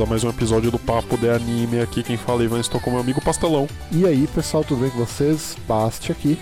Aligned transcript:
bem-vindos 0.00 0.02
a 0.02 0.06
mais 0.06 0.24
um 0.24 0.30
episódio 0.30 0.70
do 0.70 0.78
Papo 0.78 1.16
de 1.16 1.28
Anime. 1.28 1.80
Aqui 1.80 2.02
quem 2.02 2.16
fala 2.16 2.42
é 2.42 2.44
Ivan, 2.44 2.60
estou 2.60 2.80
com 2.80 2.90
meu 2.90 3.00
amigo 3.00 3.20
Pastelão. 3.20 3.68
E 3.92 4.06
aí, 4.06 4.26
pessoal, 4.28 4.64
tudo 4.64 4.80
bem 4.80 4.90
com 4.90 4.98
vocês? 4.98 5.56
Baste 5.68 6.12
aqui. 6.12 6.38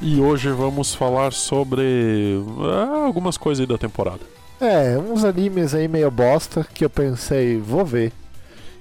E 0.00 0.20
hoje 0.20 0.50
vamos 0.50 0.94
falar 0.94 1.32
sobre 1.32 2.40
ah, 2.60 3.04
algumas 3.06 3.36
coisas 3.36 3.60
aí 3.60 3.66
da 3.66 3.76
temporada. 3.76 4.20
É, 4.60 4.96
uns 4.98 5.24
animes 5.24 5.74
aí 5.74 5.88
meio 5.88 6.10
bosta 6.10 6.66
que 6.72 6.84
eu 6.84 6.90
pensei, 6.90 7.58
vou 7.58 7.84
ver. 7.84 8.12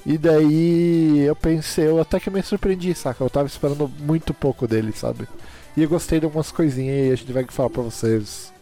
E 0.05 0.17
daí 0.17 1.19
eu 1.19 1.35
pensei, 1.35 1.88
eu 1.88 1.99
até 1.99 2.19
que 2.19 2.30
me 2.30 2.44
surpreendi, 2.44 2.94
saca? 2.94 3.23
Eu 3.23 3.30
tava 3.30 3.47
esperando 3.47 3.91
muito 3.99 4.33
pouco 4.33 4.67
dele, 4.67 4.91
sabe? 4.94 5.27
E 5.75 5.81
eu 5.83 5.89
gostei 5.89 6.19
de 6.19 6.25
algumas 6.25 6.52
coisinhas 6.52 7.08
e 7.08 7.11
a 7.11 7.16
gente 7.16 7.31
vai 7.31 7.45
falar 7.49 7.69
pra 7.69 7.83
vocês 7.83 8.53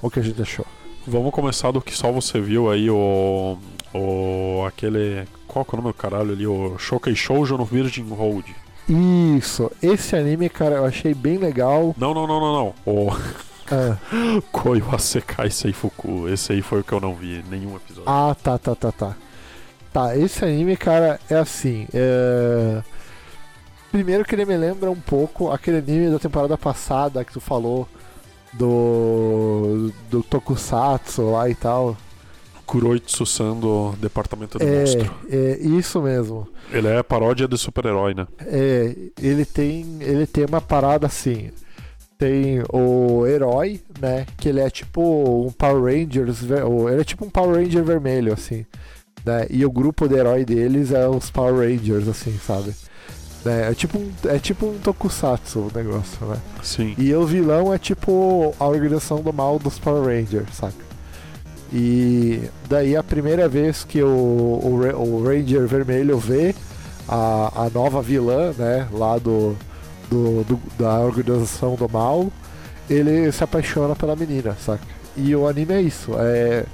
o 0.00 0.10
que 0.10 0.20
a 0.20 0.22
gente 0.22 0.40
achou. 0.40 0.66
Vamos 1.06 1.32
começar 1.32 1.70
do 1.70 1.80
que 1.80 1.96
só 1.96 2.10
você 2.10 2.40
viu 2.40 2.70
aí, 2.70 2.90
o. 2.90 3.56
o 3.94 4.64
aquele. 4.66 5.26
Qual 5.46 5.64
que 5.64 5.74
é 5.74 5.78
o 5.78 5.82
nome 5.82 5.92
do 5.92 5.98
caralho 5.98 6.32
ali? 6.32 6.46
O 6.46 6.78
Shokai 6.78 7.14
Shoujo 7.14 7.56
no 7.56 7.64
Virgin 7.64 8.08
Road. 8.08 8.54
Isso, 8.88 9.70
esse 9.82 10.14
anime, 10.14 10.48
cara, 10.48 10.76
eu 10.76 10.84
achei 10.84 11.12
bem 11.12 11.38
legal. 11.38 11.94
Não, 11.98 12.14
não, 12.14 12.26
não, 12.26 12.40
não, 12.40 12.52
não. 12.52 12.74
O. 12.84 13.10
Ah, 13.68 13.96
Koyo 14.52 14.84
Asekai 14.94 15.50
Seifuku. 15.50 16.28
Esse 16.28 16.52
aí 16.52 16.62
foi 16.62 16.82
o 16.82 16.84
que 16.84 16.92
eu 16.92 17.00
não 17.00 17.16
vi, 17.16 17.44
nenhum 17.50 17.74
episódio. 17.74 18.04
ah, 18.06 18.32
tá, 18.40 18.56
tá, 18.56 18.76
tá, 18.76 18.92
tá. 18.92 19.16
Tá, 19.92 20.16
esse 20.16 20.44
anime, 20.44 20.76
cara, 20.76 21.18
é 21.28 21.34
assim. 21.34 21.88
É... 21.92 22.80
Primeiro 23.90 24.24
que 24.24 24.34
ele 24.34 24.44
me 24.44 24.56
lembra 24.56 24.90
um 24.90 25.00
pouco 25.00 25.50
aquele 25.50 25.78
anime 25.78 26.10
da 26.10 26.18
temporada 26.18 26.56
passada 26.56 27.24
que 27.24 27.32
tu 27.32 27.40
falou 27.40 27.88
do. 28.52 29.90
do 30.10 30.22
Tokusatsu 30.22 31.30
lá 31.30 31.48
e 31.48 31.54
tal. 31.54 31.96
Kuroitsu-san 32.66 33.54
do 33.56 33.92
Departamento 34.00 34.58
do 34.58 34.64
É, 34.64 34.80
Monstro. 34.80 35.14
é 35.30 35.58
isso 35.60 36.02
mesmo. 36.02 36.48
Ele 36.70 36.88
é 36.88 37.02
paródia 37.02 37.46
de 37.46 37.56
super-herói, 37.56 38.14
né? 38.14 38.26
É, 38.40 38.94
ele 39.20 39.44
tem 39.44 39.98
ele 40.00 40.26
tem 40.26 40.44
uma 40.44 40.60
parada 40.60 41.06
assim. 41.06 41.50
Tem 42.18 42.62
o 42.72 43.26
herói, 43.26 43.80
né? 44.00 44.26
Que 44.38 44.48
ele 44.48 44.60
é 44.60 44.70
tipo 44.70 45.46
um 45.46 45.52
Power 45.52 45.84
Rangers, 45.94 46.42
ele 46.42 47.00
é 47.00 47.04
tipo 47.04 47.24
um 47.26 47.30
Power 47.30 47.56
Ranger 47.62 47.84
vermelho, 47.84 48.32
assim. 48.32 48.64
Né? 49.24 49.46
E 49.50 49.64
o 49.66 49.70
grupo 49.70 50.08
de 50.08 50.14
herói 50.16 50.44
deles 50.44 50.92
é 50.92 51.06
os 51.08 51.30
Power 51.30 51.68
Rangers, 51.68 52.08
assim, 52.08 52.36
sabe? 52.38 52.74
Né? 53.44 53.70
É 53.70 53.74
tipo 53.74 53.98
um, 53.98 54.10
é 54.24 54.38
tipo 54.38 54.66
um 54.66 54.78
tokusatsu 54.78 55.58
o 55.60 55.72
negócio, 55.74 56.24
né? 56.26 56.38
Sim. 56.62 56.94
E 56.96 57.14
o 57.14 57.26
vilão 57.26 57.72
é 57.74 57.78
tipo 57.78 58.54
a 58.58 58.66
organização 58.66 59.20
do 59.20 59.32
mal 59.32 59.58
dos 59.58 59.78
Power 59.78 60.04
Rangers, 60.04 60.54
saca? 60.54 60.85
E 61.72 62.48
daí 62.68 62.96
a 62.96 63.02
primeira 63.02 63.48
vez 63.48 63.84
que 63.84 64.02
o, 64.02 64.06
o, 64.08 64.80
o 64.96 65.24
Ranger 65.24 65.66
Vermelho 65.66 66.18
vê 66.18 66.54
a, 67.08 67.64
a 67.66 67.70
nova 67.70 68.00
vilã, 68.00 68.52
né, 68.56 68.86
lá 68.92 69.18
do, 69.18 69.56
do, 70.08 70.44
do- 70.44 70.60
da 70.78 71.00
organização 71.00 71.74
do 71.74 71.88
mal, 71.88 72.30
ele 72.88 73.30
se 73.32 73.42
apaixona 73.42 73.96
pela 73.96 74.14
menina, 74.16 74.56
saca? 74.64 74.84
E 75.16 75.34
o 75.34 75.46
anime 75.48 75.74
é 75.74 75.80
isso, 75.82 76.12
é, 76.18 76.64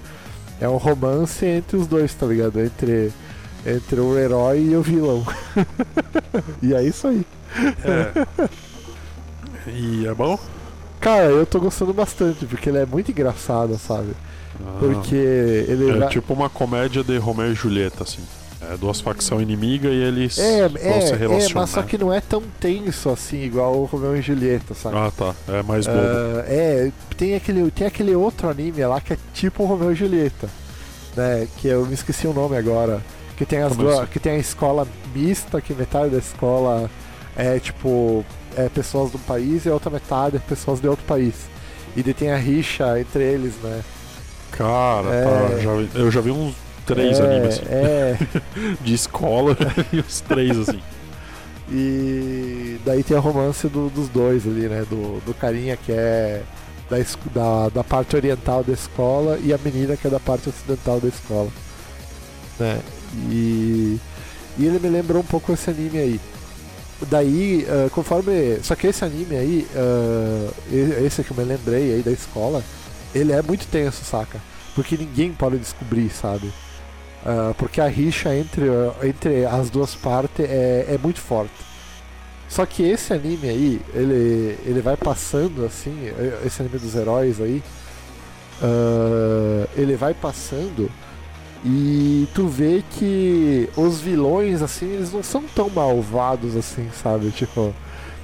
é 0.60 0.68
um 0.68 0.76
romance 0.76 1.44
entre 1.46 1.76
os 1.76 1.86
dois, 1.86 2.12
tá 2.14 2.26
ligado? 2.26 2.60
Entre, 2.60 3.10
entre 3.66 3.98
o 4.00 4.18
herói 4.18 4.60
e 4.60 4.76
o 4.76 4.82
vilão. 4.82 5.24
e 6.62 6.74
é 6.74 6.82
isso 6.82 7.06
aí. 7.08 7.24
É. 7.84 8.26
E 9.70 10.06
é 10.06 10.14
bom? 10.14 10.38
Cara, 11.02 11.24
eu 11.24 11.44
tô 11.44 11.60
gostando 11.60 11.92
bastante, 11.92 12.46
porque 12.46 12.68
ele 12.68 12.78
é 12.78 12.86
muito 12.86 13.10
engraçado, 13.10 13.76
sabe? 13.76 14.12
Ah. 14.64 14.76
Porque 14.78 15.14
ele. 15.14 16.02
É 16.02 16.06
tipo 16.08 16.32
uma 16.32 16.48
comédia 16.48 17.02
de 17.02 17.18
Romeo 17.18 17.52
e 17.52 17.54
Julieta, 17.54 18.04
assim. 18.04 18.22
É 18.70 18.76
duas 18.76 19.00
facções 19.00 19.42
inimigas 19.42 19.90
e 19.92 19.96
eles 19.96 20.38
É, 20.38 20.68
vão 20.68 20.80
é, 20.80 21.00
se 21.00 21.12
é, 21.12 21.16
relacionar. 21.16 21.60
mas 21.62 21.70
só 21.70 21.82
que 21.82 21.98
não 21.98 22.12
é 22.12 22.20
tão 22.20 22.40
tenso 22.60 23.10
assim, 23.10 23.42
igual 23.42 23.74
o 23.76 23.84
Romeo 23.86 24.16
e 24.16 24.22
Julieta, 24.22 24.72
sabe? 24.72 24.96
Ah, 24.96 25.10
tá. 25.10 25.34
É 25.48 25.62
mais 25.64 25.84
bobo. 25.84 25.98
Ah, 25.98 26.44
é, 26.46 26.92
tem 27.16 27.34
aquele, 27.34 27.68
tem 27.72 27.88
aquele 27.88 28.14
outro 28.14 28.48
anime 28.48 28.84
lá 28.84 29.00
que 29.00 29.14
é 29.14 29.18
tipo 29.34 29.64
o 29.64 29.66
Romeo 29.66 29.90
e 29.90 29.96
Julieta, 29.96 30.48
né? 31.16 31.48
Que 31.56 31.66
eu 31.68 31.84
me 31.84 31.94
esqueci 31.94 32.28
o 32.28 32.32
nome 32.32 32.56
agora. 32.56 33.02
Que 33.36 33.44
tem, 33.44 33.60
as 33.60 33.74
Como 33.74 33.88
duas, 33.88 34.08
que 34.08 34.20
tem 34.20 34.34
a 34.34 34.38
escola 34.38 34.86
mista, 35.12 35.60
que 35.60 35.74
metade 35.74 36.10
da 36.10 36.18
escola 36.18 36.88
é 37.36 37.58
tipo 37.58 38.24
é 38.56 38.68
pessoas 38.68 39.10
de 39.10 39.16
um 39.16 39.20
país 39.20 39.64
e 39.64 39.68
a 39.68 39.74
outra 39.74 39.90
metade 39.90 40.36
é 40.36 40.38
pessoas 40.40 40.80
de 40.80 40.88
outro 40.88 41.04
país. 41.04 41.34
E 41.96 42.02
daí 42.02 42.14
tem 42.14 42.30
a 42.30 42.36
rixa 42.36 42.98
entre 43.00 43.22
eles, 43.22 43.54
né? 43.62 43.82
Cara, 44.52 45.08
é. 45.08 45.24
tá. 45.24 45.58
já 45.58 45.70
eu 46.00 46.10
já 46.10 46.20
vi 46.20 46.30
uns 46.30 46.54
três 46.86 47.18
é, 47.18 47.22
animes 47.22 47.54
assim. 47.54 47.64
É, 47.68 48.16
De 48.80 48.94
escola 48.94 49.56
e 49.92 50.00
os 50.00 50.20
três, 50.20 50.58
assim. 50.58 50.80
E 51.70 52.78
daí 52.84 53.02
tem 53.02 53.16
o 53.16 53.20
romance 53.20 53.66
do- 53.68 53.88
dos 53.90 54.08
dois 54.08 54.46
ali, 54.46 54.68
né? 54.68 54.84
Do, 54.88 55.20
do 55.24 55.34
carinha 55.34 55.76
que 55.76 55.92
é 55.92 56.42
da, 56.90 56.96
da, 57.32 57.68
da 57.70 57.84
parte 57.84 58.16
oriental 58.16 58.62
da 58.62 58.72
escola 58.72 59.38
e 59.42 59.52
a 59.52 59.58
menina 59.58 59.96
que 59.96 60.06
é 60.06 60.10
da 60.10 60.20
parte 60.20 60.48
ocidental 60.48 61.00
da 61.00 61.08
escola. 61.08 61.50
Né? 62.58 62.80
E, 63.30 63.98
e 64.58 64.66
ele 64.66 64.78
me 64.78 64.88
lembrou 64.88 65.22
um 65.22 65.26
pouco 65.26 65.52
esse 65.52 65.70
anime 65.70 65.98
aí. 65.98 66.20
Daí, 67.08 67.66
ah, 67.68 67.88
conforme. 67.90 68.58
Só 68.62 68.74
que 68.74 68.86
esse 68.86 69.04
anime 69.04 69.36
aí, 69.36 69.66
e- 70.70 71.04
esse 71.06 71.22
que 71.24 71.30
eu 71.32 71.36
me 71.36 71.44
lembrei 71.44 71.94
aí 71.94 72.02
da 72.02 72.10
escola, 72.12 72.62
ele 73.14 73.32
é 73.32 73.42
muito 73.42 73.66
tenso, 73.66 74.04
saca? 74.04 74.40
Porque 74.74 74.96
ninguém 74.96 75.32
pode 75.32 75.58
descobrir, 75.58 76.10
sabe? 76.10 76.52
Ah, 77.24 77.54
porque 77.58 77.80
a 77.80 77.86
rixa 77.88 78.34
entre, 78.34 78.64
entre 79.02 79.44
as 79.46 79.70
duas 79.70 79.94
partes 79.94 80.44
é, 80.48 80.86
é 80.94 80.98
muito 81.02 81.20
forte. 81.20 81.52
Só 82.48 82.66
que 82.66 82.82
esse 82.82 83.12
anime 83.14 83.48
aí, 83.48 83.80
ele, 83.94 84.58
ele 84.66 84.80
vai 84.82 84.96
passando 84.96 85.64
assim, 85.64 85.96
esse 86.44 86.60
anime 86.60 86.78
dos 86.78 86.94
heróis 86.94 87.40
aí, 87.40 87.62
ele 89.74 89.96
vai 89.96 90.12
passando 90.12 90.90
e 91.64 92.28
tu 92.34 92.48
vê 92.48 92.82
que 92.90 93.68
os 93.76 94.00
vilões, 94.00 94.62
assim, 94.62 94.86
eles 94.86 95.12
não 95.12 95.22
são 95.22 95.42
tão 95.54 95.70
malvados 95.70 96.56
assim, 96.56 96.90
sabe? 96.92 97.30
Tipo, 97.30 97.74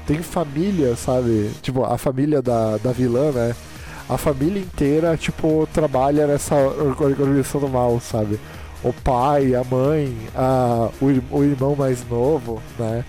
tem 0.07 0.23
família, 0.23 0.97
sabe? 0.97 1.51
Tipo, 1.63 1.85
a 1.85 1.99
família 1.99 2.43
da, 2.43 2.79
da 2.79 2.93
vilã, 2.93 3.33
né? 3.33 3.55
A 4.09 4.19
família 4.19 4.61
inteira, 4.63 5.17
tipo, 5.17 5.69
trabalha 5.73 6.27
nessa 6.27 6.57
or- 6.57 6.97
organização 7.03 7.61
do 7.61 7.69
mal, 7.69 8.01
sabe? 8.01 8.41
O 8.83 8.93
pai, 8.93 9.55
a 9.55 9.65
mãe, 9.65 10.17
a, 10.35 10.91
o, 11.01 11.39
o 11.39 11.45
irmão 11.45 11.77
mais 11.77 12.07
novo, 12.09 12.63
né? 12.79 13.05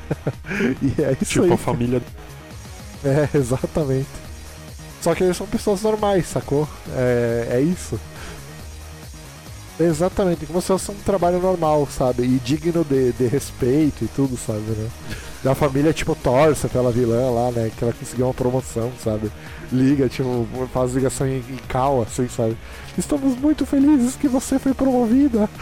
e 0.82 1.02
é 1.02 1.16
isso 1.20 1.40
tipo 1.40 1.44
aí. 1.44 1.52
a 1.52 1.56
família. 1.56 2.02
É, 3.04 3.36
exatamente. 3.36 4.08
Só 5.00 5.14
que 5.14 5.24
eles 5.24 5.36
são 5.36 5.46
pessoas 5.46 5.82
normais, 5.82 6.26
sacou? 6.28 6.68
É, 6.94 7.48
é 7.52 7.60
isso. 7.60 8.00
Exatamente, 9.82 10.46
como 10.46 10.60
se 10.60 10.68
fosse 10.68 10.90
um 10.90 10.94
trabalho 10.94 11.40
normal, 11.40 11.86
sabe? 11.90 12.22
E 12.22 12.38
digno 12.38 12.84
de, 12.84 13.12
de 13.12 13.26
respeito 13.26 14.04
e 14.04 14.08
tudo, 14.08 14.36
sabe, 14.36 14.60
né? 14.60 14.88
Da 15.42 15.54
família, 15.54 15.92
tipo, 15.92 16.14
torce 16.14 16.68
pela 16.68 16.92
vilã 16.92 17.30
lá, 17.30 17.50
né? 17.50 17.70
Que 17.76 17.82
ela 17.82 17.92
conseguiu 17.92 18.26
uma 18.26 18.34
promoção, 18.34 18.92
sabe? 19.02 19.30
Liga, 19.72 20.08
tipo, 20.08 20.46
faz 20.72 20.94
ligação 20.94 21.26
em, 21.26 21.38
em 21.38 21.58
cal, 21.68 22.02
assim, 22.02 22.28
sabe? 22.28 22.56
Estamos 22.96 23.36
muito 23.38 23.66
felizes 23.66 24.14
que 24.14 24.28
você 24.28 24.58
foi 24.58 24.72
promovida. 24.72 25.48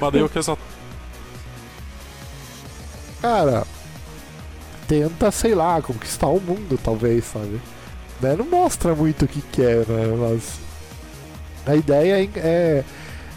Mas 0.00 0.12
daí 0.12 0.22
o 0.22 0.28
que 0.28 0.38
essa. 0.38 0.56
Cara, 3.20 3.66
tenta, 4.86 5.30
sei 5.32 5.54
lá, 5.54 5.82
conquistar 5.82 6.28
o 6.28 6.40
mundo, 6.40 6.78
talvez, 6.82 7.24
sabe? 7.24 7.60
Né? 8.20 8.36
Não 8.36 8.46
mostra 8.46 8.94
muito 8.94 9.24
o 9.24 9.28
que 9.28 9.40
quer, 9.40 9.86
né? 9.88 10.14
Mas 10.16 10.63
a 11.66 11.74
ideia 11.74 12.22
é, 12.22 12.28
é, 12.36 12.84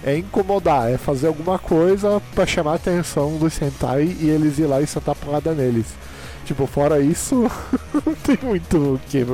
é 0.03 0.17
incomodar, 0.17 0.91
é 0.91 0.97
fazer 0.97 1.27
alguma 1.27 1.57
coisa 1.57 2.21
pra 2.33 2.45
chamar 2.45 2.73
a 2.73 2.75
atenção 2.75 3.37
dos 3.37 3.53
Sentai 3.53 4.15
e 4.19 4.29
eles 4.29 4.59
ir 4.59 4.65
lá 4.65 4.81
e 4.81 4.87
sentar 4.87 5.15
porrada 5.15 5.53
neles. 5.53 5.87
Tipo, 6.45 6.65
fora 6.65 6.99
isso, 6.99 7.35
não 8.05 8.15
tem 8.15 8.37
muito 8.41 8.77
o 8.95 8.99
que, 9.09 9.25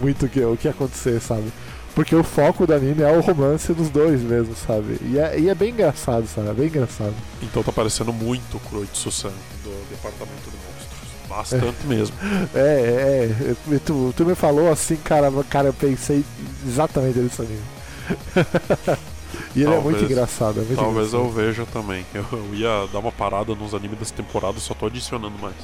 muito 0.00 0.28
que, 0.28 0.44
o 0.44 0.56
que 0.56 0.68
acontecer, 0.68 1.20
sabe? 1.20 1.52
Porque 1.94 2.14
o 2.14 2.22
foco 2.22 2.66
do 2.66 2.74
anime 2.74 3.02
é 3.02 3.10
o 3.10 3.22
romance 3.22 3.72
dos 3.72 3.88
dois 3.88 4.20
mesmo, 4.20 4.54
sabe? 4.54 4.98
E 5.00 5.18
é, 5.18 5.40
e 5.40 5.48
é 5.48 5.54
bem 5.54 5.70
engraçado, 5.70 6.26
sabe? 6.26 6.50
É 6.50 6.52
bem 6.52 6.66
engraçado. 6.66 7.14
Então 7.42 7.62
tá 7.62 7.72
parecendo 7.72 8.12
muito 8.12 8.58
o 8.58 8.60
Kuroitsu-san 8.60 9.32
do 9.64 9.88
Departamento 9.88 10.50
de 10.50 10.56
Monstros. 10.58 11.16
Bastante 11.26 11.86
mesmo. 11.86 12.14
É, 12.54 12.58
é, 12.58 13.54
é. 13.74 13.78
Tu, 13.78 14.12
tu 14.14 14.26
me 14.26 14.34
falou 14.34 14.70
assim, 14.70 14.96
cara, 14.96 15.32
cara, 15.48 15.68
eu 15.68 15.72
pensei 15.72 16.22
exatamente 16.66 17.18
nisso 17.18 17.40
anime. 17.40 17.75
E 19.54 19.62
ele 19.62 19.72
é 19.74 19.80
muito 19.80 19.98
Talvez- 19.98 20.02
engraçado, 20.10 20.60
é 20.60 20.64
muito 20.64 20.76
Talvez 20.76 21.12
eu 21.12 21.20
engraçado. 21.20 21.44
veja 21.46 21.66
também. 21.72 22.06
Eu, 22.14 22.24
eu 22.32 22.54
ia 22.54 22.86
dar 22.92 22.98
uma 23.00 23.12
parada 23.12 23.54
nos 23.54 23.74
animes 23.74 23.98
dessa 23.98 24.14
temporada, 24.14 24.58
só 24.60 24.74
tô 24.74 24.86
adicionando 24.86 25.38
mais. 25.38 25.54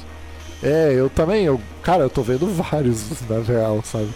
É, 0.61 0.93
eu 0.93 1.09
também, 1.09 1.45
eu, 1.45 1.59
cara, 1.81 2.03
eu 2.03 2.09
tô 2.09 2.21
vendo 2.21 2.47
vários 2.47 3.05
na 3.29 3.39
real, 3.39 3.81
sabe? 3.83 4.09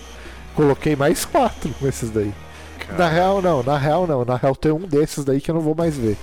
Coloquei 0.56 0.96
mais 0.96 1.26
quatro 1.26 1.70
com 1.80 1.88
esses 1.88 2.10
daí. 2.10 2.34
cara. 2.80 2.98
Na 2.98 3.10
real, 3.10 3.42
não, 3.42 3.62
na 3.64 3.78
real, 3.78 4.08
não. 4.08 4.24
Na 4.26 4.36
real, 4.38 4.56
tem 4.56 4.72
um 4.72 4.80
desses 4.80 5.24
daí 5.26 5.42
que 5.42 5.52
eu 5.52 5.56
não 5.56 5.62
vou 5.62 5.76
mais 5.76 5.98
ver. 5.98 6.18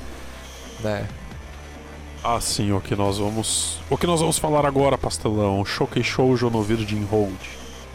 Né? 0.82 1.06
Ah, 2.22 2.40
sim, 2.40 2.72
o 2.72 2.80
que 2.80 2.96
nós 2.96 3.18
vamos. 3.18 3.78
O 3.90 3.98
que 3.98 4.06
nós 4.06 4.20
vamos 4.20 4.38
falar 4.38 4.64
agora, 4.64 4.96
pastelão? 4.96 5.62
Shokei 5.64 6.02
Shoujo 6.02 6.48
no 6.48 6.62
Virgin 6.62 7.04
Road. 7.04 7.34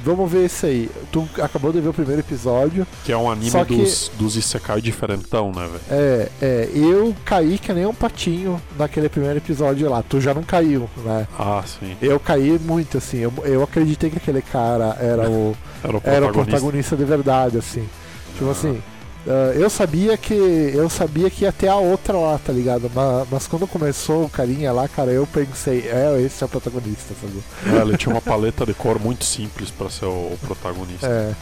Vamos 0.04 0.32
ver 0.32 0.46
esse 0.46 0.66
aí. 0.66 0.92
Tu 1.12 1.28
acabou 1.42 1.72
de 1.74 1.82
ver 1.82 1.90
o 1.90 1.94
primeiro 1.94 2.22
episódio. 2.22 2.88
Que 3.04 3.12
é 3.12 3.18
um 3.18 3.30
anime 3.30 3.52
que- 3.66 3.76
dos, 3.76 4.12
dos 4.18 4.36
Isekai 4.38 4.82
diferentão, 4.82 5.52
né, 5.52 5.68
velho? 5.68 5.82
É, 5.92 6.30
é, 6.42 6.70
eu 6.74 7.16
caí 7.26 7.58
que 7.60 7.74
nem 7.74 7.86
um 7.86 7.94
patinho 7.94 8.62
naquele 8.78 9.10
primeiro 9.10 9.38
episódio 9.38 9.90
lá. 9.90 10.02
Tu 10.02 10.22
já 10.22 10.34
não 10.34 10.44
caiu, 10.44 10.90
né? 11.04 11.28
Ah, 11.38 11.64
sim. 11.66 11.98
Eu 12.02 12.20
caí 12.20 12.58
muito, 12.60 12.98
assim. 12.98 13.18
Eu, 13.18 13.34
eu 13.44 13.62
acreditei 13.64 14.10
que 14.10 14.18
aquele 14.18 14.42
cara 14.42 14.96
era 15.00 15.30
o, 15.30 15.56
Era 15.84 15.94
o 15.98 15.98
era 15.98 15.98
o 15.98 16.02
protagonista. 16.02 16.44
protagonista 16.46 16.96
de 16.96 17.04
verdade, 17.06 17.58
assim. 17.58 17.88
Tipo 18.36 18.48
Ah. 18.48 18.52
assim, 18.52 18.82
ah, 19.28 19.52
eu 19.54 19.70
sabia 19.70 20.18
que. 20.18 20.34
Eu 20.34 20.90
sabia 20.90 21.30
que 21.30 21.44
ia 21.44 21.52
ter 21.52 21.68
a 21.68 21.76
outra 21.76 22.18
lá, 22.18 22.38
tá 22.40 22.52
ligado? 22.54 22.90
Mas, 22.94 23.28
mas 23.30 23.48
quando 23.48 23.68
começou 23.68 24.26
o 24.26 24.30
carinha 24.30 24.72
lá, 24.72 24.88
cara, 24.88 25.12
eu 25.12 25.28
pensei, 25.28 25.88
é, 25.88 26.20
esse 26.22 26.44
é 26.44 26.46
o 26.46 26.50
protagonista, 26.50 27.14
sabe? 27.20 27.44
É, 27.78 27.82
ele 27.82 27.98
tinha 27.98 28.14
uma 28.14 28.22
paleta 28.22 28.66
de 28.66 28.74
cor 28.74 29.00
muito 29.00 29.26
simples 29.26 29.70
pra 29.72 29.90
ser 29.90 30.06
o, 30.06 30.10
o 30.34 30.38
protagonista. 30.46 31.08
É. 31.08 31.34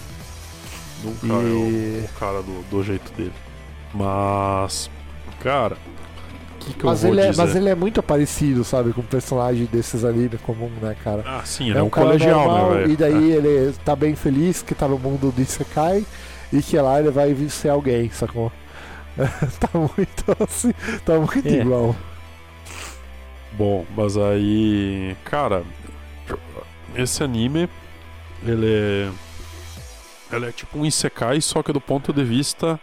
Nunca 1.03 1.27
E- 1.27 2.01
é 2.03 2.05
o, 2.05 2.19
cara 2.19 2.41
do, 2.41 2.63
do 2.69 2.83
jeito 2.83 3.11
dele. 3.13 3.33
Mas. 3.93 4.89
Cara. 5.39 5.77
Que, 6.59 6.73
que 6.73 6.83
eu 6.83 6.89
Mas 6.89 7.01
vou 7.03 7.11
ele, 7.11 7.21
é, 7.21 7.29
dizer? 7.29 7.41
mas 7.41 7.55
ele 7.55 7.69
é 7.69 7.75
muito 7.75 8.01
parecido, 8.03 8.63
sabe, 8.63 8.91
com 8.91 8.99
o 9.01 9.03
personagem 9.03 9.65
desses 9.71 10.03
anime 10.03 10.37
comum, 10.39 10.69
né, 10.81 10.95
cara? 11.03 11.23
Ah, 11.25 11.41
sim, 11.45 11.69
ele 11.69 11.77
é 11.77 11.79
é 11.79 11.83
um 11.83 11.85
um 11.85 11.89
colegial, 11.89 12.45
normal, 12.45 12.71
né, 12.71 12.77
velho? 12.79 12.91
E 12.91 12.95
daí 12.97 13.31
ele 13.31 13.73
tá 13.85 13.95
bem 13.95 14.15
feliz 14.15 14.61
que 14.61 14.73
tá 14.75 14.87
no 14.87 14.97
mundo 14.97 15.31
do 15.31 15.41
Isekai 15.41 16.03
e 16.51 16.61
que 16.61 16.77
lá 16.79 16.99
ele 16.99 17.11
vai 17.11 17.33
ser 17.49 17.69
alguém, 17.69 18.09
sacou? 18.09 18.51
tá 19.59 19.69
muito 19.73 20.43
assim, 20.43 20.73
tá 21.05 21.17
muito 21.19 21.47
É. 21.47 21.61
igual. 21.61 21.95
Bom, 23.53 23.85
mas 23.95 24.15
aí, 24.17 25.15
cara, 25.25 25.63
esse 26.95 27.23
anime, 27.23 27.67
ele 28.45 28.67
é, 28.67 30.35
ele 30.35 30.45
é 30.47 30.51
tipo 30.51 30.77
um 30.77 30.85
isekai, 30.85 31.41
só 31.41 31.63
que 31.63 31.73
do 31.73 31.81
ponto 31.81 32.13
de 32.13 32.23
vista 32.23 32.79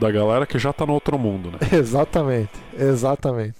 da 0.00 0.10
galera 0.10 0.44
que 0.44 0.58
já 0.58 0.72
tá 0.72 0.84
no 0.84 0.92
outro 0.94 1.16
mundo, 1.18 1.52
né? 1.52 1.58
Exatamente, 1.72 2.50
exatamente. 2.76 3.58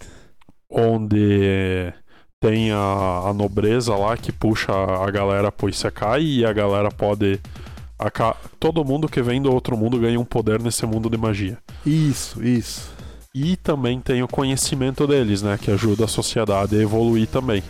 Onde 0.69 1.93
tem 2.41 2.73
a, 2.73 3.29
a 3.29 3.33
nobreza 3.33 3.95
lá 3.95 4.17
que 4.17 4.33
puxa 4.33 4.73
a 4.73 5.09
galera 5.11 5.53
pro 5.53 5.69
isekai 5.69 6.23
e 6.23 6.45
a 6.45 6.53
galera 6.53 6.91
pode... 6.91 7.39
aca- 7.99 8.37
Todo 8.59 8.85
mundo 8.85 9.09
que 9.09 9.23
vem 9.23 9.41
do 9.41 9.53
outro 9.53 9.77
mundo 9.77 9.99
ganha 9.99 10.19
um 10.21 10.25
poder 10.25 10.61
nesse 10.61 10.85
mundo 10.87 11.09
de 11.11 11.17
magia. 11.17 11.59
Isso, 11.85 12.43
isso. 12.43 12.91
E 13.35 13.57
também 13.57 14.01
tem 14.01 14.23
o 14.23 14.29
conhecimento 14.29 15.07
deles, 15.07 15.41
né? 15.43 15.59
Que 15.61 15.71
ajuda 15.71 16.05
a 16.05 16.09
sociedade 16.09 16.77
a 16.77 16.83
evoluir 16.83 17.27
também. 17.29 17.63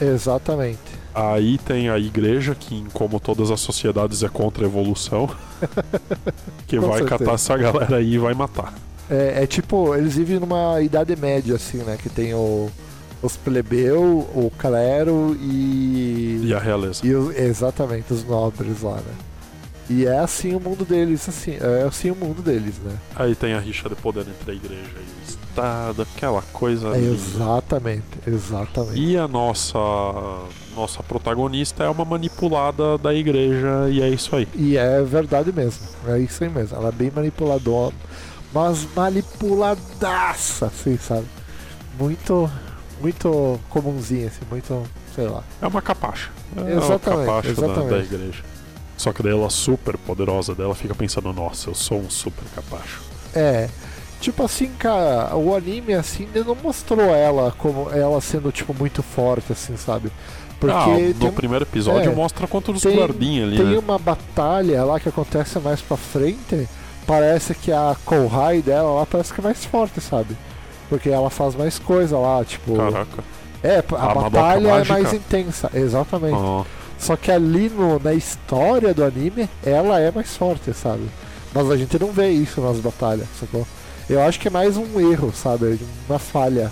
Exatamente. 0.00 0.78
Aí 1.12 1.58
tem 1.58 1.88
a 1.88 1.98
igreja, 1.98 2.54
que 2.54 2.84
como 2.92 3.18
todas 3.18 3.50
as 3.50 3.58
sociedades 3.60 4.22
é 4.22 4.28
contra 4.28 4.64
a 4.64 4.68
evolução, 4.68 5.28
que 6.68 6.78
vai 6.78 6.98
certeza. 7.00 7.18
catar 7.18 7.32
essa 7.34 7.56
galera 7.56 7.96
aí 7.96 8.14
e 8.14 8.18
vai 8.18 8.32
matar. 8.34 8.72
É, 9.10 9.42
é 9.42 9.46
tipo, 9.46 9.94
eles 9.96 10.14
vivem 10.14 10.38
numa 10.38 10.80
idade 10.80 11.16
média, 11.16 11.56
assim, 11.56 11.78
né? 11.78 11.98
Que 12.00 12.08
tem 12.08 12.32
o, 12.34 12.70
os 13.20 13.36
plebeu, 13.36 14.00
o 14.34 14.52
clero 14.56 15.36
e. 15.40 16.42
E 16.44 16.54
a 16.54 16.60
realeza. 16.60 17.04
e 17.04 17.12
os- 17.14 17.34
exatamente, 17.36 18.12
os 18.12 18.22
nobres 18.24 18.82
lá, 18.82 18.96
né? 18.96 19.14
E 19.90 20.04
é 20.06 20.18
assim 20.18 20.54
o 20.54 20.60
mundo 20.60 20.84
deles, 20.84 21.26
assim, 21.28 21.56
é 21.58 21.82
assim 21.86 22.10
o 22.10 22.14
mundo 22.14 22.42
deles, 22.42 22.74
né? 22.84 22.94
Aí 23.16 23.34
tem 23.34 23.54
a 23.54 23.58
rixa 23.60 23.88
de 23.88 23.94
poder 23.94 24.20
entre 24.20 24.50
a 24.50 24.54
igreja 24.54 24.82
e 24.96 25.00
o 25.00 25.28
Estado, 25.28 26.02
aquela 26.02 26.42
coisa 26.52 26.94
É, 26.94 27.00
exatamente, 27.00 28.04
exatamente. 28.26 29.00
E 29.00 29.16
a 29.16 29.26
nossa 29.26 29.78
nossa 30.76 31.02
protagonista 31.02 31.82
é 31.84 31.88
uma 31.88 32.04
manipulada 32.04 32.98
da 32.98 33.12
igreja 33.14 33.88
e 33.90 34.00
é 34.02 34.08
isso 34.10 34.36
aí. 34.36 34.46
E 34.54 34.76
é 34.76 35.02
verdade 35.02 35.50
mesmo, 35.52 35.80
é 36.06 36.18
isso 36.18 36.44
aí 36.44 36.50
mesmo. 36.50 36.76
Ela 36.76 36.90
é 36.90 36.92
bem 36.92 37.10
manipuladora, 37.10 37.94
mas 38.52 38.86
manipuladaça, 38.94 40.66
assim, 40.66 40.96
sabe? 40.98 41.26
Muito, 41.98 42.48
muito 43.00 43.58
comunzinha, 43.68 44.28
assim, 44.28 44.42
muito, 44.50 44.82
sei 45.14 45.26
lá. 45.28 45.42
É 45.60 45.66
uma 45.66 45.82
capacha. 45.82 46.30
É 46.56 46.72
Exatamente, 46.76 47.08
uma 47.08 47.42
capacha 47.42 47.54
da- 47.54 47.66
Da, 47.66 47.72
exatamente. 47.72 48.14
igreja. 48.14 48.44
Só 48.98 49.12
que 49.12 49.22
daí 49.22 49.32
ela 49.32 49.48
super 49.48 49.96
poderosa 49.96 50.54
dela 50.54 50.74
fica 50.74 50.94
pensando, 50.94 51.32
nossa, 51.32 51.70
eu 51.70 51.74
sou 51.74 52.00
um 52.00 52.10
super 52.10 52.44
capacho. 52.54 53.00
É. 53.34 53.68
Tipo 54.20 54.44
assim, 54.44 54.68
cara, 54.76 55.36
o 55.36 55.54
anime 55.54 55.94
assim 55.94 56.28
não 56.34 56.56
mostrou 56.56 57.14
ela 57.14 57.54
como 57.56 57.88
ela 57.90 58.20
sendo 58.20 58.50
tipo 58.50 58.74
muito 58.74 59.00
forte 59.00 59.52
assim, 59.52 59.76
sabe? 59.76 60.10
Porque 60.58 60.74
ah, 60.74 61.24
no 61.24 61.32
primeiro 61.32 61.64
episódio 61.64 62.10
é, 62.10 62.14
mostra 62.14 62.48
contra 62.48 62.72
os 62.72 62.84
guardinhas 62.84 63.46
ali, 63.46 63.56
tem 63.56 63.66
né? 63.66 63.78
uma 63.78 63.96
batalha 63.96 64.84
lá 64.84 64.98
que 64.98 65.08
acontece 65.08 65.56
mais 65.60 65.80
pra 65.80 65.96
frente, 65.96 66.68
parece 67.06 67.54
que 67.54 67.70
a 67.70 67.94
Kohai 68.04 68.60
dela 68.60 68.90
lá 68.90 69.06
parece 69.06 69.32
que 69.32 69.40
é 69.40 69.44
mais 69.44 69.64
forte, 69.64 70.00
sabe? 70.00 70.36
Porque 70.88 71.08
ela 71.08 71.30
faz 71.30 71.54
mais 71.54 71.78
coisa 71.78 72.18
lá, 72.18 72.44
tipo. 72.44 72.74
Caraca. 72.74 73.22
É, 73.62 73.84
a, 73.92 74.10
A 74.10 74.14
batalha 74.14 74.68
é 74.68 74.84
mais 74.84 75.12
intensa, 75.12 75.70
exatamente. 75.74 76.36
Ah, 76.36 76.64
Só 76.98 77.16
que 77.16 77.30
ali 77.30 77.68
no, 77.68 77.98
na 77.98 78.12
história 78.14 78.92
do 78.92 79.04
anime, 79.04 79.48
ela 79.64 80.00
é 80.00 80.10
mais 80.10 80.36
forte, 80.36 80.72
sabe? 80.74 81.08
Mas 81.54 81.70
a 81.70 81.76
gente 81.76 81.98
não 81.98 82.12
vê 82.12 82.28
isso 82.30 82.60
nas 82.60 82.78
batalhas, 82.78 83.26
sacou? 83.38 83.66
Eu 84.08 84.22
acho 84.22 84.38
que 84.40 84.48
é 84.48 84.50
mais 84.50 84.76
um 84.76 85.00
erro, 85.12 85.32
sabe? 85.34 85.78
Uma 86.08 86.18
falha 86.18 86.70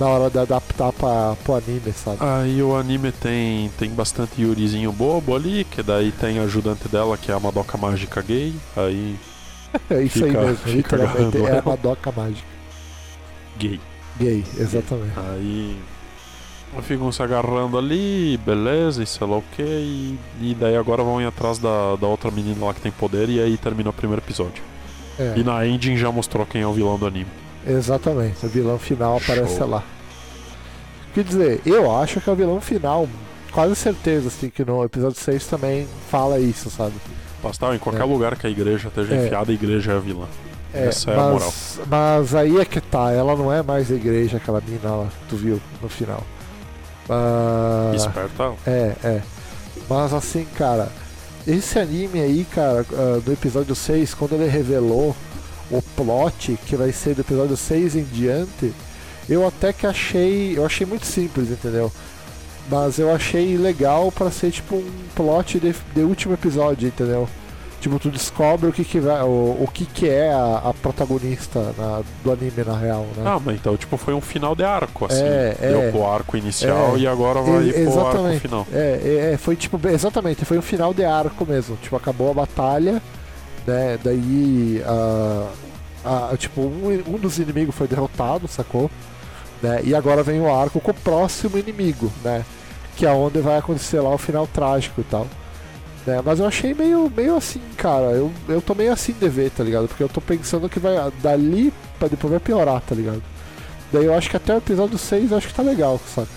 na 0.00 0.06
hora 0.08 0.30
de 0.30 0.38
adaptar 0.38 0.92
pra, 0.92 1.36
pro 1.44 1.54
anime, 1.54 1.92
sabe? 1.92 2.16
Aí 2.20 2.62
o 2.62 2.74
anime 2.74 3.12
tem, 3.12 3.70
tem 3.78 3.90
bastante 3.90 4.40
Yurizinho 4.42 4.90
bobo 4.92 5.34
ali, 5.36 5.64
que 5.64 5.82
daí 5.82 6.10
tem 6.12 6.38
a 6.38 6.42
ajudante 6.42 6.88
dela, 6.88 7.16
que 7.16 7.30
é 7.30 7.34
a 7.34 7.40
Madoka 7.40 7.76
Mágica 7.78 8.20
gay. 8.22 8.54
Aí, 8.76 9.16
é 9.90 10.02
isso 10.02 10.24
aí 10.24 10.30
fica- 10.30 10.40
mesmo, 10.40 10.56
fica 10.56 10.96
literalmente. 10.96 11.36
É 11.46 11.58
a. 11.58 11.62
Madoka 11.62 12.10
mágica. 12.12 12.48
gay. 13.58 13.80
Gay, 14.18 14.44
exatamente. 14.58 15.12
Aí 15.16 15.76
ficam 16.80 17.12
se 17.12 17.22
agarrando 17.22 17.76
ali, 17.76 18.38
beleza, 18.46 19.02
e 19.02 19.06
sei 19.06 19.26
lá 19.26 19.36
o 19.36 19.44
que, 19.54 19.62
e, 19.62 20.56
daí 20.58 20.76
agora 20.76 21.02
vão 21.02 21.20
ir 21.20 21.26
atrás 21.26 21.58
da, 21.58 21.96
da 21.96 22.06
outra 22.06 22.30
menina 22.30 22.64
lá 22.64 22.72
que 22.72 22.80
tem 22.80 22.90
poder, 22.92 23.28
e 23.28 23.40
aí 23.40 23.56
termina 23.58 23.90
o 23.90 23.92
primeiro 23.92 24.22
episódio. 24.22 24.62
É, 25.18 25.34
E 25.36 25.44
na 25.44 25.66
ending 25.66 25.96
já 25.96 26.10
mostrou 26.10 26.46
quem 26.46 26.62
é 26.62 26.66
o 26.66 26.72
vilão 26.72 26.98
do 26.98 27.06
anime. 27.06 27.26
exatamente. 27.66 28.46
O 28.46 28.48
vilão 28.48 28.78
final 28.78 29.18
aparece 29.18 29.58
Show. 29.58 29.68
lá. 29.68 29.82
Quer 31.14 31.24
dizer, 31.24 31.60
eu 31.66 31.94
acho 31.94 32.20
que 32.20 32.30
é 32.30 32.32
o 32.32 32.36
vilão 32.36 32.60
final. 32.60 33.06
Quase 33.52 33.76
certeza, 33.76 34.28
assim, 34.28 34.48
que 34.48 34.64
no 34.64 34.82
episódio 34.82 35.20
6 35.20 35.46
também 35.46 35.86
fala 36.10 36.38
isso, 36.38 36.70
sabe? 36.70 36.94
Pastal, 37.42 37.74
em 37.74 37.78
qualquer 37.78 38.00
É. 38.02 38.04
lugar 38.06 38.34
que 38.36 38.46
a 38.46 38.50
igreja 38.50 38.88
esteja 38.88 39.14
É. 39.14 39.26
enfiada, 39.26 39.50
a 39.50 39.54
igreja 39.54 39.92
é 39.92 39.96
a 39.96 39.98
vilã. 39.98 40.24
É, 40.72 40.86
Essa 40.86 41.10
é 41.10 41.14
a 41.14 41.16
mas, 41.18 41.32
moral. 41.32 41.52
mas 41.90 42.34
aí 42.34 42.58
é 42.58 42.64
que 42.64 42.80
tá, 42.80 43.12
ela 43.12 43.36
não 43.36 43.52
é 43.52 43.62
mais 43.62 43.90
a 43.90 43.94
igreja, 43.94 44.38
aquela 44.38 44.62
mina 44.66 44.88
lá, 44.96 45.04
que 45.06 45.28
tu 45.28 45.36
viu 45.36 45.60
no 45.82 45.88
final. 45.90 46.22
Ah, 47.12 47.92
Esperta. 47.94 48.52
é, 48.66 48.94
é. 49.04 49.22
Mas 49.88 50.12
assim, 50.14 50.46
cara, 50.56 50.88
esse 51.46 51.78
anime 51.78 52.20
aí, 52.20 52.44
cara, 52.44 52.86
ah, 52.92 53.20
do 53.24 53.32
episódio 53.32 53.74
6, 53.74 54.14
quando 54.14 54.34
ele 54.34 54.48
revelou 54.48 55.14
o 55.70 55.82
plot 55.96 56.58
que 56.66 56.76
vai 56.76 56.92
ser 56.92 57.14
do 57.14 57.20
episódio 57.22 57.56
6 57.56 57.96
em 57.96 58.04
diante, 58.04 58.72
eu 59.28 59.46
até 59.46 59.72
que 59.72 59.86
achei. 59.86 60.56
Eu 60.56 60.64
achei 60.66 60.86
muito 60.86 61.06
simples, 61.06 61.50
entendeu? 61.50 61.90
Mas 62.70 62.98
eu 62.98 63.12
achei 63.12 63.56
legal 63.56 64.10
pra 64.12 64.30
ser 64.30 64.50
tipo 64.50 64.76
um 64.76 64.90
plot 65.14 65.58
de, 65.58 65.74
de 65.94 66.00
último 66.02 66.34
episódio, 66.34 66.88
entendeu? 66.88 67.28
Tipo, 67.82 67.98
tu 67.98 68.10
descobre 68.10 68.68
o 68.68 68.72
que 68.72 68.84
que 68.84 69.00
vai, 69.00 69.20
o, 69.22 69.56
o 69.60 69.68
que 69.74 69.84
que 69.84 70.08
é 70.08 70.32
a, 70.32 70.62
a 70.66 70.72
protagonista 70.72 71.74
na- 71.76 72.00
do 72.22 72.30
anime 72.30 72.62
na 72.64 72.76
real, 72.78 73.00
né? 73.16 73.24
Ah, 73.26 73.40
mas 73.44 73.56
então, 73.56 73.76
tipo, 73.76 73.96
foi 73.96 74.14
um 74.14 74.20
final 74.20 74.54
de 74.54 74.62
arco, 74.62 75.06
assim. 75.06 75.20
É, 75.24 75.56
Deu 75.60 75.82
é. 75.82 75.90
pro 75.90 76.06
arco 76.06 76.36
inicial 76.36 76.94
É. 76.94 77.00
e 77.00 77.06
agora 77.08 77.42
vai 77.42 77.68
E- 77.70 77.72
pro 77.90 78.06
arco 78.06 78.38
final. 78.38 78.66
É, 78.72 79.00
é, 79.02 79.32
é, 79.32 79.36
foi 79.36 79.56
tipo, 79.56 79.80
exatamente, 79.88 80.44
foi 80.44 80.56
um 80.58 80.62
final 80.62 80.94
de 80.94 81.04
arco 81.04 81.44
mesmo. 81.44 81.76
Tipo, 81.82 81.96
acabou 81.96 82.30
a 82.30 82.34
batalha, 82.34 83.02
né? 83.66 83.98
Daí, 84.00 84.80
ah, 84.86 85.48
ah, 86.04 86.36
tipo, 86.38 86.60
um, 86.60 87.02
um 87.08 87.18
dos 87.18 87.40
inimigos 87.40 87.74
foi 87.74 87.88
derrotado, 87.88 88.46
sacou? 88.46 88.88
Né? 89.60 89.80
E 89.82 89.92
agora 89.92 90.22
vem 90.22 90.40
o 90.40 90.48
arco 90.54 90.78
com 90.80 90.92
o 90.92 90.94
próximo 90.94 91.58
inimigo, 91.58 92.12
né? 92.22 92.44
Que 92.94 93.06
é 93.06 93.10
onde 93.10 93.40
vai 93.40 93.58
acontecer 93.58 94.00
lá 94.00 94.10
o 94.14 94.18
final 94.18 94.46
trágico 94.46 95.00
e 95.00 95.04
tal. 95.04 95.26
Né? 96.06 96.20
Mas 96.24 96.40
eu 96.40 96.46
achei 96.46 96.74
meio, 96.74 97.10
meio 97.16 97.36
assim, 97.36 97.60
cara. 97.76 98.06
Eu, 98.12 98.32
eu 98.48 98.60
tô 98.60 98.74
meio 98.74 98.92
assim 98.92 99.12
de 99.12 99.28
ver, 99.28 99.50
tá 99.50 99.62
ligado? 99.62 99.86
Porque 99.88 100.02
eu 100.02 100.08
tô 100.08 100.20
pensando 100.20 100.68
que 100.68 100.80
vai 100.80 100.94
dali 101.22 101.72
pra 101.98 102.08
depois 102.08 102.30
vai 102.30 102.40
piorar, 102.40 102.80
tá 102.80 102.94
ligado? 102.94 103.22
Daí 103.92 104.04
eu 104.06 104.14
acho 104.14 104.28
que 104.30 104.36
até 104.36 104.54
o 104.54 104.58
episódio 104.58 104.98
6 104.98 105.30
eu 105.30 105.38
acho 105.38 105.48
que 105.48 105.54
tá 105.54 105.62
legal, 105.62 106.00
saca? 106.14 106.28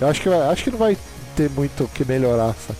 Eu 0.00 0.08
acho 0.08 0.20
que, 0.22 0.28
acho 0.28 0.64
que 0.64 0.70
não 0.70 0.78
vai 0.78 0.96
ter 1.36 1.50
muito 1.50 1.84
o 1.84 1.88
que 1.88 2.04
melhorar, 2.04 2.54
saca? 2.54 2.78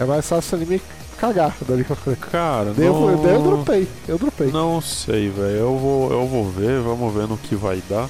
É 0.00 0.04
mais 0.04 0.26
fácil 0.26 0.58
o 0.58 0.62
anime 0.62 0.82
cagar 1.18 1.54
dali 1.68 1.84
pra 1.84 1.94
frente. 1.94 2.18
Cara, 2.18 2.72
Daí 2.76 2.86
eu, 2.86 2.94
não... 2.94 3.22
daí 3.22 3.34
eu 3.34 3.42
dropei, 3.42 3.88
eu 4.08 4.18
dropei, 4.18 4.50
Não 4.50 4.80
sei, 4.80 5.28
velho. 5.28 5.56
Eu 5.56 5.78
vou, 5.78 6.10
eu 6.10 6.26
vou 6.26 6.50
ver, 6.50 6.80
vamos 6.80 7.14
ver 7.14 7.28
no 7.28 7.36
que 7.38 7.54
vai 7.54 7.80
dar. 7.88 8.08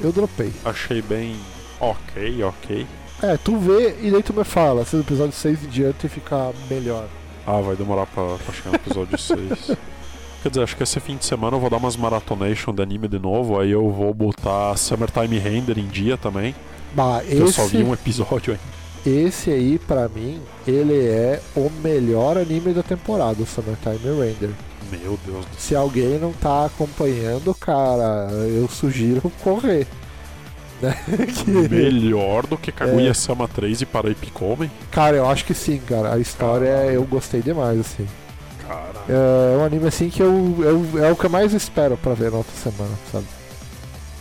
eu 0.00 0.10
dropei. 0.10 0.52
Achei 0.64 1.00
bem 1.00 1.36
ok, 1.78 2.42
ok. 2.42 2.86
É, 3.22 3.36
tu 3.36 3.56
vê 3.56 3.96
e 4.02 4.10
daí 4.10 4.22
tu 4.22 4.34
me 4.34 4.42
fala, 4.44 4.84
se 4.84 4.96
o 4.96 5.00
episódio 5.00 5.32
6 5.32 5.64
em 5.64 5.68
diante 5.68 6.08
fica 6.08 6.52
melhor. 6.68 7.06
Ah, 7.46 7.60
vai 7.60 7.76
demorar 7.76 8.06
pra, 8.06 8.36
pra 8.44 8.52
chegar 8.54 8.70
no 8.70 8.76
episódio 8.76 9.16
6. 9.18 9.76
Quer 10.42 10.48
dizer, 10.48 10.62
acho 10.64 10.76
que 10.76 10.82
esse 10.82 10.98
fim 10.98 11.16
de 11.16 11.24
semana 11.24 11.56
eu 11.56 11.60
vou 11.60 11.70
dar 11.70 11.76
umas 11.76 11.96
maratonation 11.96 12.74
de 12.74 12.82
anime 12.82 13.06
de 13.06 13.18
novo, 13.18 13.60
aí 13.60 13.70
eu 13.70 13.88
vou 13.90 14.12
botar 14.12 14.76
Summertime 14.76 15.38
Render 15.38 15.78
em 15.78 15.86
dia 15.86 16.16
também. 16.16 16.52
Bah, 16.94 17.20
Que 17.24 17.36
eu 17.36 17.46
só 17.48 17.62
esse, 17.62 17.76
vi 17.76 17.84
um 17.84 17.94
episódio 17.94 18.52
ainda. 18.54 19.18
esse 19.26 19.50
aí, 19.50 19.78
pra 19.78 20.08
mim, 20.08 20.40
ele 20.66 21.06
é 21.06 21.40
o 21.54 21.70
melhor 21.82 22.36
anime 22.36 22.72
da 22.72 22.82
temporada, 22.82 23.40
o 23.40 23.46
Summertime 23.46 23.98
Render. 24.20 24.50
Meu 24.90 25.16
Deus 25.24 25.46
do 25.46 25.56
Se 25.56 25.74
alguém 25.76 26.18
não 26.18 26.32
tá 26.32 26.66
acompanhando, 26.66 27.54
cara, 27.54 28.28
eu 28.32 28.68
sugiro 28.68 29.30
correr. 29.44 29.86
Né? 30.82 30.96
Que- 31.44 31.50
Melhor 31.68 32.46
do 32.46 32.56
que 32.58 32.72
Kaguya 32.72 33.10
É. 33.10 33.14
Sama 33.14 33.46
3 33.48 33.82
e 33.82 33.86
Paraipikome? 33.86 34.70
Cara, 34.90 35.16
eu 35.16 35.28
acho 35.28 35.44
que 35.44 35.54
sim, 35.54 35.78
cara. 35.78 36.12
A 36.14 36.18
história 36.18 36.68
Caralho. 36.72 36.90
eu 36.92 37.04
gostei 37.04 37.40
demais, 37.40 37.78
assim. 37.80 38.06
É 39.08 39.56
um 39.58 39.64
anime 39.64 39.86
assim 39.88 40.08
que 40.08 40.22
eu, 40.22 40.56
eu- 40.94 41.04
é 41.04 41.10
o 41.12 41.16
que 41.16 41.26
eu 41.26 41.30
mais 41.30 41.52
espero 41.52 41.96
pra 41.96 42.14
ver 42.14 42.30
na 42.30 42.38
outra 42.38 42.52
semana, 42.56 42.94
sabe? 43.10 43.26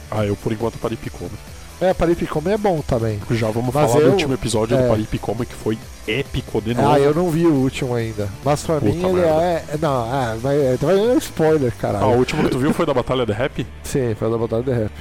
Ah, 0.10 0.26
eu 0.26 0.36
por 0.36 0.52
enquanto 0.52 0.78
Paraipikome. 0.78 1.32
É, 1.80 1.94
Paripicome 1.96 2.52
é 2.52 2.58
bom 2.58 2.80
também. 2.82 3.20
Já 3.32 3.50
vamos 3.50 3.74
Mas 3.74 3.90
falar 3.90 4.02
eu- 4.02 4.08
do 4.08 4.12
último 4.14 4.34
episódio 4.34 4.78
é. 4.78 4.82
do 4.82 4.88
Paraipikome 4.90 5.46
que 5.46 5.54
foi 5.56 5.78
épico 6.08 6.62
de 6.62 6.74
novo. 6.76 6.90
Ah, 6.92 7.00
eu 7.00 7.14
não 7.14 7.30
vi 7.32 7.46
o 7.48 7.54
último 7.54 7.96
ainda. 7.96 8.28
Mas 8.44 8.62
pra 8.64 8.76
Puta 8.76 8.86
mim 8.86 9.04
ele 9.04 9.14
merda. 9.14 9.42
é. 9.42 9.64
Não, 9.82 10.04
ah, 10.12 10.34
é, 10.36 10.38
vai 10.38 10.60
é 10.60 11.16
spoiler, 11.18 11.72
Ah, 11.76 11.82
caralho. 11.82 12.06
o 12.08 12.18
último 12.18 12.44
que 12.44 12.50
tu 12.50 12.60
viu 12.60 12.74
foi 12.74 12.86
da 12.86 12.94
Batalha 12.94 13.26
de 13.26 13.32
Rap? 13.32 13.66
Sim, 13.84 14.14
foi 14.16 14.30
da 14.30 14.38
Batalha 14.38 14.64
de 14.64 14.72
Rap. 14.72 14.92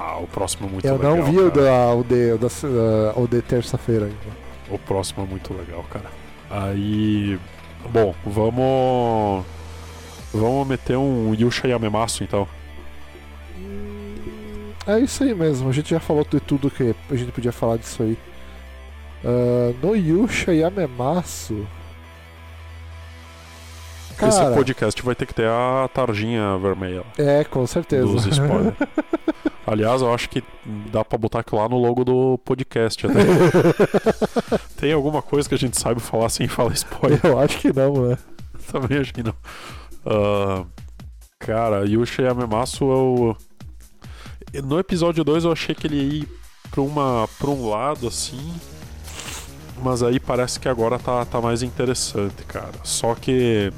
Ah, 0.00 0.16
o 0.20 0.28
próximo 0.28 0.68
é 0.68 0.70
muito 0.70 0.86
eu 0.86 0.96
legal. 0.96 1.16
não 1.16 1.24
vi 1.24 1.38
o, 1.40 1.50
da, 1.50 1.92
o 1.92 2.04
de, 2.04 2.32
o 2.32 2.38
da, 2.38 2.46
uh, 2.46 3.20
o 3.20 3.26
de 3.26 3.42
terça-feira 3.42 4.04
ainda. 4.06 4.38
O 4.70 4.78
próximo 4.78 5.24
é 5.24 5.26
muito 5.26 5.52
legal, 5.52 5.84
cara. 5.90 6.06
Aí. 6.48 7.36
Bom, 7.90 8.14
vamos. 8.24 9.44
Vamos 10.32 10.68
meter 10.68 10.96
um 10.96 11.34
Yusha 11.34 11.66
Yamemasu 11.66 12.22
então. 12.22 12.46
É 14.86 15.00
isso 15.00 15.24
aí 15.24 15.34
mesmo, 15.34 15.68
a 15.68 15.72
gente 15.72 15.90
já 15.90 16.00
falou 16.00 16.24
de 16.24 16.38
tudo 16.40 16.70
que 16.70 16.94
a 17.10 17.14
gente 17.16 17.32
podia 17.32 17.52
falar 17.52 17.76
disso 17.76 18.02
aí. 18.02 18.16
Ah, 19.24 19.74
no 19.82 19.96
Yusha 19.96 20.52
Yamemasu. 20.52 21.66
Esse 24.26 24.38
Cara, 24.40 24.54
podcast 24.54 25.02
vai 25.02 25.14
ter 25.14 25.26
que 25.26 25.34
ter 25.34 25.46
a 25.46 25.88
tarjinha 25.92 26.58
vermelha 26.58 27.04
é, 27.16 27.44
com 27.44 27.66
certeza. 27.66 28.06
dos 28.06 28.26
spoilers. 28.26 28.74
Aliás, 29.66 30.00
eu 30.00 30.12
acho 30.12 30.30
que 30.30 30.42
dá 30.90 31.04
pra 31.04 31.18
botar 31.18 31.40
aquilo 31.40 31.60
lá 31.60 31.68
no 31.68 31.78
logo 31.78 32.02
do 32.02 32.38
podcast 32.38 33.06
até. 33.06 33.20
Tem 34.80 34.92
alguma 34.92 35.20
coisa 35.20 35.46
que 35.46 35.54
a 35.54 35.58
gente 35.58 35.78
sabe 35.78 36.00
falar 36.00 36.30
sem 36.30 36.48
falar 36.48 36.72
spoiler? 36.72 37.20
Eu 37.22 37.38
acho 37.38 37.58
que 37.58 37.70
não, 37.70 38.08
né? 38.08 38.18
Também 38.72 38.98
acho 38.98 39.12
que 39.12 39.22
não. 39.22 39.34
Ah, 40.06 40.64
cara, 41.38 41.84
Yusha 41.86 42.22
Yamemasu 42.22 42.84
eu. 42.84 43.36
No 44.64 44.78
episódio 44.78 45.22
2 45.22 45.44
eu 45.44 45.52
achei 45.52 45.74
que 45.74 45.86
ele 45.86 45.96
ia 45.96 46.14
ir 46.22 46.28
pra, 46.70 46.80
uma, 46.80 47.28
pra 47.38 47.50
um 47.50 47.68
lado 47.68 48.08
assim. 48.08 48.54
Mas 49.82 50.02
aí 50.02 50.18
parece 50.18 50.58
que 50.58 50.68
agora 50.68 50.98
tá, 50.98 51.24
tá 51.24 51.40
mais 51.40 51.62
interessante, 51.62 52.42
cara. 52.46 52.72
Só 52.84 53.14
que. 53.14 53.72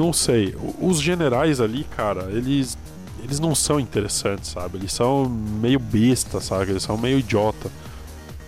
Não 0.00 0.14
sei. 0.14 0.56
Os 0.80 0.98
generais 0.98 1.60
ali, 1.60 1.84
cara, 1.84 2.28
eles. 2.30 2.78
Eles 3.22 3.38
não 3.38 3.54
são 3.54 3.78
interessantes, 3.78 4.50
sabe? 4.50 4.78
Eles 4.78 4.94
são 4.94 5.26
meio 5.28 5.78
besta, 5.78 6.40
sabe? 6.40 6.70
Eles 6.70 6.82
são 6.82 6.96
meio 6.96 7.18
idiota. 7.18 7.70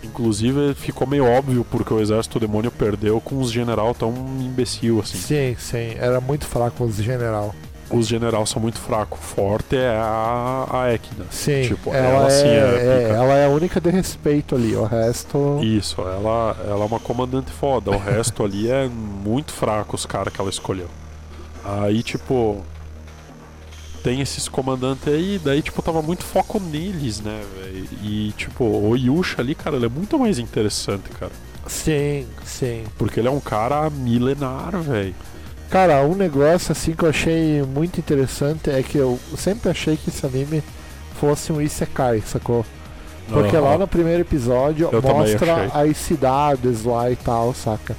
Inclusive 0.02 0.75
ficou 0.75 1.06
meio 1.06 1.26
óbvio 1.26 1.64
porque 1.71 1.92
o 1.92 2.00
exército 2.00 2.40
demônio 2.40 2.71
perdeu 2.71 3.21
com 3.21 3.38
os 3.38 3.52
general 3.52 3.94
tão 3.94 4.12
imbecil 4.40 5.00
assim. 5.00 5.18
Sim, 5.18 5.56
sim, 5.59 5.94
era 5.99 6.23
muito 6.23 6.47
fraco 6.47 6.85
os 6.85 6.97
general. 6.97 7.54
Os 7.90 8.09
general 8.09 8.47
são 8.47 8.61
muito 8.62 8.80
fracos. 8.80 9.18
Forte 9.21 9.76
é 9.76 9.94
a, 9.94 10.66
a 10.71 10.94
Equina. 10.94 11.26
Sim, 11.30 11.62
Tipo, 11.68 11.94
ela, 11.94 12.09
ela, 12.09 12.32
é, 12.32 12.40
é 12.40 13.02
é, 13.11 13.11
ela 13.11 13.35
é 13.35 13.44
a 13.44 13.49
única 13.50 13.78
de 13.78 13.90
respeito 13.90 14.54
ali, 14.54 14.75
o 14.75 14.85
resto. 14.85 15.61
Isso, 15.62 16.00
ela, 16.00 16.56
ela 16.66 16.82
é 16.82 16.87
uma 16.87 16.99
comandante 16.99 17.52
foda. 17.52 17.90
O 17.90 17.99
resto 17.99 18.42
ali 18.42 18.71
é 18.71 18.88
muito 18.88 19.52
fraco, 19.52 19.94
os 19.94 20.06
caras 20.06 20.32
que 20.32 20.40
ela 20.40 20.49
escolheu. 20.50 20.88
Aí, 21.64 22.02
tipo. 22.02 22.62
Tem 24.02 24.21
esses 24.21 24.49
comandantes 24.49 25.07
aí, 25.07 25.40
daí, 25.45 25.62
tipo, 25.62 25.81
tava 25.81 26.02
muito 26.02 26.25
foco 26.25 26.59
neles, 26.59 27.21
né, 27.21 27.40
velho? 27.54 27.88
E, 28.02 28.33
tipo, 28.37 28.64
o 28.64 28.97
Yusha 28.97 29.40
ali, 29.40 29.54
cara, 29.54 29.76
ele 29.76 29.87
é 29.87 29.88
muito 29.88 30.19
mais 30.19 30.40
interessante, 30.40 31.09
cara. 31.11 31.31
Sim, 31.69 32.26
sim. 32.45 32.83
Porque 32.99 33.21
ele 33.21 33.28
é 33.28 33.31
um 33.31 33.38
cara 33.38 33.88
milenar, 33.90 34.76
velho. 34.81 35.14
Cara, 35.71 36.04
um 36.04 36.16
negócio 36.16 36.73
assim 36.73 36.95
que 36.95 37.04
eu 37.04 37.09
achei 37.09 37.62
muito 37.62 37.99
interessante 37.99 38.69
é 38.71 38.83
que 38.83 38.99
eu 38.99 39.21
sempre 39.38 39.71
achei 39.71 39.97
que 39.97 40.11
esse 40.11 40.26
anime 40.26 40.62
fosse 41.19 41.52
um 41.52 41.61
Isekai, 41.61 42.21
sacou? 42.26 42.66
Porque 43.28 43.57
lá 43.57 43.78
no 43.78 43.88
primeiro 43.88 44.21
episódio 44.21 44.90
Eu 44.92 45.00
mostra 45.00 45.71
as 45.73 45.97
cidades 45.97 46.85
lá 46.85 47.11
e 47.11 47.16
tal, 47.16 47.54
saca? 47.54 47.97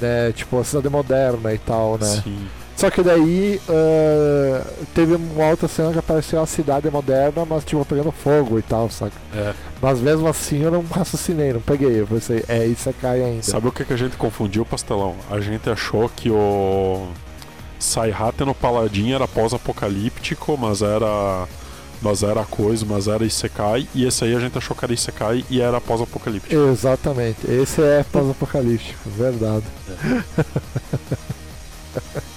Né? 0.00 0.32
Tipo, 0.32 0.58
a 0.58 0.64
cidade 0.64 0.88
moderna 0.88 1.52
e 1.52 1.58
tal, 1.58 1.98
né? 1.98 2.20
Sim. 2.24 2.48
Só 2.78 2.88
que 2.90 3.02
daí 3.02 3.60
ah, 3.68 4.64
teve 4.94 5.16
uma 5.16 5.48
outra 5.48 5.66
cena 5.66 5.90
que 5.92 5.98
apareceu 5.98 6.40
a 6.40 6.46
cidade 6.46 6.88
moderna, 6.88 7.44
mas 7.44 7.64
tipo 7.64 7.84
pegando 7.84 8.12
fogo 8.12 8.56
e 8.56 8.62
tal, 8.62 8.88
saca? 8.88 9.16
É. 9.34 9.52
Mas 9.82 9.98
mesmo 9.98 10.28
assim 10.28 10.62
eu 10.62 10.70
não 10.70 10.84
raciocinei, 10.84 11.52
não 11.52 11.60
peguei. 11.60 12.00
Eu 12.00 12.06
pensei, 12.06 12.44
é 12.46 12.64
Isekai 12.68 13.20
ainda. 13.20 13.42
Sabe 13.42 13.66
o 13.66 13.72
que, 13.72 13.84
que 13.84 13.92
a 13.92 13.96
gente 13.96 14.16
confundiu, 14.16 14.64
Pastelão? 14.64 15.16
A 15.28 15.40
gente 15.40 15.68
achou 15.68 16.08
que 16.08 16.30
o 16.30 17.08
Saihate 17.80 18.44
no 18.44 18.54
Paladin 18.54 19.10
era 19.10 19.26
pós-apocalíptico, 19.26 20.56
mas 20.56 20.80
era. 20.80 21.48
Mas 22.00 22.22
era 22.22 22.44
coisa, 22.44 22.86
mas 22.88 23.08
era 23.08 23.24
Isekai, 23.24 23.88
e 23.92 24.06
esse 24.06 24.22
aí 24.22 24.36
a 24.36 24.38
gente 24.38 24.56
achou 24.56 24.76
que 24.76 24.84
era 24.84 24.94
Isekai 24.94 25.44
e 25.50 25.60
era 25.60 25.80
pós-apocalíptico. 25.80 26.54
Exatamente, 26.54 27.40
esse 27.50 27.82
é 27.82 28.04
pós-apocalíptico, 28.04 29.10
verdade. 29.10 29.66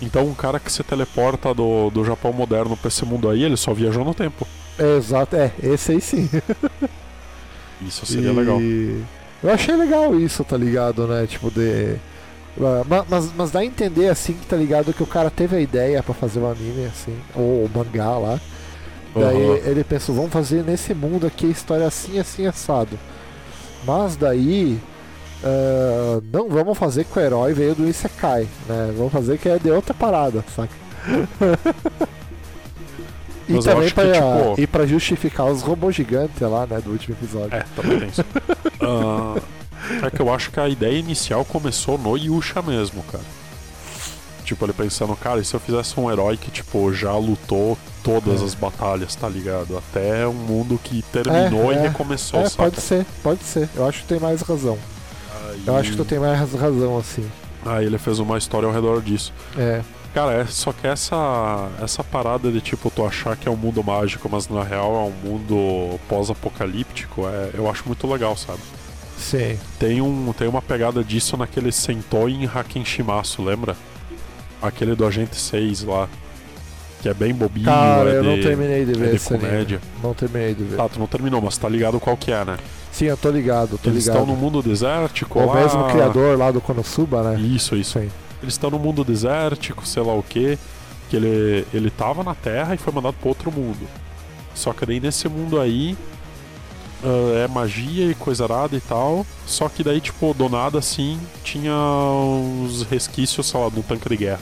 Então 0.00 0.26
um 0.28 0.34
cara 0.34 0.60
que 0.60 0.70
se 0.72 0.84
teleporta 0.84 1.52
do, 1.54 1.90
do 1.90 2.04
Japão 2.04 2.32
moderno 2.32 2.76
pra 2.76 2.88
esse 2.88 3.04
mundo 3.04 3.28
aí, 3.28 3.42
ele 3.42 3.56
só 3.56 3.72
viajou 3.74 4.04
no 4.04 4.14
tempo. 4.14 4.48
Exato, 4.78 5.36
é, 5.36 5.52
esse 5.62 5.92
aí 5.92 6.00
sim. 6.00 6.28
Isso 7.80 8.06
seria 8.06 8.32
E 8.32 8.32
legal. 8.32 8.68
Eu 9.42 9.50
achei 9.52 9.76
legal 9.76 10.18
isso, 10.18 10.44
tá 10.44 10.56
ligado, 10.56 11.06
né? 11.06 11.26
Tipo, 11.26 11.50
de. 11.50 12.00
Ah, 12.60 12.84
ma- 12.86 13.06
Mas, 13.08 13.32
mas 13.34 13.50
dá 13.52 13.60
a 13.60 13.64
entender 13.64 14.08
assim 14.08 14.34
que 14.34 14.46
tá 14.46 14.56
ligado 14.56 14.94
que 14.94 15.02
o 15.02 15.06
cara 15.06 15.30
teve 15.30 15.56
a 15.56 15.60
ideia 15.60 16.02
pra 16.02 16.14
fazer 16.14 16.40
o 16.40 16.46
anime, 16.48 16.86
assim, 16.86 17.24
ou 17.34 17.64
o 17.66 17.70
mangá 17.72 18.18
lá. 18.18 18.42
Daí 19.14 19.40
Aham. 19.40 19.60
ele 19.64 19.84
pensou, 19.84 20.14
vamos 20.14 20.32
fazer 20.32 20.64
nesse 20.64 20.94
mundo 20.94 21.26
aqui 21.26 21.46
a 21.46 21.50
história 21.50 21.86
assim, 21.86 22.18
assim, 22.18 22.46
assado. 22.46 23.00
Mas 23.82 24.16
daí. 24.16 24.82
Ah, 25.44 26.20
não 26.32 26.48
vamos 26.48 26.76
fazer 26.78 27.04
que 27.04 27.18
o 27.18 27.22
herói 27.22 27.52
veio 27.54 27.74
do 27.74 27.88
Isekai, 27.88 28.48
né? 28.68 28.92
Vamos 28.96 29.12
fazer 29.12 29.38
que 29.38 29.48
é 29.48 29.58
de 29.58 29.70
outra 29.70 29.94
parada, 29.94 30.44
saca? 30.54 30.72
e 33.48 33.52
Mas 33.54 33.64
também 33.64 33.90
pra, 33.90 34.04
que, 34.04 34.12
tipo- 34.12 34.54
e 34.60 34.66
pra 34.66 34.86
justificar 34.86 35.46
os 35.46 35.62
robôs 35.62 35.94
gigantes 35.94 36.40
lá, 36.40 36.66
né, 36.66 36.80
do 36.80 36.90
último 36.90 37.16
episódio. 37.16 37.54
É, 37.56 37.64
também 37.74 38.00
tem 38.00 38.08
isso. 38.08 38.24
Ah, 38.80 39.36
é 40.06 40.10
que 40.10 40.20
eu 40.20 40.32
acho 40.32 40.50
que 40.50 40.60
a 40.60 40.68
ideia 40.68 40.98
inicial 40.98 41.44
começou 41.44 41.96
no 41.96 42.16
Yusha 42.16 42.60
mesmo, 42.60 43.02
cara. 43.04 43.24
Tipo, 44.44 44.64
ele 44.64 44.72
pensando, 44.72 45.14
cara, 45.14 45.40
e 45.40 45.44
se 45.44 45.54
eu 45.54 45.60
fizesse 45.60 45.98
um 46.00 46.10
herói 46.10 46.36
que, 46.38 46.50
tipo, 46.50 46.90
já 46.92 47.12
lutou 47.12 47.76
todas 48.02 48.40
É. 48.40 48.44
as 48.44 48.54
batalhas, 48.54 49.14
tá 49.14 49.28
ligado? 49.28 49.76
Até 49.76 50.26
um 50.26 50.32
mundo 50.32 50.80
que 50.82 51.02
terminou 51.12 51.70
É, 51.70 51.74
e 51.74 51.78
é. 51.78 51.82
recomeçou, 51.82 52.40
É, 52.40 52.48
saca? 52.48 52.62
pode 52.64 52.80
ser, 52.80 53.06
pode 53.22 53.44
ser. 53.44 53.68
Eu 53.76 53.86
acho 53.86 54.00
que 54.00 54.06
tem 54.08 54.18
mais 54.18 54.40
razão. 54.40 54.78
Eu 55.66 55.76
acho 55.76 55.90
que 55.90 55.96
tu 55.96 56.04
tem 56.04 56.18
mais 56.18 56.38
razão, 56.38 56.98
assim. 56.98 57.28
Aí 57.64 57.84
ele 57.86 57.98
fez 57.98 58.18
uma 58.18 58.38
história 58.38 58.66
ao 58.66 58.72
redor 58.72 59.02
disso. 59.02 59.32
É, 59.56 59.82
Cara, 60.14 60.32
é, 60.32 60.46
só 60.46 60.72
que 60.72 60.86
essa, 60.86 61.68
essa 61.82 62.02
parada 62.02 62.50
de, 62.50 62.60
tipo, 62.60 62.90
tu 62.90 63.04
achar 63.04 63.36
que 63.36 63.46
é 63.46 63.50
um 63.50 63.56
mundo 63.56 63.84
mágico, 63.84 64.28
mas 64.30 64.48
na 64.48 64.62
real 64.64 64.94
é 64.94 65.26
um 65.28 65.30
mundo 65.30 66.00
pós-apocalíptico, 66.08 67.26
é, 67.28 67.50
eu 67.54 67.70
acho 67.70 67.84
muito 67.86 68.06
legal, 68.06 68.36
sabe? 68.36 68.58
sim. 69.18 69.58
Tem, 69.78 70.00
um, 70.00 70.32
tem 70.32 70.48
uma 70.48 70.62
pegada 70.62 71.04
disso 71.04 71.36
naquele 71.36 71.70
Sentou 71.72 72.28
em 72.28 72.46
Hakenshimasu, 72.46 73.42
lembra? 73.42 73.76
Aquele 74.62 74.94
do 74.94 75.04
Agente 75.06 75.36
6 75.36 75.84
lá. 75.84 76.08
Que 77.02 77.08
é 77.08 77.14
bem 77.14 77.32
bobinho, 77.32 77.66
Cara, 77.66 78.10
é 78.10 78.16
eu 78.16 78.22
de, 78.22 78.28
não 78.28 78.40
terminei 78.40 78.84
de 78.84 78.92
é 78.92 78.94
ver 78.94 79.10
de 79.10 79.16
esse 79.16 79.32
anime. 79.32 79.48
comédia. 79.48 79.80
Não 80.02 80.14
terminei 80.14 80.54
de 80.54 80.64
ver. 80.64 80.76
Tá, 80.76 80.88
tu 80.88 80.98
não 80.98 81.06
terminou, 81.06 81.40
mas 81.40 81.56
tá 81.56 81.68
ligado 81.68 82.00
qual 82.00 82.16
que 82.16 82.32
é, 82.32 82.44
né? 82.44 82.56
Sim, 82.92 83.06
eu 83.06 83.16
tô 83.16 83.30
ligado, 83.30 83.78
tô 83.78 83.90
Eles 83.90 84.04
ligado. 84.04 84.20
estão 84.20 84.34
no 84.34 84.40
mundo 84.40 84.62
desértico 84.62 85.38
O 85.38 85.46
lá... 85.46 85.54
mesmo 85.54 85.88
criador 85.88 86.36
lá 86.38 86.50
do 86.50 86.60
Konosuba, 86.60 87.22
né? 87.22 87.40
Isso, 87.40 87.76
isso. 87.76 87.98
Sim. 87.98 88.10
Eles 88.42 88.54
estão 88.54 88.70
no 88.70 88.78
mundo 88.78 89.04
desértico, 89.04 89.86
sei 89.86 90.02
lá 90.02 90.14
o 90.14 90.22
que, 90.22 90.58
que 91.08 91.16
ele, 91.16 91.66
ele 91.72 91.90
tava 91.90 92.22
na 92.22 92.34
Terra 92.34 92.74
e 92.74 92.78
foi 92.78 92.92
mandado 92.92 93.14
para 93.14 93.28
outro 93.28 93.52
mundo. 93.52 93.86
Só 94.54 94.72
que 94.72 94.84
daí 94.86 95.00
nesse 95.00 95.28
mundo 95.28 95.60
aí 95.60 95.96
ah, 97.02 97.44
é 97.44 97.48
magia 97.48 98.10
e 98.10 98.14
coisa 98.14 98.44
arada 98.44 98.76
e 98.76 98.80
tal. 98.80 99.24
Só 99.46 99.68
que 99.68 99.82
daí, 99.82 100.00
tipo, 100.00 100.34
do 100.34 100.48
nada 100.48 100.78
assim, 100.78 101.18
tinha 101.44 101.74
uns 101.74 102.82
resquícios, 102.82 103.46
sei 103.46 103.60
lá, 103.60 103.68
de 103.68 103.78
um 103.78 103.82
tanque 103.82 104.08
de 104.08 104.16
guerra. 104.16 104.40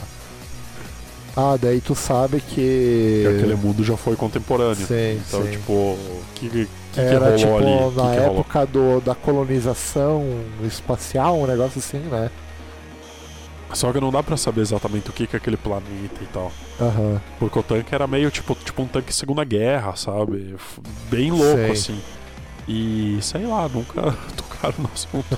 Ah, 1.35 1.57
daí 1.59 1.79
tu 1.79 1.93
sabe 1.93 2.41
que. 2.41 3.21
Que 3.23 3.27
aquele 3.37 3.55
mundo 3.55 3.83
já 3.83 3.95
foi 3.95 4.15
contemporâneo. 4.15 4.87
Sim, 4.87 5.21
então, 5.27 5.43
sim. 5.43 5.51
tipo, 5.51 5.97
que, 6.33 6.67
que, 6.97 7.07
que 7.07 7.13
Era 7.13 7.19
rolou 7.19 7.37
tipo 7.37 7.57
ali? 7.57 7.93
Que 7.93 8.01
na 8.01 8.11
que 8.11 8.19
época 8.19 8.65
do, 8.65 9.01
da 9.01 9.15
colonização 9.15 10.23
espacial, 10.63 11.37
um 11.37 11.47
negócio 11.47 11.79
assim, 11.79 11.99
né? 11.99 12.29
Só 13.73 13.91
que 13.91 13.99
não 13.99 14.11
dá 14.11 14.23
pra 14.23 14.37
saber 14.37 14.61
exatamente 14.61 15.09
o 15.09 15.13
que, 15.13 15.27
que 15.27 15.35
é 15.35 15.37
aquele 15.37 15.57
planeta 15.57 16.21
e 16.21 16.25
tal. 16.31 16.51
Aham. 16.79 17.21
Porque 17.37 17.59
o 17.59 17.63
tanque 17.63 17.93
era 17.93 18.07
meio 18.07 18.31
tipo, 18.31 18.55
tipo 18.55 18.81
um 18.81 18.87
tanque 18.87 19.13
Segunda 19.13 19.43
Guerra, 19.43 19.95
sabe? 19.95 20.55
Bem 21.09 21.31
louco, 21.31 21.57
Sei. 21.57 21.71
assim. 21.71 22.01
E 22.67 23.17
sei 23.21 23.45
lá, 23.45 23.67
nunca 23.67 24.01
tocaram 24.35 24.75
no 24.79 24.89
assunto. 24.93 25.37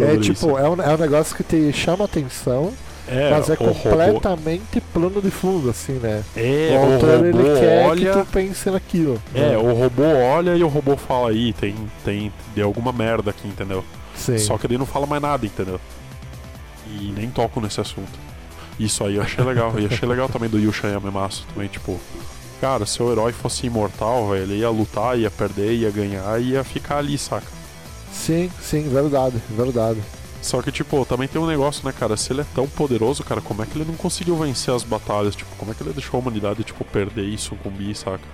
É 0.00 0.16
tipo, 0.18 0.32
isso. 0.32 0.58
é 0.58 0.68
um, 0.68 0.82
é 0.82 0.94
um 0.94 0.98
negócio 0.98 1.34
que 1.34 1.42
te 1.42 1.72
chama 1.72 2.04
atenção, 2.04 2.72
é, 3.08 3.30
mas 3.30 3.48
é 3.48 3.52
o 3.52 3.56
robô, 3.56 3.74
completamente 3.74 4.80
plano 4.92 5.22
de 5.22 5.30
fundo, 5.30 5.70
assim, 5.70 5.94
né? 5.94 6.24
é, 6.36 6.70
o 6.72 6.88
o 6.88 6.92
autor 6.92 7.10
robô 7.16 7.26
ele 7.26 7.60
quer 7.60 7.86
olha. 7.86 8.12
que 8.12 8.18
tu 8.18 8.26
pense 8.32 8.70
naquilo. 8.70 9.22
É, 9.34 9.50
né? 9.50 9.56
o 9.58 9.72
robô 9.74 10.02
olha 10.02 10.56
e 10.56 10.64
o 10.64 10.68
robô 10.68 10.96
fala 10.96 11.30
aí, 11.30 11.52
tem, 11.52 11.74
tem, 12.04 12.32
deu 12.54 12.66
alguma 12.66 12.92
merda 12.92 13.30
aqui, 13.30 13.46
entendeu? 13.46 13.84
Sim. 14.14 14.38
Só 14.38 14.58
que 14.58 14.66
ele 14.66 14.78
não 14.78 14.86
fala 14.86 15.06
mais 15.06 15.22
nada, 15.22 15.46
entendeu? 15.46 15.80
E 16.88 17.12
nem 17.16 17.30
toco 17.30 17.60
nesse 17.60 17.80
assunto. 17.80 18.26
Isso 18.78 19.04
aí 19.04 19.16
eu 19.16 19.22
achei 19.22 19.44
legal. 19.44 19.78
E 19.78 19.86
achei 19.86 20.08
legal 20.08 20.28
também 20.28 20.48
do 20.48 20.58
Yusha 20.58 20.88
Yamemasu 20.88 21.46
também, 21.52 21.68
tipo. 21.68 21.98
Cara, 22.60 22.86
se 22.86 23.02
o 23.02 23.12
herói 23.12 23.32
fosse 23.32 23.66
imortal, 23.66 24.30
velho, 24.30 24.42
ele 24.42 24.58
ia 24.60 24.70
lutar, 24.70 25.18
ia 25.18 25.30
perder, 25.30 25.74
ia 25.74 25.90
ganhar 25.90 26.40
ia 26.40 26.64
ficar 26.64 26.98
ali, 26.98 27.18
saca? 27.18 27.46
Sim, 28.10 28.50
sim, 28.62 28.88
verdade, 28.88 29.36
verdade. 29.50 30.00
Só 30.46 30.62
que, 30.62 30.70
tipo, 30.72 31.04
também 31.04 31.28
tem 31.28 31.40
um 31.40 31.46
negócio, 31.46 31.84
né, 31.86 31.92
cara? 31.92 32.16
Se 32.16 32.32
ele 32.32 32.42
é 32.42 32.46
tão 32.54 32.68
poderoso, 32.68 33.24
cara, 33.24 33.40
como 33.40 33.62
é 33.62 33.66
que 33.66 33.76
ele 33.76 33.84
não 33.84 33.96
conseguiu 33.96 34.36
vencer 34.36 34.72
as 34.74 34.84
batalhas? 34.84 35.34
Tipo, 35.36 35.54
como 35.56 35.72
é 35.72 35.74
que 35.74 35.82
ele 35.82 35.92
deixou 35.92 36.18
a 36.18 36.20
humanidade, 36.20 36.64
tipo, 36.64 36.84
perder 36.84 37.24
isso 37.24 37.56
com 37.56 37.68
o 37.68 37.72
Bi, 37.72 37.94
saca? 37.94 38.24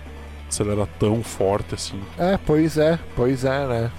Se 0.49 0.63
ele 0.63 0.73
era 0.73 0.87
tão 0.87 1.23
forte 1.23 1.75
assim. 1.75 2.01
É, 2.19 2.37
pois 2.39 2.77
é, 2.79 2.99
pois 3.17 3.45
é, 3.45 3.67
né? 3.67 3.93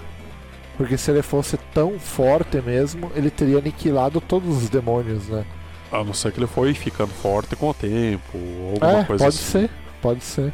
Porque 0.77 0.97
se 0.97 1.11
ele 1.11 1.21
fosse 1.23 1.57
tão 1.73 1.99
forte 1.99 2.61
mesmo, 2.61 3.11
ele 3.15 3.31
teria 3.31 3.59
aniquilado 3.59 4.21
todos 4.21 4.57
os 4.63 4.69
demônios, 4.69 5.27
né? 5.29 5.45
A 5.91 6.03
não 6.03 6.13
ser 6.13 6.31
que 6.33 6.39
ele 6.39 6.47
foi 6.47 6.73
ficando 6.73 7.13
forte 7.13 7.55
com 7.55 7.69
o 7.69 7.73
tempo, 7.73 8.37
ou 8.37 8.71
alguma 8.73 9.01
É, 9.01 9.03
coisa 9.03 9.25
pode 9.25 9.37
assim. 9.37 9.43
ser, 9.43 9.71
pode 10.01 10.23
ser. 10.23 10.53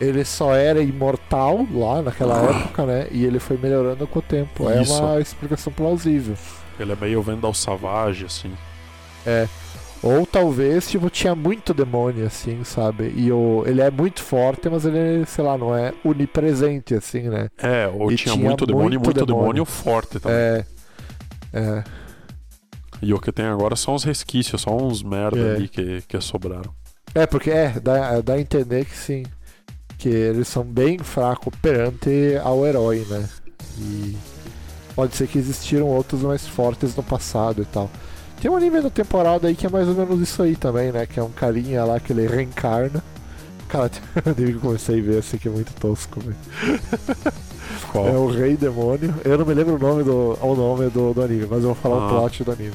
Ele 0.00 0.24
só 0.24 0.54
era 0.54 0.82
imortal 0.82 1.66
lá 1.72 2.02
naquela 2.02 2.42
época, 2.42 2.86
né? 2.86 3.08
E 3.10 3.24
ele 3.24 3.38
foi 3.38 3.56
melhorando 3.58 4.06
com 4.06 4.18
o 4.18 4.22
tempo. 4.22 4.70
Isso. 4.70 4.92
É 5.02 5.04
uma 5.04 5.20
explicação 5.20 5.72
plausível. 5.72 6.36
Ele 6.82 6.92
é 6.92 6.96
meio 6.96 7.22
Vendal 7.22 7.52
Savage, 7.54 8.24
assim. 8.24 8.52
É. 9.26 9.48
Ou 10.02 10.24
talvez, 10.24 10.88
tipo, 10.88 11.10
tinha 11.10 11.34
muito 11.34 11.74
demônio, 11.74 12.26
assim, 12.26 12.64
sabe? 12.64 13.12
E 13.14 13.30
o, 13.30 13.62
ele 13.66 13.82
é 13.82 13.90
muito 13.90 14.22
forte, 14.22 14.66
mas 14.70 14.86
ele, 14.86 15.26
sei 15.26 15.44
lá, 15.44 15.58
não 15.58 15.76
é 15.76 15.92
onipresente, 16.02 16.94
assim, 16.94 17.28
né? 17.28 17.48
É, 17.58 17.86
ou 17.86 18.10
E 18.10 18.16
tinha, 18.16 18.32
tinha 18.34 18.42
muito 18.48 18.64
demônio 18.64 18.96
e 18.98 18.98
muito 18.98 19.12
demônio, 19.26 19.42
demônio. 19.42 19.64
forte 19.66 20.18
também. 20.18 20.38
É. 20.38 20.64
É. 21.52 21.84
E 23.02 23.12
o 23.12 23.18
que 23.20 23.30
tem 23.30 23.44
agora 23.44 23.76
são 23.76 23.94
os 23.94 24.04
resquícios, 24.04 24.62
só 24.62 24.74
uns 24.74 25.02
merda 25.02 25.38
É. 25.38 25.54
ali 25.56 25.68
que, 25.68 26.02
que 26.08 26.18
sobraram. 26.20 26.74
É, 27.14 27.26
porque 27.26 27.50
é, 27.50 27.78
dá, 27.80 28.20
dá 28.22 28.34
a 28.34 28.40
entender 28.40 28.86
que 28.86 28.96
sim. 28.96 29.24
Que 29.98 30.08
eles 30.08 30.48
são 30.48 30.64
bem 30.64 30.98
fracos 30.98 31.52
perante 31.60 32.36
ao 32.42 32.64
herói, 32.66 33.04
né? 33.08 33.28
E 33.78 34.16
pode 35.00 35.16
ser 35.16 35.26
que 35.28 35.38
existiram 35.38 35.86
outros 35.86 36.20
mais 36.20 36.46
fortes 36.46 36.94
no 36.94 37.02
passado 37.02 37.62
e 37.62 37.64
tal. 37.64 37.88
Tem 38.38 38.50
um 38.50 38.54
anime 38.56 38.82
da 38.82 38.90
temporada 38.90 39.48
aí 39.48 39.54
que 39.54 39.64
é 39.64 39.70
mais 39.70 39.88
ou 39.88 39.94
menos 39.94 40.20
isso 40.20 40.42
aí 40.42 40.54
também, 40.54 40.92
né? 40.92 41.06
Que 41.06 41.18
é 41.18 41.22
um 41.22 41.30
carinha 41.30 41.82
lá 41.86 41.98
que 41.98 42.12
ele 42.12 42.26
reencarna. 42.26 43.02
Cara, 43.66 43.90
eu 44.26 44.34
que 44.34 44.52
comecei 44.58 45.00
a 45.00 45.02
ver 45.02 45.18
assim 45.20 45.38
que 45.38 45.48
é 45.48 45.50
muito 45.50 45.72
tosco, 45.80 46.20
velho. 46.20 46.36
Qual? 47.90 48.06
É 48.06 48.12
o 48.12 48.26
Rei 48.26 48.58
Demônio. 48.58 49.14
Eu 49.24 49.38
não 49.38 49.46
me 49.46 49.54
lembro 49.54 49.76
o 49.76 49.78
nome 49.78 50.02
do, 50.04 50.36
o 50.38 50.54
nome 50.54 50.90
do, 50.90 51.14
do 51.14 51.22
anime, 51.22 51.46
mas 51.48 51.62
eu 51.62 51.72
vou 51.72 51.74
falar 51.76 51.96
o 51.96 52.04
Ah. 52.06 52.08
plot 52.10 52.44
do 52.44 52.52
anime. 52.52 52.74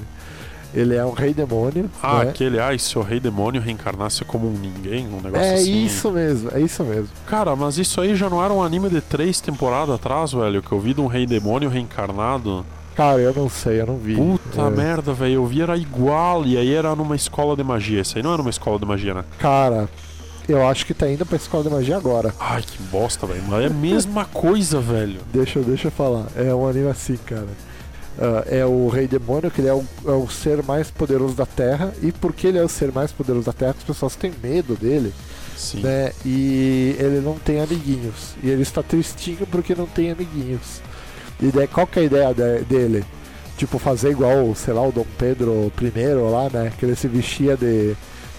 Ele 0.75 0.95
é 0.95 1.05
um 1.05 1.11
Rei 1.11 1.33
Demônio. 1.33 1.89
Ah, 2.03 2.23
né? 2.23 2.29
aquele, 2.31 2.59
ai, 2.59 2.77
se 2.77 2.97
o 2.99 3.01
rei 3.01 3.19
demônio 3.19 3.61
reencarnasse 3.61 4.25
como 4.25 4.47
um 4.47 4.51
ninguém, 4.51 5.07
um 5.07 5.21
negócio 5.21 5.37
É 5.45 5.53
assim. 5.55 5.85
isso 5.85 6.11
mesmo, 6.11 6.49
é 6.53 6.59
isso 6.59 6.83
mesmo. 6.83 7.07
Cara, 7.25 7.55
mas 7.55 7.77
isso 7.77 8.01
aí 8.01 8.13
já 8.15 8.29
não 8.29 8.43
era 8.43 8.51
um 8.53 8.61
anime 8.61 8.89
de 8.89 8.99
três 8.99 9.39
temporadas 9.39 9.95
atrás, 9.95 10.33
velho, 10.33 10.61
que 10.61 10.71
eu 10.71 10.79
vi 10.79 10.93
de 10.93 10.99
um 10.99 11.07
rei 11.07 11.25
demônio 11.25 11.69
reencarnado. 11.69 12.65
Cara, 12.95 13.19
eu 13.19 13.33
não 13.33 13.49
sei, 13.49 13.81
eu 13.81 13.87
não 13.87 13.97
vi. 13.97 14.15
Puta 14.15 14.61
É. 14.61 14.69
merda, 14.69 15.13
velho, 15.13 15.33
eu 15.35 15.45
vi 15.45 15.61
era 15.61 15.77
igual, 15.77 16.45
e 16.45 16.57
aí 16.57 16.73
era 16.73 16.93
numa 16.95 17.15
escola 17.15 17.55
de 17.55 17.63
magia. 17.63 18.01
Isso 18.01 18.17
aí 18.17 18.23
não 18.23 18.33
era 18.33 18.41
uma 18.41 18.49
escola 18.49 18.77
de 18.79 18.85
magia, 18.85 19.13
né? 19.13 19.23
Cara, 19.39 19.89
eu 20.47 20.65
acho 20.67 20.85
que 20.85 20.93
tá 20.93 21.09
indo 21.09 21.25
pra 21.25 21.35
escola 21.37 21.63
de 21.63 21.69
magia 21.69 21.97
agora. 21.97 22.33
Ai, 22.39 22.61
que 22.61 22.81
bosta, 22.83 23.25
velho. 23.25 23.43
Mas 23.47 23.63
é 23.63 23.67
a 23.67 23.69
mesma 23.69 24.25
coisa, 24.25 24.79
velho. 24.79 25.19
Deixa, 25.33 25.59
deixa 25.61 25.87
eu 25.87 25.91
falar. 25.91 26.25
É 26.35 26.53
um 26.53 26.67
anime 26.67 26.89
assim, 26.89 27.17
cara. 27.25 27.47
Ah, 28.19 28.43
é 28.47 28.65
o 28.65 28.87
Rei 28.87 29.07
Demônio, 29.07 29.51
que 29.51 29.61
ele 29.61 29.67
é 29.67 29.73
o, 29.73 29.83
é 30.05 30.11
o 30.11 30.27
ser 30.29 30.63
mais 30.63 30.89
poderoso 30.89 31.33
da 31.35 31.45
Terra. 31.45 31.93
E 32.01 32.11
porque 32.11 32.47
ele 32.47 32.57
é 32.57 32.63
o 32.63 32.69
ser 32.69 32.91
mais 32.91 33.11
poderoso 33.11 33.45
da 33.45 33.53
Terra, 33.53 33.75
as 33.77 33.83
pessoas 33.83 34.15
têm 34.15 34.31
medo 34.41 34.75
dele, 34.75 35.13
Sim. 35.57 35.81
né? 35.81 36.11
E 36.25 36.95
ele 36.99 37.21
não 37.23 37.35
tem 37.35 37.59
amiguinhos. 37.61 38.35
E 38.43 38.49
ele 38.49 38.61
está 38.61 38.81
tristinho 38.81 39.45
porque 39.51 39.75
não 39.75 39.85
tem 39.85 40.11
amiguinhos. 40.11 40.81
E 41.41 41.47
daí, 41.47 41.67
qual 41.67 41.85
que 41.85 41.99
é 41.99 42.03
a 42.03 42.05
ideia 42.05 42.33
de- 42.33 42.63
dele? 42.65 43.03
Tipo, 43.57 43.79
fazer 43.79 44.11
igual, 44.11 44.53
sei 44.55 44.73
lá, 44.73 44.81
o 44.85 44.91
Dom 44.91 45.05
Pedro 45.17 45.71
I 45.81 46.13
lá, 46.31 46.49
né? 46.51 46.71
Que 46.77 46.85
ele 46.85 46.95
se 46.95 47.07
vestia 47.07 47.55
de, 47.57 47.95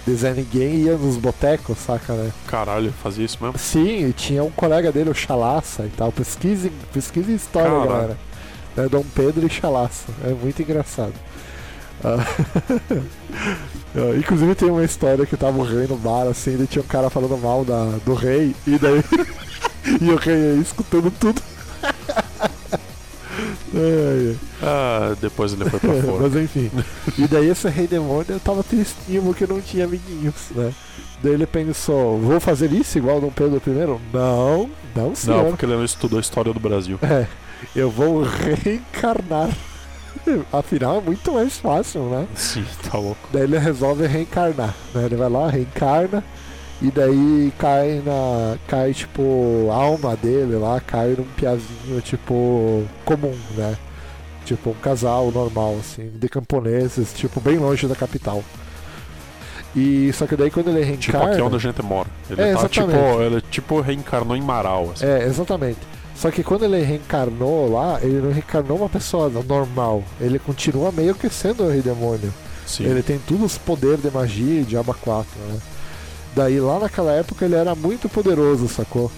de 0.06 0.14
Zé 0.14 0.32
Ninguém 0.32 0.74
e 0.74 0.82
ia 0.84 0.96
nos 0.96 1.16
botecos, 1.16 1.76
saca, 1.78 2.12
né? 2.14 2.30
Caralho, 2.46 2.92
fazia 3.02 3.24
isso 3.24 3.38
mesmo? 3.42 3.58
Sim, 3.58 4.08
e 4.08 4.12
tinha 4.12 4.42
um 4.44 4.50
colega 4.50 4.92
dele, 4.92 5.10
o 5.10 5.14
Chalaça 5.14 5.84
e 5.84 5.88
tal. 5.96 6.10
Pesquise, 6.12 6.70
pesquise 6.92 7.34
história, 7.34 7.70
Cara. 7.70 7.86
galera. 7.86 8.16
É 8.76 8.88
Dom 8.88 9.04
Pedro 9.14 9.46
e 9.46 9.50
Chalaça. 9.50 10.06
É 10.24 10.30
muito 10.30 10.60
engraçado. 10.60 11.14
Ah, 13.98 14.14
Inclusive 14.18 14.54
tem 14.54 14.70
uma 14.70 14.84
história 14.84 15.24
que 15.24 15.38
tava 15.38 15.56
o 15.56 15.62
rei 15.62 15.86
no 15.86 15.96
bar, 15.96 16.26
assim, 16.26 16.62
e 16.62 16.66
tinha 16.66 16.82
um 16.82 16.86
cara 16.86 17.08
falando 17.08 17.38
mal 17.38 17.64
da, 17.64 17.98
do 18.04 18.12
rei, 18.12 18.54
e 18.66 18.78
daí. 18.78 19.02
e 20.02 20.10
o 20.10 20.16
rei 20.16 20.50
aí 20.50 20.60
escutando 20.60 21.10
tudo. 21.10 21.40
Ah, 24.62 25.14
depois 25.20 25.52
ele 25.52 25.68
foi 25.68 25.78
pra 25.78 25.92
fora. 25.94 26.22
Mas 26.22 26.36
enfim. 26.36 26.70
E 27.18 27.28
daí 27.28 27.50
esse 27.50 27.68
rei 27.68 27.86
demônio 27.86 28.40
tava 28.40 28.62
tristinho 28.62 29.22
porque 29.22 29.46
não 29.46 29.60
tinha 29.60 29.84
amiguinhos, 29.84 30.50
né? 30.54 30.72
Daí 31.22 31.34
ele 31.34 31.46
pensou, 31.46 32.18
vou 32.18 32.40
fazer 32.40 32.72
isso 32.72 32.96
igual 32.96 33.20
Dom 33.20 33.30
Pedro 33.30 33.60
I? 33.66 34.00
Não, 34.12 34.70
não 34.94 35.14
senhor. 35.14 35.42
Não, 35.42 35.50
porque 35.50 35.66
ele 35.66 35.74
não 35.74 35.84
estudou 35.84 36.18
a 36.18 36.20
história 36.20 36.52
do 36.52 36.60
Brasil. 36.60 36.98
É, 37.02 37.26
eu 37.74 37.90
vou 37.90 38.22
reencarnar. 38.22 39.50
Afinal 40.52 40.98
é 40.98 41.00
muito 41.00 41.32
mais 41.32 41.56
fácil, 41.58 42.02
né? 42.04 42.26
Sim, 42.34 42.64
tá 42.90 42.98
louco. 42.98 43.28
Daí 43.32 43.42
ele 43.42 43.58
resolve 43.58 44.06
reencarnar, 44.06 44.74
né? 44.94 45.04
Ele 45.04 45.14
vai 45.16 45.28
lá, 45.28 45.48
reencarna 45.48 46.24
e 46.82 46.90
daí 46.90 47.52
cai 47.58 48.02
na. 48.04 48.56
cai 48.66 48.92
tipo 48.92 49.68
a 49.70 49.74
alma 49.76 50.16
dele 50.16 50.56
lá, 50.56 50.80
cai 50.80 51.14
num 51.16 51.24
piazinho 51.36 52.00
tipo 52.02 52.84
comum, 53.04 53.36
né? 53.56 53.76
Tipo 54.44 54.70
um 54.70 54.74
casal 54.74 55.30
normal, 55.32 55.76
assim, 55.80 56.10
de 56.14 56.28
camponeses, 56.28 57.12
tipo, 57.12 57.40
bem 57.40 57.58
longe 57.58 57.86
da 57.88 57.96
capital. 57.96 58.42
E 59.74 60.12
só 60.12 60.26
que 60.26 60.36
daí 60.36 60.50
quando 60.50 60.68
ele 60.70 60.80
Tipo 60.96 61.12
reencarna. 61.12 61.32
aqui 61.32 61.42
onde 61.42 61.56
a 61.56 61.58
gente 61.58 61.82
mora. 61.82 62.08
Ele 62.30 62.40
É, 62.42 62.54
tá 62.54 62.68
tipo, 62.68 62.90
ele 63.22 63.40
tipo 63.50 63.80
reencarnou 63.80 64.36
em 64.36 64.40
Marau, 64.40 64.90
assim. 64.92 65.04
É, 65.04 65.24
exatamente. 65.24 65.78
Só 66.16 66.30
que 66.30 66.42
quando 66.42 66.64
ele 66.64 66.82
reencarnou 66.82 67.70
lá, 67.72 67.98
ele 68.02 68.20
não 68.20 68.32
reencarnou 68.32 68.78
uma 68.78 68.88
pessoa 68.88 69.28
normal. 69.28 70.02
Ele 70.20 70.38
continua 70.38 70.90
meio 70.90 71.14
que 71.14 71.28
sendo 71.28 71.64
o 71.64 71.68
rei 71.68 71.82
demônio. 71.82 72.32
Sim. 72.66 72.84
Ele 72.84 73.02
tem 73.02 73.18
todos 73.18 73.44
os 73.44 73.58
poderes 73.58 74.02
de 74.02 74.10
magia 74.10 74.60
e 74.62 74.64
de 74.64 74.76
aba 74.76 74.94
4, 74.94 75.28
né? 75.48 75.58
Daí 76.34 76.58
lá 76.58 76.78
naquela 76.80 77.12
época 77.12 77.44
ele 77.44 77.54
era 77.54 77.74
muito 77.74 78.08
poderoso, 78.08 78.66
sacou? 78.68 79.10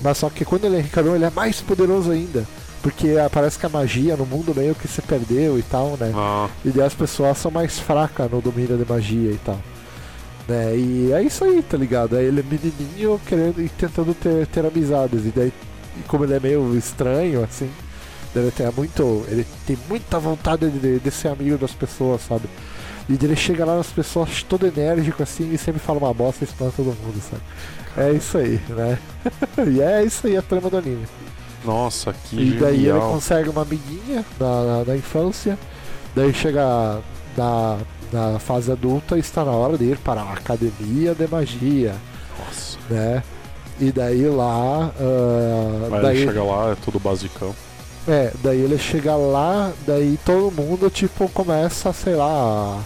Mas 0.00 0.18
só 0.18 0.30
que 0.30 0.44
quando 0.44 0.64
ele 0.66 0.76
reencarnou 0.76 1.14
ele 1.14 1.24
é 1.24 1.30
mais 1.30 1.60
poderoso 1.60 2.10
ainda. 2.10 2.44
Porque 2.82 3.16
ah, 3.18 3.28
parece 3.28 3.58
que 3.58 3.66
a 3.66 3.68
magia 3.68 4.16
no 4.16 4.24
mundo 4.24 4.54
meio 4.54 4.74
que 4.74 4.86
se 4.86 5.02
perdeu 5.02 5.58
e 5.58 5.62
tal, 5.62 5.96
né? 5.98 6.12
Ah, 6.14 6.48
E 6.64 6.70
daí 6.70 6.86
as 6.86 6.94
pessoas 6.94 7.36
são 7.38 7.50
mais 7.50 7.78
fracas 7.78 8.30
no 8.30 8.40
domínio 8.40 8.76
de 8.76 8.88
magia 8.88 9.32
e 9.32 9.38
tal. 9.44 9.58
Né? 10.46 10.76
E 10.76 11.12
é 11.12 11.22
isso 11.22 11.44
aí, 11.44 11.62
tá 11.62 11.76
ligado? 11.76 12.16
Aí 12.16 12.24
ele 12.24 12.40
é 12.40 12.42
menininho 12.42 13.20
querendo 13.26 13.60
e 13.60 13.68
tentando 13.68 14.14
ter, 14.14 14.46
ter 14.46 14.64
amizades. 14.64 15.26
E 15.26 15.32
daí, 15.34 15.52
e 15.96 16.02
como 16.02 16.24
ele 16.24 16.34
é 16.34 16.40
meio 16.40 16.76
estranho, 16.76 17.42
assim, 17.44 17.70
ele 18.34 18.50
tem 18.50 18.70
muito. 18.72 19.24
Ele 19.28 19.46
tem 19.66 19.78
muita 19.88 20.18
vontade 20.18 20.70
de, 20.70 20.98
de 21.00 21.10
ser 21.10 21.28
amigo 21.28 21.56
das 21.58 21.72
pessoas, 21.72 22.22
sabe? 22.22 22.48
E 23.08 23.14
ele 23.14 23.34
chega 23.36 23.64
lá 23.64 23.76
nas 23.76 23.88
pessoas 23.88 24.42
todo 24.42 24.66
enérgico 24.66 25.22
assim 25.22 25.50
e 25.52 25.56
sempre 25.58 25.80
fala 25.80 25.98
uma 25.98 26.12
bosta 26.12 26.44
e 26.44 26.48
espanta 26.48 26.72
todo 26.76 26.86
mundo, 27.02 27.20
sabe? 27.22 27.42
É 27.96 28.12
isso 28.12 28.36
aí, 28.38 28.60
né? 28.68 28.98
e 29.66 29.80
é 29.80 30.04
isso 30.04 30.26
aí 30.26 30.36
a 30.36 30.42
trama 30.42 30.68
do 30.68 30.76
anime. 30.76 31.06
Nossa, 31.64 32.12
que 32.12 32.36
E 32.36 32.52
daí 32.52 32.76
genial. 32.76 32.98
ele 32.98 33.06
consegue 33.06 33.48
uma 33.48 33.62
amiguinha 33.62 34.24
na, 34.38 34.64
na, 34.64 34.84
na 34.84 34.96
infância, 34.96 35.58
daí 36.14 36.32
chega 36.32 37.00
na, 37.36 37.78
na 38.12 38.38
fase 38.38 38.70
adulta 38.70 39.16
e 39.16 39.20
está 39.20 39.44
na 39.44 39.52
hora 39.52 39.76
de 39.76 39.84
ir 39.84 39.98
para 39.98 40.20
a 40.20 40.32
academia 40.34 41.14
de 41.14 41.26
magia, 41.26 41.94
Nossa. 42.38 42.78
né? 42.90 43.22
E 43.80 43.92
daí 43.92 44.26
lá. 44.28 44.92
ah, 44.98 45.96
Aí 45.96 46.02
daí, 46.02 46.16
ele 46.16 46.26
chega 46.26 46.42
lá, 46.42 46.72
é 46.72 46.76
tudo 46.84 46.98
basicão. 46.98 47.54
É, 48.06 48.32
daí 48.42 48.60
ele 48.60 48.78
chega 48.78 49.14
lá, 49.16 49.72
daí 49.86 50.18
todo 50.24 50.50
mundo, 50.50 50.90
tipo, 50.90 51.28
começa, 51.28 51.92
sei 51.92 52.14
lá, 52.14 52.80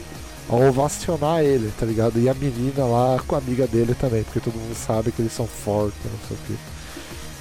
a, 0.50 0.54
ovacionar 0.54 1.42
ele, 1.42 1.72
tá 1.78 1.86
ligado? 1.86 2.18
E 2.18 2.28
a 2.28 2.34
menina 2.34 2.84
lá 2.84 3.20
com 3.26 3.36
a 3.36 3.38
amiga 3.38 3.66
dele 3.66 3.94
também, 3.94 4.22
porque 4.24 4.40
todo 4.40 4.54
mundo 4.54 4.74
sabe 4.74 5.12
que 5.12 5.22
eles 5.22 5.32
são 5.32 5.46
fortes, 5.46 5.98
não 6.04 6.28
sei 6.28 6.36
o 6.36 6.40
quê. 6.46 6.54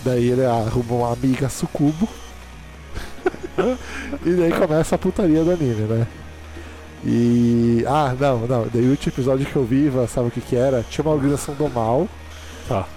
Daí 0.06 0.30
ele 0.30 0.46
arruma 0.46 0.94
uma 0.94 1.14
amiga 1.14 1.50
sucubo. 1.50 2.08
e 4.26 4.32
daí 4.32 4.52
começa 4.52 4.96
a 4.96 4.98
putaria 4.98 5.44
do 5.44 5.52
anime, 5.52 5.82
né? 5.82 6.08
E. 7.04 7.84
Ah, 7.88 8.16
não, 8.18 8.48
não. 8.48 8.68
Daí 8.72 8.86
o 8.86 8.92
último 8.92 9.12
episódio 9.14 9.46
que 9.46 9.56
eu 9.56 9.66
vi, 9.66 9.92
sabe 10.08 10.28
o 10.28 10.32
que 10.32 10.40
que 10.40 10.56
era? 10.56 10.86
Tinha 10.90 11.04
uma 11.04 11.14
organização 11.16 11.56
do 11.56 11.68
mal 11.68 12.08
Tá. 12.68 12.88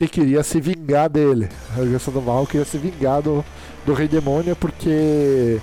E 0.00 0.08
queria 0.08 0.42
se 0.42 0.60
vingar 0.60 1.08
dele. 1.10 1.48
A 1.76 1.80
organização 1.80 2.14
do 2.14 2.22
mal 2.22 2.46
queria 2.46 2.64
se 2.64 2.78
vingar 2.78 3.20
do, 3.22 3.44
do 3.84 3.92
Rei 3.92 4.08
Demônio 4.08 4.56
porque. 4.56 5.60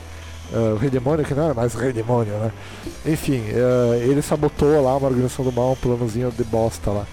ah, 0.54 0.74
o 0.76 0.78
Rei 0.78 0.90
Demônio, 0.90 1.26
que 1.26 1.34
não 1.34 1.46
era 1.46 1.54
mais 1.54 1.74
Rei 1.74 1.92
Demônio, 1.92 2.34
né? 2.34 2.52
Enfim, 3.06 3.42
ah, 3.56 3.98
ele 3.98 4.22
sabotou 4.22 4.82
lá 4.84 4.96
uma 4.96 5.08
organização 5.08 5.44
do 5.44 5.52
mal, 5.52 5.72
um 5.72 5.76
planozinho 5.76 6.32
de 6.32 6.44
bosta 6.44 6.92
lá. 6.92 7.06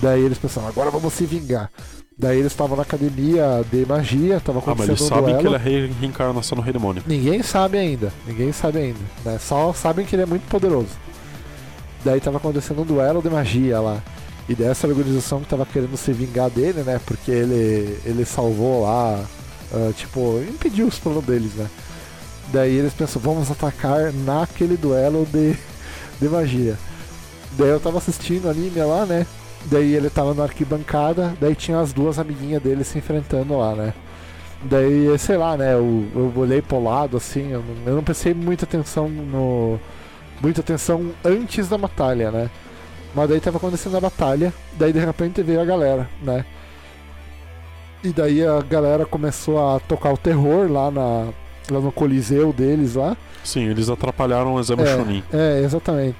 Daí 0.00 0.22
eles 0.24 0.38
pensaram, 0.38 0.68
agora 0.68 0.90
vamos 0.90 1.12
se 1.12 1.26
vingar. 1.26 1.70
Daí 2.18 2.38
eles 2.38 2.52
estavam 2.52 2.76
na 2.76 2.82
academia 2.82 3.64
de 3.70 3.86
magia, 3.86 4.40
tava 4.40 4.58
Ah, 4.58 4.74
mas 4.76 4.88
eles 4.88 5.00
acontecendo 5.00 5.04
um 5.04 5.08
sabem 5.08 5.34
duelo. 5.36 5.58
que 5.58 5.66
ele 5.68 5.88
é 5.88 5.92
reencarnação 6.00 6.56
do 6.56 6.62
Rei 6.62 6.72
Demônio. 6.72 7.02
Ninguém 7.06 7.42
sabe 7.42 7.78
ainda, 7.78 8.12
ninguém 8.26 8.52
sabe 8.52 8.78
ainda, 8.78 8.98
né? 9.24 9.38
Só 9.38 9.72
sabem 9.72 10.04
que 10.04 10.14
ele 10.14 10.22
é 10.22 10.26
muito 10.26 10.46
poderoso. 10.48 10.90
Daí 12.04 12.20
tava 12.20 12.38
acontecendo 12.38 12.82
um 12.82 12.84
duelo 12.84 13.22
de 13.22 13.28
magia 13.30 13.80
lá. 13.80 14.02
E 14.50 14.54
dessa 14.56 14.88
organização 14.88 15.38
que 15.42 15.46
tava 15.46 15.64
querendo 15.64 15.96
se 15.96 16.12
vingar 16.12 16.50
dele, 16.50 16.82
né? 16.82 17.00
Porque 17.06 17.30
ele, 17.30 17.96
ele 18.04 18.24
salvou 18.24 18.82
lá, 18.82 19.24
ah, 19.72 19.92
tipo, 19.94 20.40
impediu 20.40 20.88
os 20.88 20.98
planos 20.98 21.24
deles, 21.24 21.54
né? 21.54 21.68
Daí 22.52 22.74
eles 22.74 22.92
pensam, 22.92 23.22
vamos 23.22 23.48
atacar 23.48 24.12
naquele 24.12 24.76
duelo 24.76 25.24
de, 25.24 25.56
de 26.20 26.28
magia. 26.28 26.76
Daí 27.52 27.68
eu 27.68 27.78
tava 27.78 27.98
assistindo 27.98 28.50
anime 28.50 28.82
lá, 28.82 29.06
né? 29.06 29.24
Daí 29.66 29.94
ele 29.94 30.10
tava 30.10 30.34
na 30.34 30.42
arquibancada, 30.42 31.32
daí 31.40 31.54
tinha 31.54 31.78
as 31.78 31.92
duas 31.92 32.18
amiguinhas 32.18 32.60
dele 32.60 32.82
se 32.82 32.98
enfrentando 32.98 33.56
lá, 33.56 33.76
né? 33.76 33.94
Daí, 34.64 35.16
sei 35.16 35.36
lá, 35.36 35.56
né? 35.56 35.74
Eu, 35.74 36.08
eu 36.12 36.32
olhei 36.34 36.60
pro 36.60 36.82
lado 36.82 37.16
assim, 37.16 37.52
eu 37.52 37.62
não, 37.62 37.92
eu 37.92 37.94
não 37.94 38.02
prestei 38.02 38.34
muita 38.34 38.64
atenção 38.64 39.08
no. 39.08 39.78
Muita 40.42 40.60
atenção 40.60 41.12
antes 41.24 41.68
da 41.68 41.78
batalha, 41.78 42.32
né? 42.32 42.50
Mas 43.14 43.28
daí 43.28 43.40
tava 43.40 43.56
acontecendo 43.56 43.96
a 43.96 44.00
batalha, 44.00 44.52
daí 44.78 44.92
de 44.92 45.00
repente 45.00 45.42
veio 45.42 45.60
a 45.60 45.64
galera, 45.64 46.08
né? 46.22 46.44
E 48.02 48.10
daí 48.10 48.44
a 48.46 48.60
galera 48.62 49.04
começou 49.04 49.58
a 49.58 49.78
tocar 49.80 50.12
o 50.12 50.16
terror 50.16 50.70
lá, 50.70 50.90
na, 50.90 51.28
lá 51.70 51.80
no 51.80 51.92
coliseu 51.92 52.52
deles 52.52 52.94
lá. 52.94 53.16
Sim, 53.44 53.68
eles 53.68 53.88
atrapalharam 53.88 54.54
o 54.54 54.60
exame 54.60 54.86
Chunin. 54.86 55.24
É, 55.32 55.62
exatamente. 55.62 56.18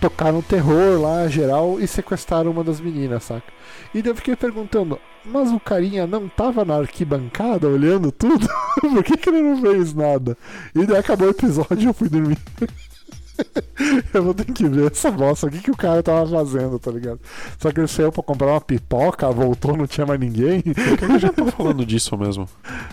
Tocaram 0.00 0.42
terror 0.42 1.00
lá, 1.00 1.28
geral, 1.28 1.78
e 1.78 1.86
sequestraram 1.86 2.50
uma 2.50 2.64
das 2.64 2.80
meninas, 2.80 3.24
saca? 3.24 3.52
E 3.94 4.02
daí 4.02 4.10
eu 4.10 4.16
fiquei 4.16 4.34
perguntando, 4.34 4.98
mas 5.24 5.50
o 5.52 5.60
carinha 5.60 6.06
não 6.06 6.28
tava 6.28 6.64
na 6.64 6.76
arquibancada 6.76 7.68
olhando 7.68 8.10
tudo? 8.10 8.46
Por 8.80 9.04
que, 9.04 9.16
que 9.16 9.28
ele 9.28 9.40
não 9.40 9.60
fez 9.60 9.94
nada? 9.94 10.36
E 10.74 10.84
daí 10.84 10.98
acabou 10.98 11.28
o 11.28 11.30
episódio 11.30 11.80
e 11.80 11.84
eu 11.86 11.94
fui 11.94 12.08
dormir. 12.08 12.38
eu 14.14 14.22
vou 14.22 14.34
ter 14.34 14.44
que 14.44 14.68
ver 14.68 14.90
essa 14.92 15.10
bosta, 15.10 15.46
o 15.46 15.50
que, 15.50 15.58
que 15.60 15.70
o 15.70 15.76
cara 15.76 16.02
tava 16.02 16.26
fazendo, 16.28 16.78
tá 16.78 16.90
ligado? 16.90 17.20
Só 17.58 17.70
que 17.72 17.80
ele 17.80 17.88
saiu 17.88 18.12
pra 18.12 18.22
comprar 18.22 18.48
uma 18.48 18.60
pipoca, 18.60 19.30
voltou, 19.30 19.76
não 19.76 19.86
tinha 19.86 20.06
mais 20.06 20.20
ninguém. 20.20 20.60
Por 20.62 20.98
que 20.98 21.04
eu 21.04 21.18
já 21.18 21.32
tô 21.32 21.46
falando 21.46 21.84
disso 21.86 22.16
mesmo? 22.16 22.48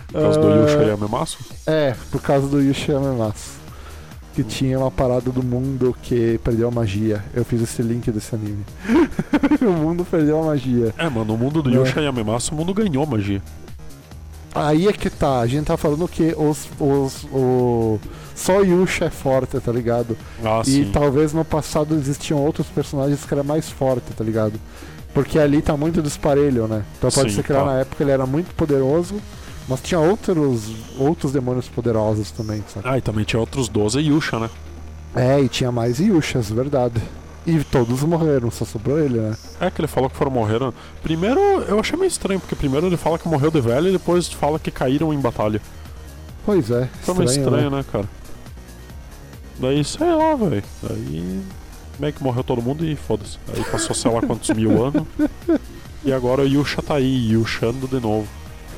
Por 0.08 0.20
causa 0.20 0.40
do 0.40 0.48
Ah, 0.48 0.56
Yusha 0.56 0.82
Yamemasu? 0.82 1.38
É, 1.66 1.94
por 2.10 2.20
causa 2.20 2.46
do 2.48 2.60
Yushi 2.60 2.90
Yamamatsu. 2.92 3.62
Que 4.34 4.42
tinha 4.42 4.78
uma 4.78 4.90
parada 4.90 5.30
do 5.30 5.42
mundo 5.42 5.94
que 6.02 6.40
perdeu 6.42 6.66
a 6.68 6.70
magia. 6.70 7.22
Eu 7.34 7.44
fiz 7.44 7.60
esse 7.60 7.82
link 7.82 8.10
desse 8.10 8.34
anime. 8.34 8.64
o 9.60 9.70
mundo 9.72 10.06
perdeu 10.10 10.40
a 10.42 10.46
magia. 10.46 10.94
É, 10.96 11.06
mano, 11.08 11.34
o 11.34 11.38
mundo 11.38 11.62
do 11.62 11.68
É. 11.70 11.74
Yusha 11.74 12.00
Yamemasu, 12.00 12.54
o 12.54 12.56
mundo 12.56 12.72
ganhou 12.72 13.04
magia. 13.04 13.42
Aí 14.54 14.86
é 14.88 14.92
que 14.92 15.08
tá, 15.10 15.40
a 15.40 15.46
gente 15.46 15.66
tá 15.66 15.76
falando 15.76 16.06
que 16.08 16.34
os, 16.36 16.68
os, 16.78 17.24
o, 17.32 17.98
só 18.34 18.60
Yusha 18.62 19.06
é 19.06 19.10
forte, 19.10 19.58
tá 19.60 19.72
ligado? 19.72 20.16
Ah, 20.44 20.62
E 20.66 20.70
sim. 20.70 20.90
talvez 20.92 21.32
no 21.32 21.44
passado 21.44 21.94
existiam 21.94 22.38
outros 22.38 22.66
personagens 22.68 23.24
que 23.24 23.32
eram 23.34 23.44
mais 23.44 23.68
fortes, 23.70 24.14
tá 24.16 24.24
ligado? 24.24 24.58
Porque 25.14 25.38
ali 25.38 25.60
tá 25.60 25.76
muito 25.76 26.00
disparelho, 26.00 26.66
né? 26.66 26.84
Então 26.98 27.10
pode 27.10 27.30
Sim, 27.30 27.36
ser 27.36 27.42
que 27.44 27.52
lá 27.52 27.60
tá. 27.60 27.66
na 27.66 27.80
época 27.80 28.02
ele 28.02 28.10
era 28.12 28.24
muito 28.26 28.54
poderoso, 28.54 29.16
mas 29.68 29.80
tinha 29.82 30.00
outros, 30.00 30.70
outros 30.98 31.32
demônios 31.32 31.68
poderosos 31.68 32.30
também, 32.30 32.64
sabe? 32.72 32.88
Ah, 32.88 32.96
e 32.96 33.00
também 33.02 33.24
tinha 33.24 33.38
outros 33.38 33.68
12 33.68 34.00
Yusha, 34.00 34.38
né? 34.38 34.48
É, 35.14 35.38
e 35.40 35.48
tinha 35.48 35.70
mais 35.70 35.98
Yushas, 35.98 36.50
verdade. 36.50 37.00
E 37.46 37.62
todos 37.64 38.02
morreram, 38.04 38.50
só 38.50 38.64
sobrou 38.64 38.98
ele, 38.98 39.18
né? 39.18 39.36
É 39.60 39.70
que 39.70 39.80
ele 39.80 39.88
falou 39.88 40.08
que 40.08 40.16
foram 40.16 40.30
morreram. 40.30 40.72
Primeiro, 41.02 41.40
eu 41.68 41.78
achei 41.78 41.98
meio 41.98 42.08
estranho, 42.08 42.40
porque 42.40 42.54
primeiro 42.54 42.86
ele 42.86 42.96
fala 42.96 43.18
que 43.18 43.28
morreu 43.28 43.50
de 43.50 43.60
velho 43.60 43.88
e 43.88 43.92
depois 43.92 44.28
fala 44.28 44.58
que 44.58 44.70
caíram 44.70 45.12
em 45.12 45.18
batalha. 45.20 45.60
Pois 46.46 46.70
é, 46.70 46.88
Foi 47.02 47.14
meio 47.14 47.26
estranho, 47.26 47.48
estranho, 47.48 47.70
né? 47.70 47.76
né, 47.78 47.84
cara? 47.92 48.08
Daí, 49.58 49.84
sei 49.84 50.06
lá, 50.14 50.34
velho. 50.34 50.62
Daí 50.82 51.40
meio 51.98 52.12
que 52.12 52.22
morreu 52.22 52.42
todo 52.42 52.60
mundo 52.62 52.84
e 52.84 52.96
foda-se. 52.96 53.38
Aí 53.54 53.62
passou 53.64 53.94
sei 53.94 54.10
lá 54.10 54.20
quantos 54.22 54.50
mil 54.50 54.82
anos. 54.84 55.06
E 56.04 56.12
agora 56.12 56.42
o 56.42 56.46
Yusha 56.46 56.82
tá 56.82 56.94
aí, 56.96 57.30
Yushando 57.32 57.86
de 57.86 58.00
novo. 58.00 58.26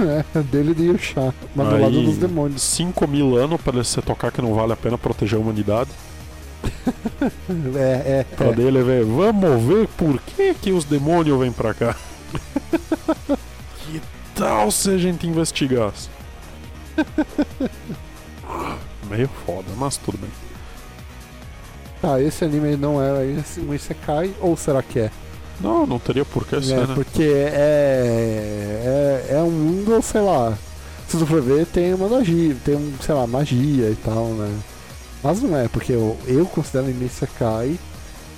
É, 0.01 0.43
dele 0.43 0.75
de 0.75 0.85
Yusha, 0.87 1.33
mas 1.55 1.69
do 1.69 1.75
Aí- 1.77 1.83
lado 1.83 2.03
dos 2.03 2.19
demônios. 2.19 2.61
5 2.63 3.07
mil 3.07 3.37
anos 3.37 3.61
pra 3.61 3.73
ele 3.75 3.85
se 3.85 4.03
tocar 4.03 4.33
que 4.33 4.43
não 4.43 4.53
vale 4.53 4.73
a 4.73 4.77
pena 4.77 4.99
proteger 4.99 5.39
a 5.39 5.43
humanidade. 5.43 5.91
É, 7.77 8.21
é, 8.21 8.27
Pra 8.37 8.49
é. 8.49 8.53
dele 8.53 8.83
ver, 8.83 9.05
vamos 9.05 9.63
ver 9.65 9.87
por 9.97 10.19
que, 10.21 10.53
que 10.55 10.73
os 10.73 10.85
demônios 10.85 11.39
vêm 11.39 11.53
pra 11.53 11.73
cá. 11.73 11.95
que 13.87 14.01
tal 14.35 14.71
se 14.71 14.91
a 14.91 14.99
gente 14.99 15.27
investigasse? 15.27 16.09
Meio 19.09 19.29
foda, 19.47 19.69
mas 19.77 19.97
tudo 19.97 20.19
bem. 20.19 20.31
Tá, 22.05 22.21
esse 22.21 22.45
anime 22.45 22.77
não 22.77 23.01
é 23.03 23.25
esse- 23.39 23.61
um 23.61 23.73
Isekai, 23.73 24.31
ou 24.41 24.55
será 24.59 24.83
que 24.83 24.99
é? 24.99 25.11
Não, 25.61 25.87
não 25.87 25.99
teria 25.99 26.25
por 26.25 26.45
que 26.47 26.61
ser, 26.61 26.75
É, 26.75 26.87
né? 26.87 26.95
porque 26.95 27.23
é, 27.23 29.23
é, 29.31 29.35
é 29.37 29.39
um 29.39 29.51
mundo, 29.51 30.03
sei 30.03 30.21
lá, 30.21 30.53
se 31.09 31.17
tu 31.17 31.25
for 31.27 31.41
ver, 31.41 31.65
tem 31.65 31.95
uma 31.95 32.07
magia, 32.09 32.55
tem 32.63 32.75
um, 32.77 32.93
sei 33.01 33.15
lá, 33.15 33.27
magia 33.27 33.89
e 33.89 33.97
tal, 34.05 34.27
né? 34.27 34.55
Mas 35.23 35.41
não 35.41 35.57
é, 35.57 35.67
porque 35.69 35.93
eu, 35.93 36.19
eu 36.27 36.45
considero 36.45 36.85
anime 36.85 37.07
Isekai 37.07 37.79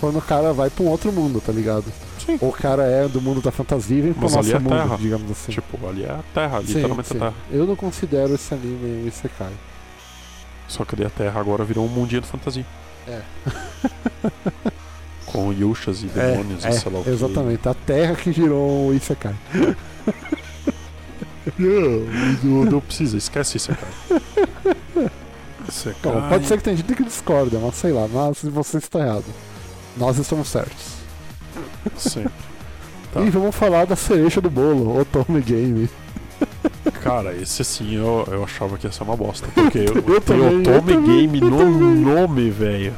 quando 0.00 0.18
o 0.18 0.22
cara 0.22 0.52
vai 0.52 0.70
pra 0.70 0.84
um 0.84 0.88
outro 0.88 1.10
mundo, 1.10 1.42
tá 1.44 1.50
ligado? 1.52 1.86
Sim. 2.24 2.38
Ou 2.40 2.50
o 2.50 2.52
cara 2.52 2.84
é 2.84 3.08
do 3.08 3.20
mundo 3.20 3.40
da 3.40 3.50
fantasia 3.50 3.98
e 3.98 4.02
vem 4.02 4.12
pro 4.12 4.22
Mas 4.24 4.34
nosso 4.36 4.54
é 4.54 4.58
mundo, 4.60 4.76
terra. 4.76 4.96
digamos 4.96 5.30
assim. 5.32 5.50
Tipo, 5.52 5.88
ali 5.88 6.04
é 6.04 6.10
a 6.10 6.20
Terra, 6.32 6.60
Sim, 6.60 6.74
literalmente 6.74 7.08
sim. 7.08 7.16
a 7.16 7.20
Terra. 7.20 7.34
Eu 7.50 7.66
não 7.66 7.74
considero 7.74 8.34
esse 8.34 8.54
anime 8.54 9.02
um 9.04 9.08
Isekai. 9.08 9.52
Só 10.68 10.84
que 10.84 10.94
ali 10.94 11.04
a 11.04 11.10
Terra 11.10 11.40
agora 11.40 11.64
virou 11.64 11.84
um 11.84 11.88
mundinho 11.88 12.20
de 12.20 12.28
fantasia. 12.28 12.64
É. 13.06 13.22
Com 15.26 15.52
Yushas 15.52 16.02
e 16.02 16.06
demônios 16.06 16.64
é, 16.64 16.70
e 16.70 16.72
sei 16.72 16.92
lá 16.92 17.00
o 17.00 17.04
que. 17.04 17.10
Exatamente, 17.10 17.68
a 17.68 17.74
terra 17.74 18.14
que 18.14 18.32
girou 18.32 18.88
o 18.88 18.94
Isekai. 18.94 19.34
Não, 21.58 22.64
não 22.64 22.80
precisa, 22.80 23.16
esquece 23.16 23.56
isso, 23.56 23.70
é 23.70 23.76
Bom, 26.02 26.28
pode 26.28 26.46
ser 26.46 26.58
que 26.58 26.64
tenha 26.64 26.76
gente 26.76 26.94
que 26.94 27.04
discorda, 27.04 27.58
mas 27.58 27.76
sei 27.76 27.92
lá, 27.92 28.08
mas 28.08 28.42
você 28.42 28.78
está 28.78 29.00
errado. 29.00 29.24
Nós 29.96 30.18
estamos 30.18 30.48
certos. 30.48 30.96
Sempre. 31.96 32.32
Tá. 33.12 33.22
E 33.22 33.30
vamos 33.30 33.54
falar 33.54 33.86
da 33.86 33.96
cereja 33.96 34.42
do 34.42 34.50
bolo, 34.50 35.00
Otome 35.00 35.40
Game. 35.40 35.88
Cara, 37.06 37.34
esse 37.34 37.64
sim 37.64 37.94
eu, 37.96 38.26
eu 38.30 38.44
achava 38.44 38.76
que 38.76 38.86
ia 38.86 38.92
ser 38.92 39.02
uma 39.02 39.16
bosta. 39.16 39.46
Porque 39.54 39.78
Eu 39.78 40.02
tem 40.02 40.20
também, 40.20 40.48
o 40.48 40.58
eu 40.58 40.62
Tome 40.62 41.06
Game 41.06 41.40
eu 41.40 41.50
no 41.50 41.94
nome, 41.94 42.50
velho. 42.50 42.94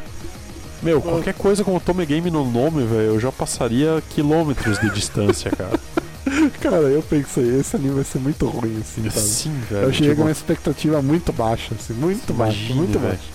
Meu, 0.83 1.01
qualquer 1.01 1.35
coisa 1.35 1.65
com 1.65 1.77
o 1.77 1.81
Tome 1.81 2.07
Game 2.07 2.31
no 2.31 2.49
nome, 2.49 2.85
velho, 2.85 3.03
eu 3.03 3.21
já 3.21 3.33
passaria 3.33 4.03
quilômetros 4.11 4.79
de 4.79 4.91
distância, 4.91 5.51
cara. 5.51 5.79
Cara, 6.61 6.77
eu 6.77 7.03
pensei, 7.03 7.59
esse 7.59 7.75
anime 7.75 7.95
vai 7.95 8.05
ser 8.05 8.19
muito 8.19 8.47
ruim, 8.47 8.79
assim, 8.81 9.09
sabe? 9.09 9.27
Sim, 9.27 9.61
velho. 9.69 9.85
Eu 9.85 9.93
cheguei 9.93 10.09
com 10.11 10.15
tipo, 10.17 10.23
uma 10.27 10.31
expectativa 10.31 11.01
muito 11.03 11.33
baixa, 11.33 11.75
assim, 11.75 11.95
muito 11.95 12.35
baixa, 12.35 12.59
imagine, 12.59 12.79
muito 12.79 12.99
velho. 12.99 13.13
baixa. 13.15 13.29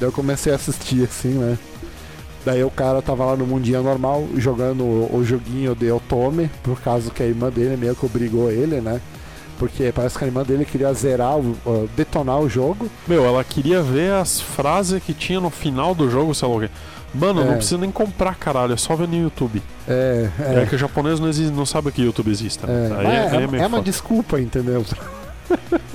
Daí 0.00 0.08
eu 0.08 0.12
comecei 0.12 0.50
a 0.52 0.56
assistir, 0.56 1.04
assim, 1.04 1.34
né? 1.34 1.58
Daí 2.44 2.64
o 2.64 2.70
cara 2.70 3.00
tava 3.02 3.24
lá 3.24 3.36
no 3.36 3.46
mundinho 3.46 3.82
normal, 3.82 4.26
jogando 4.36 4.82
o, 4.82 5.16
o 5.16 5.24
joguinho 5.24 5.74
de 5.74 5.90
Otome, 5.92 6.50
por 6.62 6.80
causa 6.80 7.10
que 7.10 7.22
a 7.22 7.26
irmã 7.26 7.50
dele 7.50 7.76
meio 7.76 7.94
que 7.94 8.04
obrigou 8.04 8.50
ele, 8.50 8.80
né? 8.80 9.00
Porque 9.62 9.92
parece 9.94 10.18
que 10.18 10.24
a 10.24 10.26
irmã 10.26 10.42
dele 10.42 10.64
queria 10.64 10.92
zerar, 10.92 11.38
o, 11.38 11.56
ó, 11.64 11.84
detonar 11.96 12.40
o 12.40 12.48
jogo. 12.48 12.90
Meu, 13.06 13.24
ela 13.24 13.44
queria 13.44 13.80
ver 13.80 14.12
as 14.12 14.40
frases 14.40 15.00
que 15.00 15.14
tinha 15.14 15.40
no 15.40 15.50
final 15.50 15.94
do 15.94 16.10
jogo, 16.10 16.34
sei 16.34 16.48
lá 16.48 16.54
o 16.56 16.60
quê. 16.60 16.68
Mano, 17.14 17.42
É. 17.42 17.44
não 17.44 17.54
precisa 17.56 17.78
nem 17.78 17.92
comprar, 17.92 18.34
caralho, 18.34 18.72
é 18.72 18.76
só 18.76 18.96
ver 18.96 19.06
no 19.06 19.14
YouTube. 19.14 19.62
É, 19.86 20.28
É, 20.40 20.62
é, 20.62 20.66
que 20.66 20.74
o 20.74 20.78
japonês 20.78 21.20
não, 21.20 21.28
existe, 21.28 21.52
não 21.52 21.64
sabe 21.64 21.92
que 21.92 22.02
YouTube 22.02 22.28
existe. 22.30 22.66
né? 22.66 22.88
é, 23.30 23.36
é, 23.36 23.60
é, 23.60 23.62
é 23.62 23.66
uma 23.66 23.80
desculpa, 23.80 24.40
entendeu? 24.40 24.84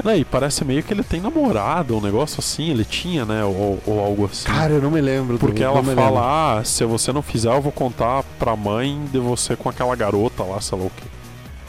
Não, 0.03 0.15
e 0.15 0.23
parece 0.23 0.63
meio 0.63 0.83
que 0.83 0.93
ele 0.93 1.01
tem 1.03 1.19
namorada, 1.19 1.91
um 1.93 1.99
negócio 2.01 2.39
assim, 2.39 2.69
ele 2.69 2.85
tinha, 2.85 3.25
né? 3.25 3.43
Ou, 3.43 3.79
ou 3.87 3.99
algo 3.99 4.25
assim. 4.25 4.45
Cara, 4.45 4.73
eu 4.73 4.81
não 4.81 4.91
me 4.91 5.01
lembro. 5.01 5.39
Porque 5.39 5.63
ela 5.63 5.81
fala, 5.81 6.09
lembro. 6.09 6.17
ah, 6.19 6.61
se 6.63 6.85
você 6.85 7.11
não 7.11 7.23
fizer, 7.23 7.49
eu 7.49 7.61
vou 7.61 7.71
contar 7.71 8.23
pra 8.37 8.55
mãe 8.55 9.01
de 9.11 9.17
você 9.17 9.55
com 9.55 9.67
aquela 9.67 9.95
garota 9.95 10.43
lá, 10.43 10.61
sei 10.61 10.77
lá 10.77 10.85
o 10.85 10.91
quê. 10.95 11.03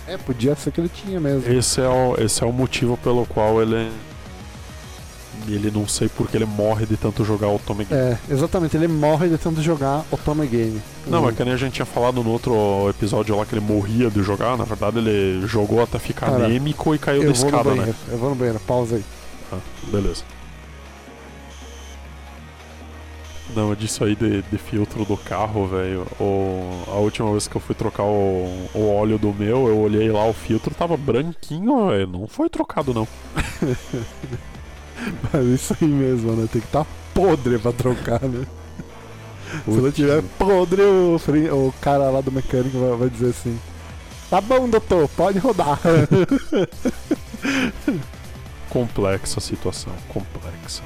É, 0.09 0.16
podia 0.16 0.55
ser 0.57 0.71
que 0.73 0.81
ele 0.81 0.88
tinha 0.88 1.21
mesmo. 1.21 1.53
Esse 1.53 1.81
é 1.81 1.88
o, 1.88 2.14
esse 2.18 2.42
é 2.42 2.47
o 2.47 2.53
motivo 2.53 2.97
pelo 2.97 3.27
qual 3.27 3.61
ele. 3.62 3.90
Ele 5.47 5.71
não 5.71 5.88
sei 5.88 6.09
porque 6.11 6.37
ele 6.37 6.44
morre 6.44 6.85
de 6.85 6.97
tanto 6.97 7.25
jogar 7.25 7.49
Otome 7.49 7.85
Game. 7.87 8.01
É, 8.03 8.18
exatamente, 8.29 8.77
ele 8.77 8.87
morre 8.88 9.29
de 9.29 9.38
tanto 9.38 9.62
jogar 9.62 10.05
Otome 10.11 10.47
Game. 10.47 10.83
Não, 11.07 11.21
Uhum. 11.21 11.25
mas 11.27 11.37
que 11.37 11.44
nem 11.44 11.55
a 11.55 11.57
gente 11.57 11.73
tinha 11.75 11.87
falado 11.87 12.23
no 12.23 12.31
outro 12.31 12.87
episódio 12.90 13.35
lá 13.35 13.47
que 13.47 13.55
ele 13.55 13.64
morria 13.64 14.11
de 14.11 14.23
jogar, 14.23 14.59
na 14.59 14.64
verdade 14.64 14.99
ele 14.99 15.47
jogou 15.47 15.83
até 15.83 15.99
ficar 15.99 16.27
Cara, 16.33 16.44
anêmico 16.44 16.94
e 16.94 16.99
caiu 16.99 17.25
da 17.25 17.31
escada, 17.31 17.75
né? 17.75 17.94
eu 18.11 18.18
vou 18.18 18.29
no 18.31 18.35
banheiro, 18.37 18.61
pausa 18.66 18.97
aí. 18.97 19.05
Ah, 19.51 19.57
beleza. 19.90 20.23
Não, 23.55 23.75
disso 23.75 24.05
aí 24.05 24.15
de, 24.15 24.43
de 24.43 24.59
filtro 24.59 25.05
do 25.05 25.17
carro, 25.17 25.67
velho. 25.67 26.07
A 26.89 26.97
última 26.97 27.31
vez 27.31 27.49
que 27.49 27.57
eu 27.57 27.61
fui 27.61 27.75
trocar 27.75 28.05
o, 28.05 28.69
o 28.75 28.95
óleo 28.95 29.19
do 29.19 29.33
meu, 29.33 29.69
eu 29.69 29.79
olhei 29.79 30.11
lá, 30.11 30.27
o 30.27 30.33
filtro 30.33 30.75
tava 30.75 30.97
branquinho, 30.97 31.89
velho. 31.89 32.07
Não 32.07 32.27
foi 32.27 32.49
trocado, 32.49 32.93
não. 32.93 33.09
Mas 35.33 35.47
isso 35.47 35.77
aí 35.81 35.89
mesmo, 35.89 36.33
né? 36.33 36.49
Tem 36.53 36.61
que 36.61 36.67
estar 36.67 36.87
podre 37.15 37.59
pra 37.59 37.73
trocar, 37.73 38.21
né? 38.23 38.47
Se 39.65 39.81
não 39.81 39.91
tiver 39.91 40.23
podre, 40.39 40.83
o, 40.83 41.17
o 41.17 41.75
cara 41.81 42.11
lá 42.11 42.21
do 42.21 42.31
mecânico 42.31 42.79
vai, 42.79 42.97
vai 42.97 43.09
dizer 43.09 43.31
assim: 43.31 43.59
Tá 44.29 44.41
bom, 44.43 44.69
doutor, 44.69 45.09
pode 45.09 45.39
rodar. 45.39 45.81
Complexa 48.69 49.39
a 49.39 49.43
situação, 49.43 49.93
complexa. 50.09 50.83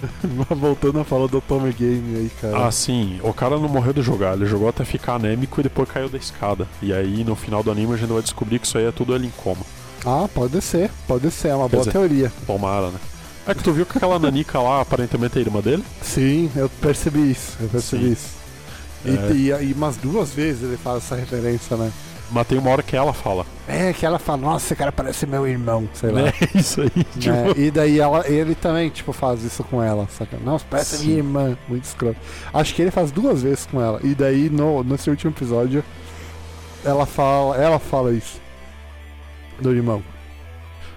Voltando 0.54 1.00
a 1.00 1.04
falar 1.04 1.26
do 1.26 1.38
Otome 1.38 1.72
Game 1.72 2.16
aí, 2.16 2.30
cara. 2.40 2.66
Ah, 2.66 2.70
sim, 2.70 3.18
o 3.22 3.32
cara 3.32 3.58
não 3.58 3.68
morreu 3.68 3.92
de 3.92 4.02
jogar, 4.02 4.34
ele 4.36 4.46
jogou 4.46 4.68
até 4.68 4.84
ficar 4.84 5.14
anêmico 5.14 5.60
e 5.60 5.62
depois 5.62 5.88
caiu 5.90 6.08
da 6.08 6.18
escada. 6.18 6.66
E 6.82 6.92
aí, 6.92 7.24
no 7.24 7.34
final 7.34 7.62
do 7.62 7.70
anime, 7.70 7.94
a 7.94 7.96
gente 7.96 8.12
vai 8.12 8.22
descobrir 8.22 8.58
que 8.58 8.66
isso 8.66 8.76
aí 8.78 8.84
é 8.84 8.92
tudo 8.92 9.14
ele 9.14 9.26
em 9.26 9.32
coma. 9.36 9.62
Ah, 10.04 10.28
pode 10.32 10.60
ser, 10.60 10.90
pode 11.08 11.30
ser, 11.30 11.48
é 11.48 11.54
uma 11.54 11.68
Quer 11.68 11.76
boa 11.76 11.84
dizer- 11.84 11.92
teoria. 11.92 12.32
Tomara, 12.46 12.88
né? 12.90 12.98
É 13.46 13.54
que 13.54 13.62
tu 13.62 13.72
viu 13.72 13.86
que 13.86 13.96
aquela 13.96 14.18
nanica 14.18 14.60
lá, 14.60 14.80
aparentemente 14.80 15.38
é 15.38 15.40
irmã 15.40 15.60
dele? 15.60 15.84
Sim, 16.02 16.50
eu 16.56 16.68
percebi 16.68 17.30
isso, 17.30 17.56
eu 17.60 17.68
percebi 17.68 18.04
Sim. 18.06 18.12
isso. 18.12 18.28
E, 19.04 19.52
É. 19.52 19.62
e, 19.62 19.68
e 19.68 19.72
umas 19.72 19.96
duas 19.96 20.30
vezes 20.30 20.62
ele 20.64 20.76
faz 20.76 20.98
essa 21.04 21.14
referência, 21.14 21.76
né? 21.76 21.92
Mas 22.30 22.46
tem 22.46 22.58
uma 22.58 22.70
hora 22.70 22.82
que 22.82 22.96
ela 22.96 23.12
fala. 23.12 23.46
É, 23.68 23.92
que 23.92 24.04
ela 24.04 24.18
fala, 24.18 24.38
nossa, 24.38 24.66
esse 24.66 24.76
cara 24.76 24.90
parece 24.90 25.26
meu 25.26 25.46
irmão, 25.46 25.88
sei 25.92 26.10
lá. 26.10 26.28
É 26.28 26.32
isso 26.58 26.80
aí, 26.80 26.90
tipo. 26.90 27.30
né? 27.30 27.52
E 27.56 27.70
daí 27.70 28.00
ela, 28.00 28.28
ele 28.28 28.54
também, 28.54 28.88
tipo, 28.90 29.12
faz 29.12 29.42
isso 29.42 29.62
com 29.64 29.82
ela, 29.82 30.06
saca? 30.08 30.36
Nossa, 30.38 30.64
parece 30.68 30.98
Sim. 30.98 31.06
minha 31.06 31.18
irmã, 31.18 31.58
muito 31.68 31.84
escroto. 31.84 32.18
Acho 32.52 32.74
que 32.74 32.82
ele 32.82 32.90
faz 32.90 33.10
duas 33.10 33.42
vezes 33.42 33.66
com 33.66 33.80
ela. 33.80 34.00
E 34.02 34.14
daí, 34.14 34.50
no, 34.50 34.82
nesse 34.82 35.08
último 35.08 35.30
episódio, 35.30 35.84
ela 36.84 37.06
fala, 37.06 37.56
ela 37.56 37.78
fala 37.78 38.12
isso. 38.12 38.40
Do 39.60 39.72
irmão. 39.72 40.02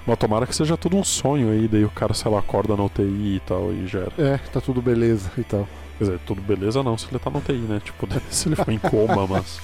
Mas 0.05 0.17
tomara 0.17 0.47
que 0.47 0.55
seja 0.55 0.75
tudo 0.75 0.97
um 0.97 1.03
sonho 1.03 1.51
aí, 1.51 1.67
daí 1.67 1.85
o 1.85 1.89
cara, 1.89 2.13
sei 2.13 2.31
lá, 2.31 2.39
acorda 2.39 2.75
na 2.75 2.83
UTI 2.83 3.35
e 3.35 3.41
tal, 3.45 3.71
e 3.71 3.85
já 3.87 3.99
era. 3.99 4.11
É, 4.17 4.37
tá 4.37 4.59
tudo 4.59 4.81
beleza 4.81 5.31
e 5.37 5.43
tal. 5.43 5.67
Quer 5.97 6.03
dizer, 6.05 6.19
tudo 6.25 6.41
beleza 6.41 6.81
não 6.81 6.97
se 6.97 7.07
ele 7.11 7.19
tá 7.19 7.29
na 7.29 7.37
UTI, 7.37 7.53
né? 7.53 7.81
Tipo, 7.83 8.07
se 8.31 8.47
ele 8.47 8.55
foi 8.55 8.73
em 8.73 8.79
coma, 8.79 9.27
mas. 9.27 9.59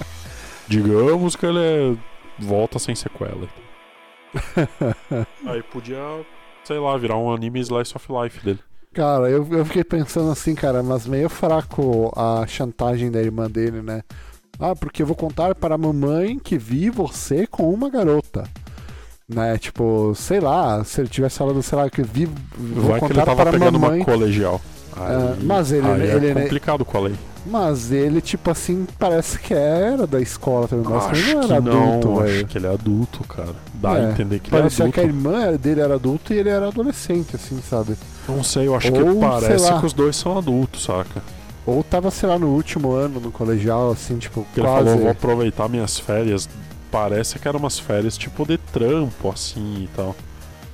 Digamos 0.68 1.36
que 1.36 1.46
ele 1.46 1.58
é... 1.58 1.96
volta 2.38 2.78
sem 2.78 2.94
sequela. 2.94 3.48
Aí 5.46 5.62
podia, 5.62 5.96
sei 6.64 6.78
lá, 6.78 6.96
virar 6.96 7.16
um 7.16 7.32
anime 7.32 7.60
Slice 7.60 7.94
of 7.96 8.06
Life 8.10 8.44
dele. 8.44 8.58
Cara, 8.92 9.28
eu, 9.30 9.46
eu 9.50 9.64
fiquei 9.64 9.84
pensando 9.84 10.30
assim, 10.30 10.54
cara, 10.54 10.82
mas 10.82 11.06
meio 11.06 11.28
fraco 11.28 12.12
a 12.16 12.46
chantagem 12.46 13.10
da 13.10 13.20
irmã 13.20 13.48
dele, 13.50 13.82
né? 13.82 14.02
Ah, 14.58 14.74
porque 14.74 15.02
eu 15.02 15.06
vou 15.06 15.14
contar 15.16 15.54
para 15.54 15.74
a 15.74 15.78
mamãe 15.78 16.38
que 16.38 16.56
vi 16.56 16.88
você 16.88 17.46
com 17.46 17.68
uma 17.72 17.90
garota. 17.90 18.44
Né? 19.28 19.58
Tipo, 19.58 20.14
sei 20.14 20.40
lá, 20.40 20.82
se 20.82 21.00
ele 21.00 21.08
tivesse 21.08 21.36
falado, 21.38 21.62
sei 21.62 21.76
lá, 21.76 21.90
que 21.90 22.02
vi. 22.02 22.24
Vou 22.56 22.84
Vai 22.90 23.00
que 23.00 23.06
ele 23.06 23.14
contar 23.14 23.26
tava 23.26 23.36
para 23.36 23.50
a 23.50 23.52
pegando 23.52 23.78
mamãe. 23.78 23.98
uma 23.98 24.04
colegial. 24.04 24.60
Ah, 24.96 25.34
Aí, 25.36 25.44
mas 25.44 25.72
ele- 25.72 25.86
aí 25.86 26.10
ele- 26.10 26.30
é 26.30 26.34
complicado 26.34 26.84
com 26.84 26.96
a 26.96 27.00
lei. 27.02 27.14
Mas 27.48 27.92
ele, 27.92 28.20
tipo 28.20 28.50
assim, 28.50 28.86
parece 28.98 29.38
que 29.38 29.54
era 29.54 30.06
da 30.06 30.20
escola 30.20 30.66
também. 30.66 30.86
Mas 30.88 31.06
acho 31.06 31.14
ele 31.14 31.34
não 31.34 31.40
que 31.40 31.52
era 31.52 31.60
não, 31.60 31.72
adulto, 31.76 32.20
acho 32.20 32.44
que 32.46 32.58
ele 32.58 32.66
é 32.66 32.70
adulto, 32.72 33.24
cara. 33.24 33.54
Dá 33.74 33.94
a 33.94 33.98
É, 33.98 34.02
entender 34.02 34.40
que 34.40 34.50
ele 34.50 34.56
é 34.58 34.60
Parecia 34.60 34.84
adulto. 34.84 34.92
que 34.92 35.00
a 35.00 35.04
irmã 35.04 35.52
dele 35.56 35.80
era 35.80 35.94
adulta 35.94 36.34
e 36.34 36.38
ele 36.38 36.48
era 36.48 36.68
adolescente, 36.68 37.36
assim, 37.36 37.60
sabe? 37.62 37.96
Não 38.28 38.42
sei, 38.42 38.66
eu 38.66 38.74
acho 38.74 38.92
Ou, 38.92 38.92
que 38.92 39.20
parece 39.20 39.72
que 39.74 39.86
os 39.86 39.92
dois 39.92 40.16
são 40.16 40.36
adultos, 40.36 40.84
saca? 40.84 41.22
Ou 41.64 41.82
tava, 41.82 42.10
sei 42.10 42.28
lá, 42.28 42.38
no 42.38 42.48
último 42.48 42.92
ano 42.92 43.20
no 43.20 43.32
colegial, 43.32 43.90
assim, 43.90 44.18
tipo, 44.18 44.46
ele 44.56 44.66
quase. 44.66 44.84
falou, 44.84 44.98
vou 44.98 45.10
aproveitar 45.10 45.68
minhas 45.68 45.98
férias. 45.98 46.48
Parece 46.90 47.38
que 47.38 47.48
eram 47.48 47.58
umas 47.58 47.78
férias 47.78 48.16
tipo 48.16 48.46
de 48.46 48.56
trampo, 48.58 49.28
assim 49.30 49.84
e 49.84 49.88
tal. 49.94 50.14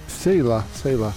Sei 0.07 0.43
lá, 0.43 0.65
sei 0.75 0.97
lá. 0.97 1.13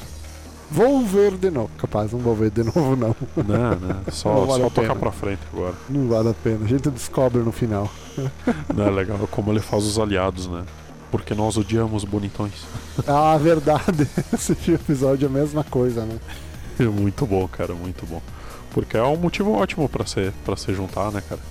Vou 0.71 1.05
ver 1.05 1.31
de 1.37 1.49
novo. 1.49 1.69
Capaz, 1.77 2.11
não 2.11 2.19
vou 2.19 2.35
ver 2.35 2.49
de 2.51 2.63
novo, 2.65 2.95
não. 2.95 3.15
Não, 3.37 3.75
né? 3.75 3.97
Só, 4.11 4.33
Não 4.33 4.45
vale 4.47 4.63
só 4.63 4.69
tocar 4.69 4.95
pra 4.95 5.11
frente 5.11 5.41
agora. 5.53 5.73
Não 5.89 6.07
vale 6.07 6.29
a 6.29 6.33
pena. 6.33 6.65
A 6.65 6.67
gente 6.67 6.89
descobre 6.89 7.41
no 7.41 7.51
final. 7.51 7.89
Não 8.73 8.85
é 8.85 8.89
legal 8.89 9.19
como 9.31 9.51
ele 9.51 9.59
faz 9.59 9.83
os 9.85 9.99
aliados, 9.99 10.47
né? 10.47 10.63
Porque 11.11 11.33
nós 11.33 11.57
odiamos 11.57 12.03
bonitões. 12.03 12.53
Ah, 13.07 13.37
verdade. 13.37 14.07
Esse 14.33 14.53
episódio 14.71 15.25
é 15.25 15.29
a 15.29 15.31
mesma 15.31 15.63
coisa, 15.65 16.05
né? 16.05 16.17
É 16.79 16.83
muito 16.85 17.25
bom, 17.25 17.45
cara, 17.47 17.73
muito 17.73 18.05
bom. 18.05 18.21
Porque 18.71 18.95
é 18.95 19.03
um 19.03 19.17
motivo 19.17 19.51
ótimo 19.53 19.87
pra 19.89 20.05
se, 20.05 20.31
pra 20.45 20.55
se 20.55 20.73
juntar, 20.73 21.11
né, 21.11 21.21
cara? 21.27 21.41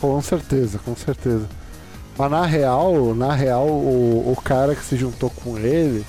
Com 0.00 0.20
certeza, 0.22 0.78
com 0.78 0.96
certeza. 0.96 1.46
Mas 2.18 2.30
na 2.30 2.46
real, 2.46 3.14
na 3.14 3.32
real, 3.34 3.66
o, 3.66 4.32
o 4.32 4.36
cara 4.42 4.74
que 4.74 4.84
se 4.84 4.96
juntou 4.96 5.28
com 5.30 5.58
ele, 5.58 6.04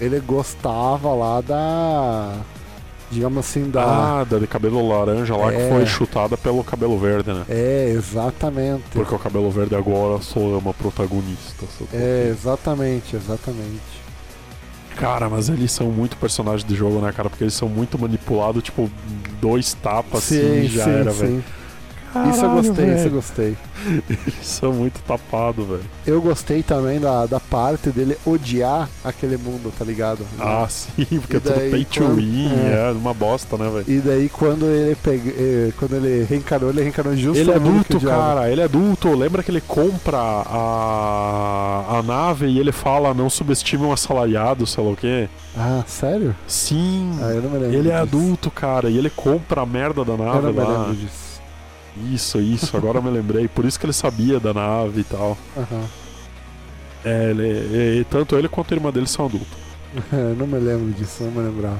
ele 0.00 0.20
gostava 0.20 1.12
lá 1.14 1.40
da. 1.40 2.34
Digamos 3.10 3.38
assim, 3.44 3.68
da. 3.70 4.20
Ah, 4.20 4.24
da 4.24 4.38
de 4.38 4.46
cabelo 4.46 4.86
laranja 4.88 5.36
lá 5.36 5.50
que 5.50 5.58
É. 5.58 5.68
foi 5.68 5.84
chutada 5.84 6.36
pelo 6.36 6.62
cabelo 6.62 6.96
verde, 6.96 7.32
né? 7.32 7.44
É, 7.48 7.90
exatamente. 7.90 8.84
Porque 8.92 9.12
o 9.14 9.18
cabelo 9.18 9.50
verde 9.50 9.74
agora 9.74 10.22
só 10.22 10.38
ama 10.40 10.72
protagonista. 10.72 11.66
só 11.76 11.84
tô- 11.84 11.96
É, 11.96 12.28
exatamente, 12.30 13.16
exatamente. 13.16 14.00
Cara, 14.96 15.28
mas 15.28 15.48
eles 15.48 15.72
são 15.72 15.86
muito 15.88 16.16
personagens 16.18 16.62
de 16.64 16.74
jogo, 16.76 17.00
né, 17.00 17.10
cara? 17.12 17.28
Porque 17.30 17.42
eles 17.42 17.54
são 17.54 17.68
muito 17.68 17.98
manipulados, 17.98 18.62
tipo, 18.62 18.88
dois 19.40 19.72
tapas 19.74 20.18
assim 20.24 20.68
já 20.68 20.82
era, 20.88 21.10
velho. 21.10 21.42
Isso 22.10 22.16
eu 22.44 22.48
Caralho, 22.50 22.50
gostei, 22.68 22.94
isso 22.94 23.06
eu 23.06 23.10
gostei. 23.12 23.56
Eles 24.10 24.34
são 24.46 24.72
muito 24.72 25.00
tapados, 25.02 25.64
velho. 25.66 25.80
Eu 26.06 26.20
gostei 26.20 26.62
também 26.62 26.98
da, 26.98 27.24
da 27.26 27.38
parte 27.38 27.90
dele 27.90 28.16
odiar 28.26 28.88
aquele 29.04 29.36
mundo, 29.36 29.72
tá 29.78 29.84
ligado? 29.84 30.26
Ah, 30.38 30.66
sim, 30.68 31.04
porque 31.20 31.34
E 31.34 31.36
é 31.36 31.40
tudo 31.40 31.54
daí, 31.54 31.70
pay 31.70 31.84
to 31.84 32.00
quando- 32.00 32.16
win, 32.16 32.50
é. 32.52 32.88
é. 32.88 32.92
uma 32.92 33.14
bosta, 33.14 33.56
né, 33.56 33.70
velho? 33.70 33.84
E 33.86 34.00
daí 34.00 34.28
quando 34.28 34.66
ele 34.66 34.96
pega, 34.96 35.30
eh, 35.30 35.72
quando 35.78 35.94
ele 35.96 36.24
reencarnou, 36.24 36.70
ele 36.70 36.82
reencarnou 36.82 37.16
justo 37.16 37.38
Ele 37.38 37.50
é 37.52 37.54
adulto, 37.54 38.00
cara, 38.00 38.50
ele 38.50 38.60
é 38.60 38.64
adulto. 38.64 39.14
Lembra 39.14 39.42
que 39.44 39.50
ele 39.50 39.60
compra 39.60 40.18
a, 40.18 41.98
a 41.98 42.02
nave 42.02 42.46
e 42.46 42.58
ele 42.58 42.72
fala 42.72 43.14
não 43.14 43.30
subestime 43.30 43.84
um 43.84 43.92
assalariado, 43.92 44.66
sei 44.66 44.82
lá 44.84 44.90
o 44.90 44.96
quê? 44.96 45.28
Ah, 45.56 45.82
sério? 45.86 46.34
Sim, 46.46 47.10
Ah, 47.22 47.30
eu 47.30 47.42
não 47.42 47.50
me 47.50 47.58
lembro. 47.58 47.76
ele 47.78 47.88
é 47.88 47.92
disso. 47.92 48.02
adulto, 48.02 48.50
cara, 48.50 48.88
e 48.90 48.96
ele 48.98 49.10
compra 49.10 49.62
a 49.62 49.66
merda 49.66 50.04
da 50.04 50.12
Eu 50.12 50.18
nave 50.18 50.42
não 50.46 50.52
me 50.52 50.58
lá. 50.60 50.78
lembro 50.78 50.94
disso. 50.96 51.29
Isso, 52.12 52.38
isso, 52.40 52.76
agora 52.76 52.98
eu 52.98 53.02
me 53.02 53.10
lembrei. 53.10 53.48
Por 53.48 53.64
isso 53.64 53.78
que 53.78 53.86
ele 53.86 53.92
sabia 53.92 54.38
da 54.40 54.54
nave 54.54 55.00
e 55.00 55.04
tal. 55.04 55.36
Aham. 55.56 55.84
É, 57.04 57.30
ele, 57.30 58.04
tanto 58.10 58.36
ele 58.36 58.48
quanto 58.48 58.72
a 58.74 58.76
irmã 58.76 58.90
dele 58.90 59.06
são 59.06 59.24
adultos. 59.26 59.58
Eu 60.12 60.36
não 60.36 60.46
me 60.46 60.58
lembro 60.58 60.92
disso, 60.92 61.24
não 61.24 61.30
me 61.32 61.48
lembrava. 61.48 61.78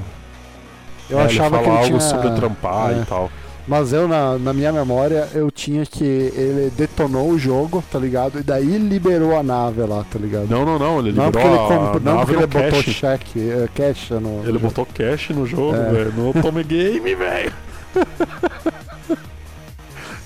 Eu 1.09 1.19
É, 1.19 1.23
achava 1.25 1.57
ele 1.57 1.63
que 1.63 1.69
fala 1.69 1.77
ele 1.85 1.93
algo 1.93 1.97
tinha... 1.99 2.09
sobre 2.09 2.31
trampar 2.31 2.91
é. 2.93 3.01
e 3.01 3.05
tal. 3.05 3.31
Mas 3.67 3.93
eu, 3.93 4.07
na, 4.07 4.39
na 4.39 4.53
minha 4.53 4.71
memória, 4.73 5.29
eu 5.35 5.51
tinha 5.51 5.85
que 5.85 6.03
ele 6.03 6.71
detonou 6.75 7.29
o 7.29 7.37
jogo, 7.37 7.83
tá 7.91 7.99
ligado? 7.99 8.39
E 8.39 8.43
daí 8.43 8.77
liberou 8.79 9.37
a 9.37 9.43
nave 9.43 9.81
lá, 9.83 10.03
tá 10.11 10.17
ligado? 10.17 10.47
Não, 10.49 10.65
não, 10.65 10.79
não, 10.79 10.99
ele 10.99 11.11
Não 11.11 11.27
liberou 11.27 11.31
porque 11.31 11.47
ele, 11.47 11.55
a 11.55 11.91
comp... 11.91 12.03
não 12.03 12.17
porque 12.17 12.33
ele 12.35 12.47
botou 12.47 12.81
cheque, 12.83 13.39
é, 13.51 13.69
cash 13.73 14.09
no. 14.19 14.43
Ele 14.49 14.57
botou 14.57 14.85
cash 14.87 15.29
no 15.29 15.45
jogo, 15.45 15.75
É. 15.75 15.91
velho. 15.91 16.11
No 16.13 16.33
Tome 16.41 16.63
Game, 16.63 17.13
velho. 17.15 17.53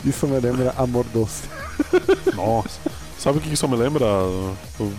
Isso 0.05 0.27
me 0.27 0.39
lembra 0.39 0.73
Amor 0.77 1.05
Doce. 1.13 1.43
Nossa. 2.35 2.79
Sabe 3.17 3.39
o 3.39 3.41
que 3.41 3.51
isso 3.53 3.67
me 3.67 3.75
lembra? 3.75 4.05
O 4.05 4.93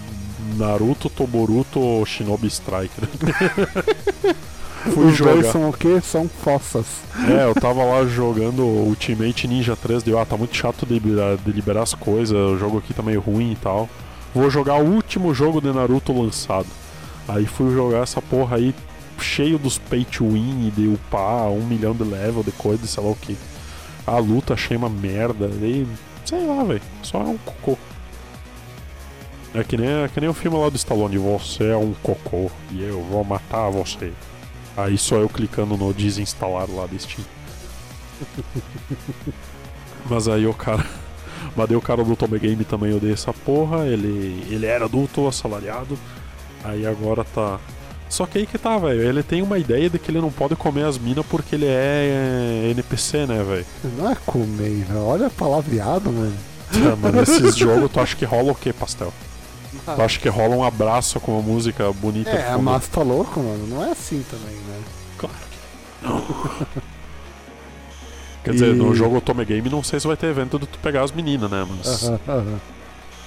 Naruto, 0.57 1.09
Toboruto, 1.09 2.05
Shinobi 2.05 2.49
Striker. 2.49 3.09
Fui 4.92 5.07
Os 5.07 5.19
dois 5.19 5.37
jogar. 5.38 5.53
são 5.53 5.69
o 5.69 5.73
quê? 5.73 6.01
São 6.01 6.29
fossas. 6.29 6.87
É, 7.29 7.45
eu 7.45 7.55
tava 7.55 7.83
lá 7.85 8.05
jogando 8.07 8.62
Ultimate 8.62 9.49
Ninja 9.49 9.75
3, 9.75 10.03
deu, 10.03 10.19
ah, 10.19 10.25
tá 10.25 10.37
muito 10.37 10.57
chato 10.57 10.87
de 10.87 10.95
liberar, 10.95 11.37
de 11.37 11.51
liberar 11.51 11.83
as 11.83 11.92
coisas, 11.95 12.37
o 12.37 12.57
jogo 12.57 12.79
aqui 12.79 12.95
tá 12.95 13.03
meio 13.03 13.21
ruim 13.21 13.53
e 13.53 13.57
tal. 13.57 13.88
Vou 14.35 14.49
jogar 14.49 14.77
o 14.81 14.85
último 14.87 15.35
jogo 15.35 15.61
de 15.61 15.73
Naruto 15.73 16.12
lançado. 16.12 16.69
Aí 17.27 17.47
fui 17.47 17.73
jogar 17.75 18.03
essa 18.05 18.23
porra 18.23 18.57
aí, 18.57 18.73
cheio 19.21 19.59
dos 19.59 19.77
pay 19.77 20.05
to 20.05 20.25
win, 20.29 20.73
de 20.77 20.87
upar 20.87 21.49
um 21.49 21.66
milhão 21.66 21.92
de 21.92 22.05
level, 22.05 22.45
de 22.45 22.53
coisa, 22.53 22.87
sei 22.87 23.03
lá 23.03 23.11
o 23.11 23.16
que. 23.16 23.37
A 24.07 24.19
luta 24.19 24.55
achei 24.55 24.77
uma 24.77 24.88
merda, 24.88 25.47
e 25.47 25.87
sei 26.25 26.47
lá, 26.47 26.62
velho, 26.62 26.83
só 27.03 27.21
é 27.21 27.25
um 27.25 27.38
cocô. 27.38 27.77
É 29.55 29.64
que 29.64 29.77
nem, 29.77 29.88
é 29.88 30.09
que 30.09 30.21
nem 30.21 30.29
o 30.29 30.35
filme 30.35 30.59
lá 30.59 30.69
do 30.69 30.77
Stallone, 30.77 31.16
você 31.19 31.71
é 31.71 31.77
um 31.77 31.95
cocô 32.03 32.51
e 32.71 32.83
eu 32.83 33.03
vou 33.03 33.25
matar 33.25 33.71
você. 33.71 34.12
Aí 34.77 34.99
só 34.99 35.16
eu 35.16 35.29
clicando 35.29 35.77
no 35.77 35.95
desinstalar 35.95 36.71
lá 36.71 36.87
do 36.87 36.99
Steam. 36.99 37.25
Mas 40.09 40.29
aí 40.29 40.47
o 40.47 40.53
cara. 40.53 40.85
Mas 41.57 41.69
daí 41.69 41.77
o 41.77 41.81
cara 41.81 42.05
do 42.05 42.14
Tome 42.16 42.38
Game 42.38 42.62
também 42.64 42.95
odeia 42.95 43.14
essa 43.14 43.33
porra. 43.33 43.87
Ele, 43.87 44.47
ele 44.51 44.66
era 44.66 44.85
adulto, 44.85 45.27
assalariado. 45.27 45.99
Aí 46.62 46.87
agora 46.87 47.25
tá. 47.25 47.59
Só 48.09 48.25
que 48.27 48.38
aí 48.38 48.47
que 48.47 48.57
tá, 48.57 48.79
velho. 48.79 49.03
Ele 49.03 49.23
tem 49.23 49.42
uma 49.42 49.59
ideia 49.59 49.90
de 49.90 49.99
que 49.99 50.11
ele 50.11 50.21
não 50.21 50.31
pode 50.31 50.55
comer 50.57 50.85
as 50.85 50.97
minas 50.99 51.27
porque 51.27 51.55
ele 51.57 51.66
é, 51.66 52.64
é 52.66 52.71
NPC, 52.71 53.27
né, 53.27 53.42
velho? 53.42 53.66
Não 53.99 54.11
é 54.11 54.14
comer, 54.27 54.85
velho. 54.85 55.05
Olha 55.05 55.27
a 55.27 55.31
palavreado, 55.31 56.11
mano. 56.11 56.35
Ah, 56.73 56.97
Mas 57.01 57.12
nesses 57.14 57.55
jogos 57.59 57.90
tu 57.92 58.01
acha 58.01 58.16
que 58.16 58.25
rola 58.25 58.53
o 58.53 58.55
quê, 58.55 58.73
pastel? 58.73 59.12
Tu 59.85 60.03
acha 60.03 60.19
que 60.19 60.29
rola 60.29 60.57
um 60.57 60.64
abraço 60.64 61.21
com 61.21 61.33
uma 61.33 61.42
música 61.42 61.92
bonita? 61.92 62.31
É, 62.31 62.57
mas 62.57 62.88
tá 62.88 63.03
louco, 63.03 63.40
mano. 63.40 63.66
Não 63.66 63.85
é 63.85 63.90
assim 63.90 64.25
também, 64.31 64.55
né? 64.55 64.81
Claro 65.19 65.35
que 65.51 66.07
não. 66.07 66.23
Quer 68.45 68.53
dizer, 68.53 68.75
E- 68.75 68.79
no 68.79 68.95
jogo 68.95 69.21
Tome 69.21 69.45
Game 69.45 69.69
não 69.69 69.83
sei 69.83 69.99
se 70.01 70.07
vai 70.07 70.16
ter 70.16 70.29
evento 70.29 70.59
de 70.59 70.66
tu 70.66 70.79
pegar 70.79 71.03
as 71.03 71.11
meninas, 71.12 71.51
né? 71.51 71.66
Mas. 71.69 72.11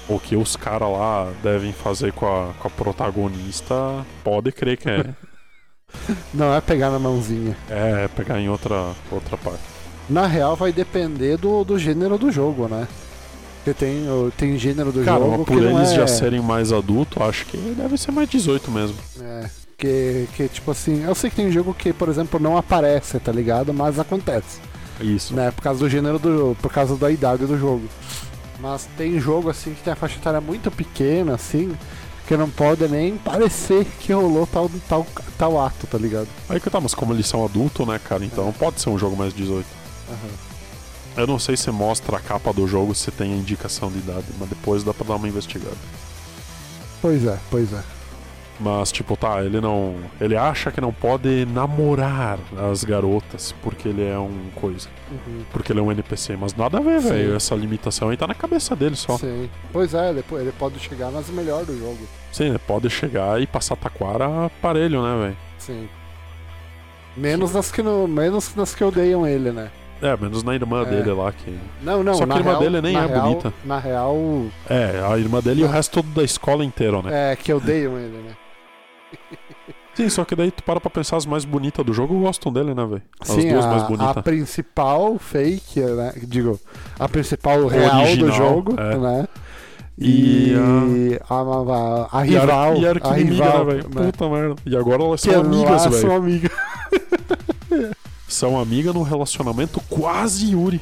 O 0.10 0.20
que 0.20 0.36
os 0.36 0.56
caras 0.56 0.90
lá 0.90 1.32
devem 1.44 1.72
fazer 1.72 2.12
com 2.12 2.26
a, 2.26 2.52
com 2.60 2.68
a 2.68 2.72
protagonista, 2.72 3.76
pode 4.24 4.52
crer 4.52 4.78
que 4.78 4.90
é. 4.90 5.06
Não 6.34 6.54
é 6.54 6.60
pegar 6.60 6.90
na 6.90 7.00
mãozinha. 7.00 7.56
é 7.70 8.08
pegar 8.10 8.40
em 8.40 8.50
outra, 8.50 8.92
outra 9.12 9.38
parte. 9.38 9.64
Na 10.10 10.26
real, 10.26 10.56
vai 10.56 10.72
depender 10.74 11.38
do, 11.38 11.64
do 11.64 11.78
gênero 11.78 12.18
do 12.18 12.32
jogo, 12.32 12.68
né? 12.68 12.88
Porque 13.58 13.74
tem, 13.74 14.06
tem 14.38 14.58
gênero 14.58 14.92
do 14.92 15.04
Cara, 15.04 15.20
jogo 15.20 15.46
que 15.46 15.54
por 15.54 15.64
eles 15.64 15.92
é... 15.92 15.96
já 15.96 16.08
serem 16.08 16.42
mais 16.42 16.72
adultos, 16.72 17.22
acho 17.22 17.46
que 17.46 17.58
deve 17.58 17.98
ser 17.98 18.12
mais 18.12 18.28
18 18.30 18.72
mesmo. 18.72 18.98
É, 19.22 19.50
que, 19.78 20.28
que 20.36 20.48
tipo 20.48 20.72
assim... 20.72 21.04
Eu 21.04 21.14
sei 21.14 21.30
que 21.30 21.36
tem 21.36 21.52
jogo 21.52 21.74
que, 21.74 21.94
por 21.94 22.10
exemplo, 22.10 22.40
não 22.40 22.58
aparece, 22.58 23.20
tá 23.20 23.32
ligado? 23.32 23.74
Mas 23.74 24.00
acontece. 24.00 24.60
Isso. 25.00 25.36
né? 25.36 25.52
Por 25.52 25.62
causa 25.62 25.80
do 25.80 25.90
gênero 25.90 26.18
do 26.18 26.38
jogo, 26.38 26.58
por 26.62 26.72
causa 26.72 26.96
da 26.96 27.12
idade 27.12 27.46
do 27.46 27.58
jogo. 27.58 27.88
Mas 28.60 28.88
tem 28.98 29.20
jogo 29.20 29.50
assim 29.50 29.74
que 29.74 29.82
tem 29.82 29.94
a 29.94 29.96
faixa 29.96 30.18
etária 30.18 30.42
muito 30.42 30.70
pequena, 30.70 31.36
assim, 31.36 31.76
que 32.28 32.36
não 32.36 32.50
pode 32.50 32.88
nem 32.88 33.18
parecer 33.18 33.86
que 34.00 34.12
rolou 34.12 34.46
tal, 34.46 34.70
tal, 34.88 35.08
tal 35.38 35.60
ato, 35.60 35.88
tá 35.88 35.98
ligado? 35.98 36.28
Aí 36.50 36.60
que 36.60 36.70
tá, 36.70 36.80
mas 36.80 36.94
como 36.94 37.14
eles 37.14 37.28
são 37.28 37.44
adultos, 37.44 37.88
né, 37.88 38.00
cara? 38.00 38.24
Então 38.24 38.52
pode 38.54 38.82
ser 38.82 38.90
um 38.90 38.98
jogo 38.98 39.16
mais 39.16 39.34
18. 39.34 39.66
Aham. 40.10 40.50
Eu 41.18 41.28
não 41.28 41.40
sei 41.40 41.58
se 41.58 41.70
mostra 41.72 42.18
a 42.18 42.20
capa 42.20 42.54
do 42.54 42.68
jogo 42.68 42.94
se 42.94 43.12
tem 43.12 43.34
a 43.34 43.36
indicação 43.36 43.92
de 43.92 43.98
idade, 43.98 44.26
mas 44.40 44.48
depois 44.48 44.84
dá 44.84 44.94
pra 44.94 45.06
dar 45.06 45.16
uma 45.16 45.28
investigada. 45.28 45.76
Pois 47.02 47.26
é, 47.26 47.38
pois 47.50 47.74
é. 47.74 47.82
Mas, 48.60 48.92
tipo, 48.92 49.16
tá, 49.16 49.44
ele 49.44 49.62
não. 49.62 49.96
Ele 50.20 50.36
acha 50.36 50.70
que 50.72 50.82
não 50.82 50.92
pode 50.92 51.46
namorar 51.46 52.40
as 52.72 52.84
garotas 52.84 53.56
porque 53.62 53.88
ele 53.88 54.06
é 54.06 54.20
um 54.20 54.50
coisa. 54.56 54.90
Porque 55.52 55.72
ele 55.72 55.80
é 55.80 55.84
um 55.84 55.92
NPC. 55.92 56.36
Mas 56.38 56.56
nada 56.56 56.78
a 56.78 56.82
ver, 56.82 57.02
Sim. 57.02 57.10
velho. 57.10 57.36
Essa 57.36 57.56
limitação 57.56 58.10
aí 58.10 58.18
tá 58.18 58.28
na 58.28 58.36
cabeça 58.36 58.76
dele 58.76 58.96
só. 58.96 59.18
Sim, 59.18 59.44
Sim. 59.44 59.50
Pois 59.72 59.94
é, 59.94 60.10
ele, 60.10 60.24
ele 60.32 60.52
pode 60.58 60.80
chegar 60.80 61.12
nas 61.12 61.30
melhores 61.30 61.68
do 61.68 61.78
jogo. 61.78 61.98
ele 62.40 62.60
pode 62.60 62.90
chegar 62.90 63.42
e 63.42 63.48
passar 63.48 63.76
taquara 63.76 64.46
aparelho, 64.46 65.02
né, 65.04 65.22
velho? 65.26 65.38
Sim. 65.58 65.90
Menos 67.18 67.54
nas 67.54 67.72
que 67.72 67.82
no, 67.82 68.08
menos 68.08 68.56
nas 68.56 68.74
que 68.76 68.84
odeiam 68.84 69.26
ele, 69.28 69.52
né? 69.52 69.72
É, 70.02 70.16
menos 70.16 70.44
na 70.44 70.56
irmã 70.56 70.84
É. 70.84 70.86
dele 70.86 71.12
lá 71.12 71.32
que. 71.34 71.60
Não, 71.82 72.02
não, 72.04 72.14
Só 72.14 72.22
que 72.22 72.28
na 72.30 72.36
a 72.36 72.38
irmã 72.38 72.52
real- 72.52 72.62
dele 72.62 72.82
nem 72.82 72.94
na 72.94 73.04
é 73.04 73.08
real- 73.08 73.22
bonita. 73.22 73.54
Na 73.66 73.80
real, 73.80 74.18
É, 74.70 75.04
a 75.12 75.18
irmã 75.18 75.42
dele 75.42 75.62
e 75.62 75.64
o 75.66 75.68
resto 75.68 76.02
da 76.02 76.24
escola 76.24 76.64
inteira, 76.64 77.02
né? 77.02 77.34
é 77.34 77.36
que 77.36 77.52
odeiam 77.52 77.98
ele, 77.98 78.18
né? 78.18 78.36
Sim, 80.00 80.10
só 80.10 80.24
que 80.24 80.34
daí 80.36 80.50
tu 80.50 80.64
para 80.64 80.80
pra 80.80 80.90
pensar 80.90 81.18
as 81.18 81.26
mais 81.26 81.44
bonitas 81.44 81.86
do 81.86 81.94
jogo 81.94 82.18
gostam 82.20 82.54
dele, 82.54 82.74
né, 82.74 82.86
velho? 82.86 83.02
As 83.20 83.28
Sim, 83.28 83.50
duas 83.50 83.66
a, 83.66 83.68
mais 83.70 83.84
a 83.84 83.86
bonitas. 83.88 84.24
principal 84.24 85.18
fake, 85.20 85.82
né? 85.82 86.14
Digo, 86.24 86.58
a 86.98 87.10
principal 87.10 87.68
real 87.68 88.02
Original, 88.04 88.30
do 88.30 88.32
jogo, 88.36 88.76
é. 88.80 88.98
né? 88.98 89.28
E 89.98 90.52
E, 90.54 91.20
a, 91.30 91.34
a, 91.36 91.42
a 91.42 92.20
a- 92.20 92.22
rival. 92.22 92.76
E 92.78 92.88
a 92.88 92.92
a 92.92 93.14
rival, 93.14 93.66
né, 93.66 93.74
velho? 93.74 93.90
né? 93.94 94.06
Puta 94.06 94.30
merda. 94.30 94.56
E 94.66 94.78
agora 94.78 95.04
elas 95.04 95.22
Que 95.22 95.32
são 95.32 95.42
amigas, 95.42 95.84
velho. 95.86 95.96
são 96.02 96.16
amigas. 96.16 96.52
São 98.28 98.60
amigas 98.60 98.94
num 98.94 99.02
relacionamento 99.02 99.82
quase 99.90 100.52
Yuri. 100.52 100.80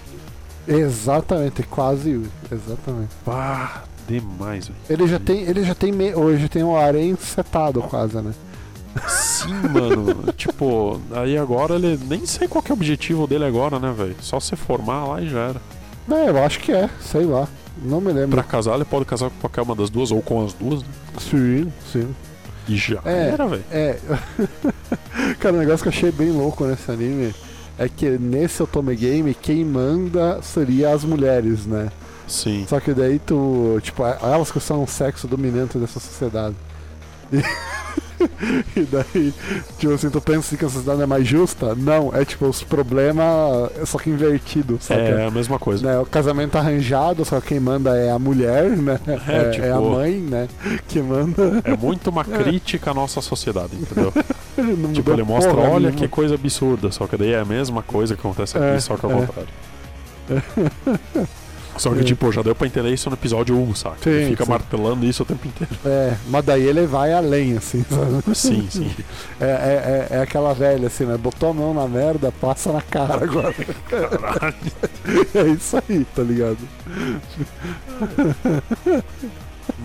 Exatamente, 0.68 1.64
quase 1.64 2.10
Yuri. 2.12 2.30
Exatamente. 2.52 3.10
Ah, 3.26 3.84
demais, 4.08 4.68
velho. 4.68 4.80
Ele 4.90 5.08
já 5.08 5.18
tem, 5.18 5.42
ele 5.44 5.64
já 5.64 5.74
tem 5.74 5.92
me- 5.92 6.14
hoje 6.14 6.50
tem 6.50 6.62
um 6.64 6.76
harém 6.76 7.16
setado 7.16 7.82
quase, 7.82 8.18
né? 8.18 8.34
Sim, 9.08 9.54
mano. 9.54 10.34
tipo, 10.34 11.00
aí 11.12 11.38
agora 11.38 11.76
ele. 11.76 12.00
Nem 12.08 12.26
sei 12.26 12.48
qual 12.48 12.62
que 12.62 12.72
é 12.72 12.74
o 12.74 12.78
objetivo 12.78 13.28
dele 13.28 13.46
agora, 13.46 13.80
né, 13.80 13.94
velho? 13.96 14.16
Só 14.22 14.40
se 14.40 14.56
formar 14.56 15.06
lá 15.06 15.22
e 15.22 15.30
já 15.30 15.40
era. 15.50 15.62
É, 16.10 16.30
eu 16.30 16.44
acho 16.44 16.60
que 16.60 16.72
é, 16.72 16.90
sei 17.02 17.26
lá. 17.26 17.48
Não 17.82 18.02
me 18.02 18.12
lembro. 18.12 18.32
Pra 18.32 18.44
casar, 18.44 18.76
ele 18.76 18.86
pode 18.86 19.06
casar 19.06 19.30
com 19.30 19.36
qualquer 19.42 19.62
uma 19.62 19.76
das 19.76 19.90
duas 19.90 20.10
ou 20.12 20.22
com 20.22 20.44
as 20.44 20.54
duas, 20.54 20.82
né? 20.82 20.88
Sim, 21.20 21.72
sim. 21.92 22.16
E 22.68 22.76
já 22.76 23.00
É. 23.06 23.30
era, 23.30 23.46
velho. 23.48 23.64
É. 23.72 23.98
Cara, 25.40 25.56
um 25.56 25.60
negócio 25.60 25.84
que 25.84 25.88
eu 25.90 25.94
achei 25.94 26.12
bem 26.12 26.32
louco 26.32 26.66
nesse 26.66 26.90
anime 26.92 27.34
é 27.78 27.88
que 27.88 28.10
nesse 28.18 28.62
Otome 28.64 28.96
Game 28.96 29.34
quem 29.36 29.64
manda 29.64 30.42
seria 30.42 30.92
as 30.94 31.04
mulheres, 31.04 31.66
né? 31.66 31.90
Sim. 32.28 32.66
Só 32.68 32.80
que 32.80 32.94
daí 32.94 33.20
tu. 33.20 33.80
Tipo, 33.84 34.04
elas 34.06 34.52
que 34.52 34.60
são 34.60 34.84
o 34.84 34.88
sexo 34.88 35.28
dominante 35.28 35.78
dessa 35.78 36.00
sociedade. 36.00 36.56
E, 37.32 37.38
e 38.76 38.82
daí, 38.82 39.34
tipo 39.78 39.94
assim, 39.94 40.10
tu 40.10 40.20
pensa 40.22 40.56
que 40.58 40.66
a 40.66 40.70
sociedade 40.70 41.02
é 41.02 41.06
mais 41.06 41.28
justa? 41.28 41.76
Não, 41.76 42.12
é 42.14 42.26
tipo 42.26 42.46
os 42.48 42.64
problemas, 42.64 43.26
só 43.86 43.98
que 43.98 44.10
invertido, 44.10 44.78
sabe? 44.82 45.02
É 45.02 45.26
a 45.26 45.32
mesma 45.32 45.60
coisa. 45.60 45.86
Né, 45.86 46.00
o 46.00 46.06
casamento 46.06 46.58
arranjado, 46.58 47.24
só 47.26 47.40
que 47.40 47.48
quem 47.50 47.60
manda 47.60 47.96
é 47.96 48.10
a 48.12 48.18
mulher, 48.20 48.70
né? 48.70 49.00
É, 49.28 49.38
É, 49.48 49.50
tipo- 49.52 49.66
é 49.66 49.72
a 49.72 49.80
mãe, 49.80 50.14
né? 50.16 50.48
Que 50.88 51.02
manda. 51.02 51.62
É 51.64 51.76
muito 51.78 52.10
uma 52.10 52.24
crítica 52.26 52.92
à 52.92 52.94
nossa 52.94 53.22
sociedade, 53.22 53.76
entendeu? 53.76 54.12
Não 54.58 54.92
tipo, 54.94 55.12
ele 55.12 55.24
mostra, 55.24 55.54
olha 55.54 55.80
nenhuma. 55.90 55.92
que 55.92 56.08
coisa 56.08 56.36
absurda, 56.36 56.92
só 56.92 57.06
que 57.08 57.16
daí 57.18 57.34
é 57.34 57.40
a 57.40 57.46
mesma 57.46 57.82
coisa 57.84 58.16
que 58.16 58.20
acontece 58.22 58.58
aqui, 58.58 58.66
É, 58.68 58.80
só 58.80 58.96
que 58.98 59.06
ao 59.06 59.12
é. 59.12 59.16
contrário. 59.16 59.50
Só 61.78 61.92
que, 61.92 62.00
É. 62.00 62.04
tipo, 62.04 62.32
já 62.32 62.42
deu 62.42 62.56
pra 62.56 62.66
entender 62.68 62.92
isso 62.94 63.10
no 63.10 63.16
episódio 63.16 63.56
1, 63.56 63.76
saca? 63.76 63.98
Sim, 64.04 64.10
ele 64.10 64.30
fica 64.32 64.44
sim. 64.46 64.50
martelando 64.52 65.06
isso 65.06 65.24
o 65.24 65.26
tempo 65.26 65.48
inteiro. 65.48 65.74
É, 65.86 66.16
mas 66.28 66.44
daí 66.46 66.64
ele 66.64 66.86
vai 66.86 67.14
além, 67.14 67.56
assim, 67.58 67.86
sabe? 67.90 68.36
Sim, 68.36 68.68
sim. 68.70 68.92
É, 69.40 69.46
é, 69.46 70.08
é, 70.12 70.18
é 70.18 70.22
aquela 70.22 70.54
velha, 70.54 70.88
assim, 70.88 71.06
né? 71.06 71.18
Botou 71.18 71.50
a 71.50 71.54
mão 71.54 71.74
na 71.74 71.88
merda, 71.88 72.32
passa 72.42 72.72
na 72.72 72.82
cara 72.82 73.24
agora. 73.24 73.54
Caralho. 73.90 74.56
É 75.34 75.48
isso 75.48 75.78
aí, 75.88 76.06
tá 76.14 76.22
ligado? 76.22 76.58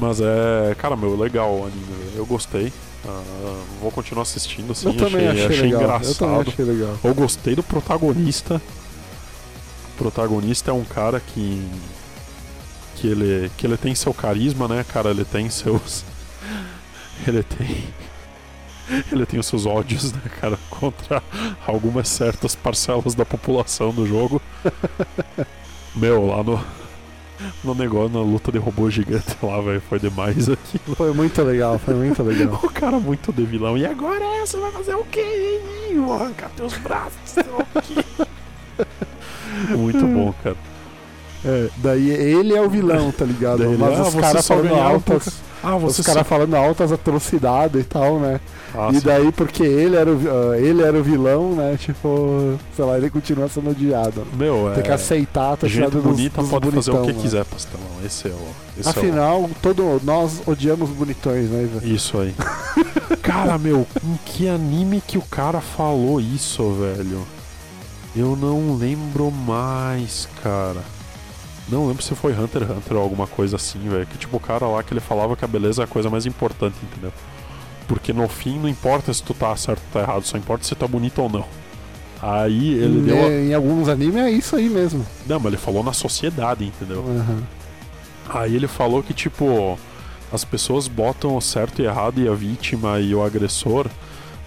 Mas 0.01 0.21
é, 0.21 0.75
cara, 0.77 0.97
meu, 0.97 1.17
legal 1.17 1.53
o 1.55 1.63
anime. 1.67 1.85
velho. 1.85 2.11
Eu 2.17 2.27
gostei. 2.27 2.73
Ah, 3.07 3.23
vou 3.81 3.91
continuar 3.91 4.23
assistindo, 4.23 4.73
assim. 4.73 4.87
eu 4.89 4.97
também 4.97 5.29
achei, 5.29 5.49
legal. 5.63 6.01
Eu 6.03 6.15
também 6.15 6.35
engraçado. 6.35 6.49
achei 6.49 6.65
legal. 6.65 6.97
Eu 7.03 7.15
gostei 7.15 7.55
do 7.55 7.63
protagonista. 7.63 8.61
Protagonista 9.97 10.71
é 10.71 10.75
um 10.75 10.85
cara 10.85 11.21
que. 11.21 11.69
Que 12.97 13.09
ele, 13.09 13.51
que 13.57 13.67
ele 13.67 13.77
tem 13.77 13.95
seu 13.95 14.15
carisma, 14.15 14.69
né, 14.69 14.85
cara? 14.85 15.11
Ele 15.11 15.25
tem 15.25 15.49
seus. 15.51 16.05
Ele 17.27 17.43
tem. 17.43 17.85
ele 19.13 19.25
tem 19.25 19.39
os 19.39 19.47
seus 19.47 19.65
ódios, 19.65 20.13
né, 20.13 20.23
cara, 20.41 20.59
contra 20.69 21.23
algumas 21.65 22.09
certas 22.09 22.57
parcelas 22.57 23.15
da 23.15 23.25
população 23.25 23.93
do 23.93 24.05
jogo. 24.07 24.43
Meu, 25.95 26.27
lá 26.27 26.43
no, 26.43 26.61
no 27.63 27.75
negócio, 27.75 28.09
na 28.09 28.21
luta 28.25 28.51
de 28.51 28.59
robô 28.59 28.91
gigante 28.91 29.37
lá, 29.43 29.61
velho, 29.61 29.81
foi 29.83 29.99
demais 29.99 30.49
aquilo. 30.49 30.97
Foi 30.97 31.13
muito 31.13 31.43
legal, 31.43 31.79
foi 31.79 31.95
muito 31.95 32.23
legal. 32.23 32.59
O 32.63 32.71
cara 32.71 32.99
muito 32.99 33.33
de 33.33 33.45
vilão. 33.45 33.77
E 33.77 33.87
agora 33.87 34.25
você 34.41 34.57
vai 34.57 34.73
fazer 34.73 34.95
o 34.95 35.05
quê? 35.05 35.61
Vou 35.95 36.15
arrancar 36.15 36.51
teus 36.51 36.77
braços, 36.79 37.19
sei 37.25 37.45
lá 37.45 37.59
o 37.59 37.83
quê. 37.83 38.27
Muito 39.77 40.07
bom, 40.07 40.35
cara. 40.43 40.57
É, 41.45 41.69
daí 41.79 42.09
ele 42.11 42.55
é 42.55 42.63
o 42.63 42.71
vilão, 42.71 43.11
tá 43.11 43.25
ligado? 43.25 43.59
Daí 43.59 43.69
ele, 43.69 43.77
Mas 43.77 43.99
ah, 43.99 44.03
os 44.03 44.15
você 44.15 44.21
caras 44.21 44.47
falando 44.47 44.75
altas. 44.75 45.29
Ah, 45.65 45.77
Os 45.77 46.01
caras 46.01 46.27
falando 46.27 46.57
altas 46.57 46.91
atrocidades 46.91 47.81
e 47.81 47.85
tal, 47.85 48.19
né? 48.19 48.41
Ah, 48.75 48.91
e 48.93 48.97
sim. 48.97 49.07
daí, 49.07 49.31
porque 49.31 49.63
ele 49.63 49.95
era, 49.97 50.11
o, 50.11 50.19
ah, 50.51 50.59
ele 50.59 50.83
era 50.83 50.99
o 50.99 51.03
vilão, 51.03 51.55
né? 51.55 51.77
Tipo, 51.79 52.59
sei 52.75 52.85
lá, 52.85 52.97
ele 52.97 53.11
continua 53.11 53.49
sendo 53.49 53.71
odiado. 53.71 54.27
Meu, 54.37 54.71
é... 54.71 54.75
Tem 54.75 54.83
que 54.85 54.91
aceitar, 54.91 55.57
tá 55.57 55.69
Gente 55.69 55.91
bonita 55.97 56.41
dos, 56.41 56.51
pode 56.51 56.71
fazer 56.71 56.91
o 56.91 56.95
bonitão, 56.95 57.07
que 57.07 57.13
né? 57.13 57.23
quiser, 57.23 57.45
pastelão. 57.45 57.87
Esse 58.05 58.29
é 58.29 58.33
o. 58.33 58.49
Esse 58.79 58.89
Afinal, 58.89 59.51
todo, 59.61 60.01
nós 60.03 60.43
odiamos 60.47 60.91
bonitões, 60.91 61.49
né, 61.51 61.69
é 61.73 61.87
o... 61.87 61.89
Isso 61.89 62.19
aí. 62.19 62.35
cara, 63.23 63.59
meu, 63.59 63.87
em 64.03 64.19
que 64.25 64.49
anime 64.49 65.03
que 65.07 65.19
o 65.19 65.23
cara 65.23 65.61
falou 65.61 66.21
isso, 66.21 66.73
velho? 66.73 67.27
Eu 68.15 68.37
não 68.37 68.77
lembro 68.77 69.31
mais, 69.31 70.29
cara. 70.43 70.83
Não 71.69 71.87
lembro 71.87 72.03
se 72.03 72.15
foi 72.15 72.33
Hunter 72.33 72.63
x 72.63 72.71
Hunter 72.71 72.97
ou 72.97 73.03
alguma 73.03 73.27
coisa 73.27 73.57
assim, 73.57 73.79
velho. 73.89 74.07
Que 74.07 74.19
tipo, 74.19 74.37
o 74.37 74.41
cara 74.41 74.67
lá 74.67 74.83
que 74.83 74.93
ele 74.93 75.01
falava 75.01 75.37
que 75.37 75.45
a 75.45 75.49
beleza 75.49 75.83
é 75.83 75.85
a 75.85 75.89
coisa 75.89 76.11
mais 76.11 76.27
importante, 76.27 76.75
entendeu? 76.83 77.13
Porque 77.89 78.13
no 78.13 78.29
fim 78.29 78.59
não 78.59 78.69
importa 78.69 79.13
se 79.15 79.23
tu 79.23 79.33
tá 79.33 79.55
certo 79.57 79.81
ou 79.87 79.93
tá 79.93 80.01
errado, 80.01 80.25
só 80.25 80.37
importa 80.37 80.65
se 80.65 80.75
tu 80.75 80.85
é 80.85 80.89
bonito 80.89 81.23
ou 81.23 81.29
não. 81.29 81.45
Aí 82.21 82.75
ele 82.75 82.99
em, 82.99 83.03
deu. 83.03 83.17
a- 83.27 83.31
em 83.31 83.55
alguns 83.55 83.89
animes 83.89 84.17
é 84.23 84.31
isso 84.31 84.55
aí 84.57 84.69
mesmo. 84.69 85.05
Não, 85.27 85.39
mas 85.41 85.47
ele 85.53 85.57
falou 85.57 85.83
na 85.83 85.93
sociedade, 85.93 86.65
entendeu? 86.65 87.01
Aham. 87.01 87.43
Aí 88.29 88.55
ele 88.55 88.69
falou 88.69 89.03
que, 89.03 89.13
tipo, 89.13 89.79
as 90.33 90.45
pessoas 90.45 90.87
botam 90.89 91.37
o 91.37 91.41
certo 91.41 91.83
e 91.83 91.85
errado 91.87 92.21
e 92.21 92.29
a 92.29 92.33
vítima 92.35 93.01
e 93.01 93.15
o 93.15 93.23
agressor. 93.23 93.87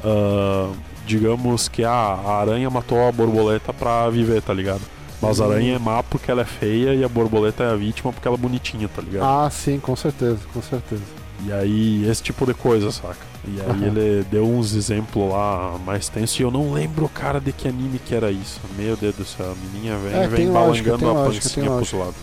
ah, 0.03 0.71
digamos 1.05 1.67
que 1.69 1.83
ah, 1.83 1.91
a 2.25 2.39
aranha 2.41 2.69
matou 2.69 3.07
a 3.07 3.11
borboleta 3.11 3.71
pra 3.73 4.09
viver, 4.09 4.41
tá 4.41 4.53
ligado? 4.53 4.81
Mas 5.21 5.39
a 5.39 5.45
Uhum. 5.45 5.51
aranha 5.51 5.75
é 5.75 5.79
má 5.79 6.03
porque 6.03 6.29
ela 6.29 6.41
é 6.41 6.45
feia 6.45 6.93
e 6.93 7.03
a 7.03 7.07
borboleta 7.09 7.63
é 7.63 7.71
a 7.71 7.75
vítima 7.75 8.11
porque 8.11 8.27
ela 8.27 8.35
é 8.37 8.39
bonitinha, 8.39 8.87
tá 8.87 9.01
ligado? 9.01 9.23
Ah, 9.23 9.49
sim, 9.49 9.79
com 9.79 9.95
certeza, 9.95 10.39
com 10.53 10.61
certeza. 10.61 11.01
E 11.45 11.51
aí, 11.51 12.07
esse 12.09 12.23
tipo 12.23 12.45
de 12.45 12.53
coisa, 12.53 12.91
saca? 12.91 13.17
E 13.47 13.59
aí 13.61 13.69
Aham. 13.69 13.85
ele 13.85 14.25
deu 14.31 14.45
uns 14.49 14.73
exemplos 14.73 15.29
lá 15.31 15.77
mais 15.85 16.09
tensos 16.09 16.39
e 16.39 16.43
eu 16.43 16.49
não 16.51 16.73
lembro, 16.73 17.07
cara, 17.09 17.39
de 17.39 17.51
que 17.51 17.67
anime 17.67 17.99
que 17.99 18.15
era 18.15 18.31
isso. 18.31 18.59
Meu 18.77 18.95
Deus 18.97 19.15
do 19.15 19.25
céu, 19.25 19.51
a 19.51 19.55
menina 19.73 19.97
vem, 19.97 20.13
É, 20.23 20.27
vem 20.27 20.49
lógica, 20.49 20.91
balangando 20.91 20.97
tem 20.99 21.07
a 21.07 21.11
lógica, 21.11 21.43
pancinha 21.43 21.65
tem 21.67 21.75
pros 21.75 21.91
lados. 21.93 22.15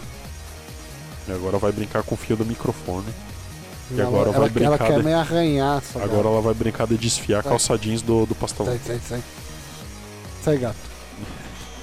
E 1.28 1.32
agora 1.32 1.58
vai 1.58 1.70
brincar 1.72 2.02
com 2.02 2.14
o 2.14 2.18
fio 2.18 2.36
do 2.36 2.44
microfone. 2.44 3.06
E 3.94 4.00
ela, 4.00 4.08
agora 4.08 4.30
vai 4.30 4.40
ela, 4.40 4.48
brincar 4.48 4.66
ela 4.66 4.78
quer 4.78 4.98
de- 4.98 5.04
me 5.04 5.12
arranhar, 5.12 5.82
Agora 5.96 6.28
ela 6.28 6.40
vai 6.40 6.54
brincar 6.54 6.86
de 6.86 6.96
desfiar 6.96 7.42
Vai. 7.42 7.52
calça 7.52 7.76
jeans 7.78 8.00
do, 8.02 8.24
do 8.26 8.34
pastelão. 8.34 8.72
Sai, 8.72 8.80
sai, 8.98 9.00
sai. 9.08 9.22
Sai, 10.42 10.56
gato. 10.58 10.76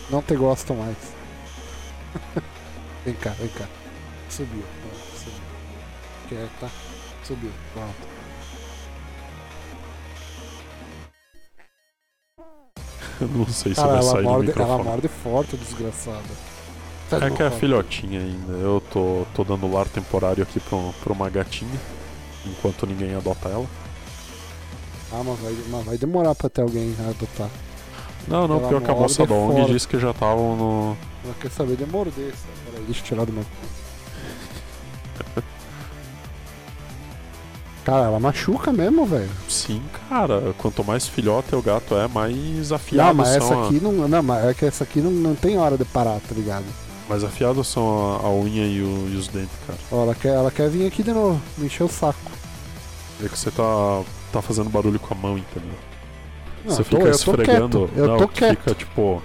Não 0.09 0.21
te 0.21 0.35
gosto 0.35 0.73
mais. 0.73 0.97
vem 3.05 3.13
cá, 3.15 3.29
vem 3.39 3.47
cá. 3.49 3.65
Subiu. 4.29 4.63
Subiu. 5.17 5.33
Quieta. 6.27 6.69
Subiu. 7.23 7.51
Pronto. 7.73 8.09
Eu 13.21 13.27
não 13.27 13.47
sei 13.47 13.73
se 13.73 13.81
Cara, 13.81 13.87
vai 13.93 13.97
ela 14.01 14.11
sair 14.11 14.23
do 14.23 14.29
morde, 14.29 14.51
ela 14.51 14.59
microfone. 14.61 14.83
morde 14.89 15.07
forte, 15.07 15.57
desgraçada. 15.57 16.49
Do 17.09 17.15
É 17.25 17.31
que 17.31 17.41
é 17.43 17.47
colo. 17.49 17.59
filhotinha 17.59 18.19
ainda. 18.19 18.53
Eu 18.53 18.81
tô, 18.91 19.25
tô 19.35 19.43
dando 19.43 19.71
lar 19.71 19.87
temporário 19.87 20.43
aqui 20.43 20.59
pra, 20.59 20.77
um- 20.77 20.91
pra 21.03 21.11
uma 21.13 21.29
gatinha. 21.29 21.79
Enquanto 22.45 22.85
ninguém 22.85 23.13
adota 23.15 23.49
ela. 23.49 23.65
Ah, 25.11 25.21
mas 25.25 25.39
vai, 25.39 25.55
mas 25.69 25.85
vai 25.85 25.97
demorar 25.97 26.35
pra 26.35 26.49
ter 26.49 26.61
alguém 26.61 26.95
adotar. 27.09 27.49
Não, 28.27 28.47
não, 28.47 28.57
Ela 28.59 28.67
pior 28.69 28.81
que 28.81 28.91
a 28.91 28.95
moça 28.95 29.25
da 29.25 29.33
ONG 29.33 29.61
fora. 29.61 29.73
disse 29.73 29.87
que 29.87 29.97
já 29.99 30.11
estavam 30.11 30.55
no. 30.55 30.97
Ela 31.25 31.33
quer 31.39 31.49
saber 31.51 31.75
de 31.75 31.85
morder. 31.85 32.33
Peraí, 32.65 32.83
deixa 32.85 33.01
eu 33.01 33.05
tirar 33.05 33.25
do 33.25 33.33
meu. 33.33 33.43
Cara, 37.85 38.05
ela 38.05 38.19
machuca 38.19 38.71
mesmo, 38.71 39.05
velho. 39.05 39.29
Sim, 39.47 39.81
cara. 40.09 40.53
Quanto 40.59 40.83
mais 40.83 41.07
filhote 41.07 41.55
o 41.55 41.61
gato 41.61 41.95
é, 41.97 42.07
mais 42.07 42.71
afiados 42.71 43.07
Não, 43.07 43.13
mas 43.15 43.29
são. 43.29 43.37
essa 43.37 43.55
a- 43.55 43.65
aqui 43.65 43.79
não. 43.79 43.91
Não, 44.07 44.21
mas 44.23 44.45
é 44.45 44.53
que 44.53 44.65
essa 44.65 44.83
aqui 44.83 44.99
não, 45.01 45.09
não 45.09 45.33
tem 45.33 45.57
hora 45.57 45.75
de 45.77 45.85
parar, 45.85 46.19
tá 46.19 46.35
ligado? 46.35 46.65
Mais 47.09 47.23
afiados 47.23 47.67
são 47.67 48.15
a, 48.15 48.27
a 48.27 48.29
unha 48.31 48.65
e, 48.67 48.81
o- 48.83 49.09
e 49.11 49.15
os 49.15 49.27
dentes, 49.27 49.49
cara. 49.65 49.79
Ó, 49.91 50.03
ela 50.03 50.13
quer, 50.15 50.29
ela 50.35 50.51
quer 50.51 50.69
vir 50.69 50.85
aqui 50.85 51.01
de 51.01 51.11
novo, 51.11 51.41
me 51.57 51.65
encher 51.65 51.83
o 51.83 51.89
saco. 51.89 52.19
É 53.23 53.27
que 53.27 53.37
você 53.37 53.49
tá, 53.51 54.03
tá 54.31 54.41
fazendo 54.41 54.69
barulho 54.69 54.99
com 54.99 55.13
a 55.13 55.17
mão, 55.17 55.37
entendeu? 55.37 55.71
Não, 56.63 56.75
você 56.75 56.83
tô- 56.83 56.97
fica 56.97 57.03
eu 57.07 57.11
esfregando. 57.11 57.87
quieto, 57.87 57.99
eu 57.99 58.07
não, 58.07 58.17
tô 58.17 58.27
quieto. 58.27 58.57
fica 58.59 58.75
tipo. 58.75 59.21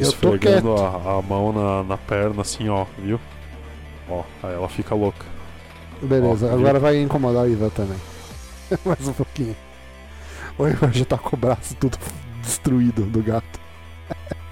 Esfregando 0.00 0.74
a, 0.76 1.18
a 1.18 1.22
mão 1.22 1.52
na, 1.52 1.82
na 1.84 1.96
perna, 1.96 2.42
assim, 2.42 2.68
ó, 2.68 2.84
viu? 2.98 3.18
Ó, 4.08 4.22
aí 4.42 4.54
ela 4.54 4.68
fica 4.68 4.94
louca. 4.94 5.24
Beleza, 6.02 6.46
Ó, 6.46 6.48
viu? 6.50 6.58
agora 6.58 6.78
vai 6.80 7.00
incomodar 7.00 7.44
o 7.44 7.48
Ivan 7.48 7.68
também. 7.70 7.98
Mais 8.84 9.06
um 9.08 9.12
pouquinho. 9.12 9.56
O 10.58 10.66
Ivan 10.66 10.92
já 10.92 11.04
tá 11.04 11.18
com 11.18 11.34
o 11.36 11.38
braço 11.38 11.74
tudo 11.76 11.96
destruído 12.42 13.02
do 13.06 13.22
gato. 13.22 13.58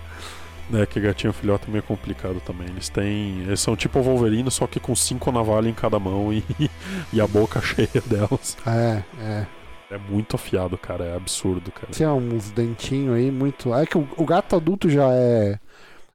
É 0.72 0.84
que 0.84 1.00
gatinho 1.00 1.32
filhote 1.32 1.66
é 1.68 1.70
meio 1.70 1.82
complicado 1.82 2.40
também. 2.44 2.66
Eles 2.68 2.88
têm. 2.88 3.42
Eles 3.42 3.60
são 3.60 3.76
tipo 3.76 4.00
Wolverine, 4.00 4.50
só 4.50 4.66
que 4.66 4.80
com 4.80 4.94
cinco 4.96 5.30
navalhas 5.30 5.70
em 5.70 5.74
cada 5.74 5.98
mão 5.98 6.32
e, 6.32 6.44
e 7.12 7.20
a 7.20 7.26
boca 7.26 7.60
cheia 7.62 8.02
delas. 8.06 8.56
É, 8.66 9.02
é. 9.20 9.46
É 9.88 9.98
muito 9.98 10.34
afiado, 10.34 10.76
cara. 10.76 11.04
É 11.04 11.16
absurdo, 11.16 11.70
cara. 11.70 11.92
Tinha 11.92 12.12
uns 12.12 12.50
dentinhos 12.50 13.14
aí 13.14 13.30
muito. 13.30 13.72
É 13.72 13.86
que 13.86 13.96
o, 13.96 14.08
o 14.16 14.24
gato 14.24 14.56
adulto 14.56 14.90
já 14.90 15.08
é. 15.12 15.58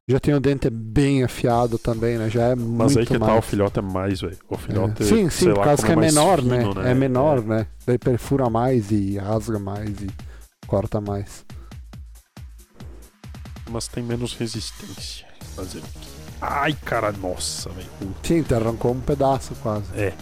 Já 0.06 0.18
tem 0.18 0.34
o 0.34 0.40
dente 0.40 0.68
bem 0.68 1.22
afiado 1.22 1.78
também, 1.78 2.18
né? 2.18 2.28
Já 2.28 2.48
é 2.48 2.54
Mas 2.56 2.94
muito 2.94 2.98
aí 2.98 3.06
que 3.06 3.18
mais. 3.18 3.32
tá, 3.32 3.38
o 3.38 3.42
filhote 3.42 3.78
é 3.78 3.82
mais, 3.82 4.20
velho. 4.20 4.36
O 4.50 4.58
filhote. 4.58 5.02
É. 5.02 5.06
Sim, 5.06 5.30
sim, 5.30 5.54
por 5.54 5.64
causa 5.64 5.86
que 5.86 5.92
é 5.92 5.96
menor, 5.96 6.42
fino, 6.42 6.74
né? 6.74 6.90
É 6.90 6.94
menor, 6.94 7.42
né? 7.42 7.66
Daí 7.86 7.96
perfura 7.96 8.50
mais 8.50 8.90
e 8.90 9.16
rasga 9.16 9.58
mais 9.58 9.88
e 10.02 10.08
corta 10.66 11.00
mais. 11.00 11.44
Mas 13.72 13.88
tem 13.88 14.02
menos 14.02 14.34
resistência. 14.34 15.26
Fazer 15.56 15.78
o 15.78 15.82
quê? 15.82 16.08
Ai, 16.40 16.72
cara, 16.84 17.10
nossa, 17.12 17.70
velho. 17.70 17.88
Sim, 18.22 18.42
te 18.42 18.54
arrancou 18.54 18.92
um 18.92 19.00
pedaço 19.00 19.54
quase. 19.62 19.86
É. 19.94 20.12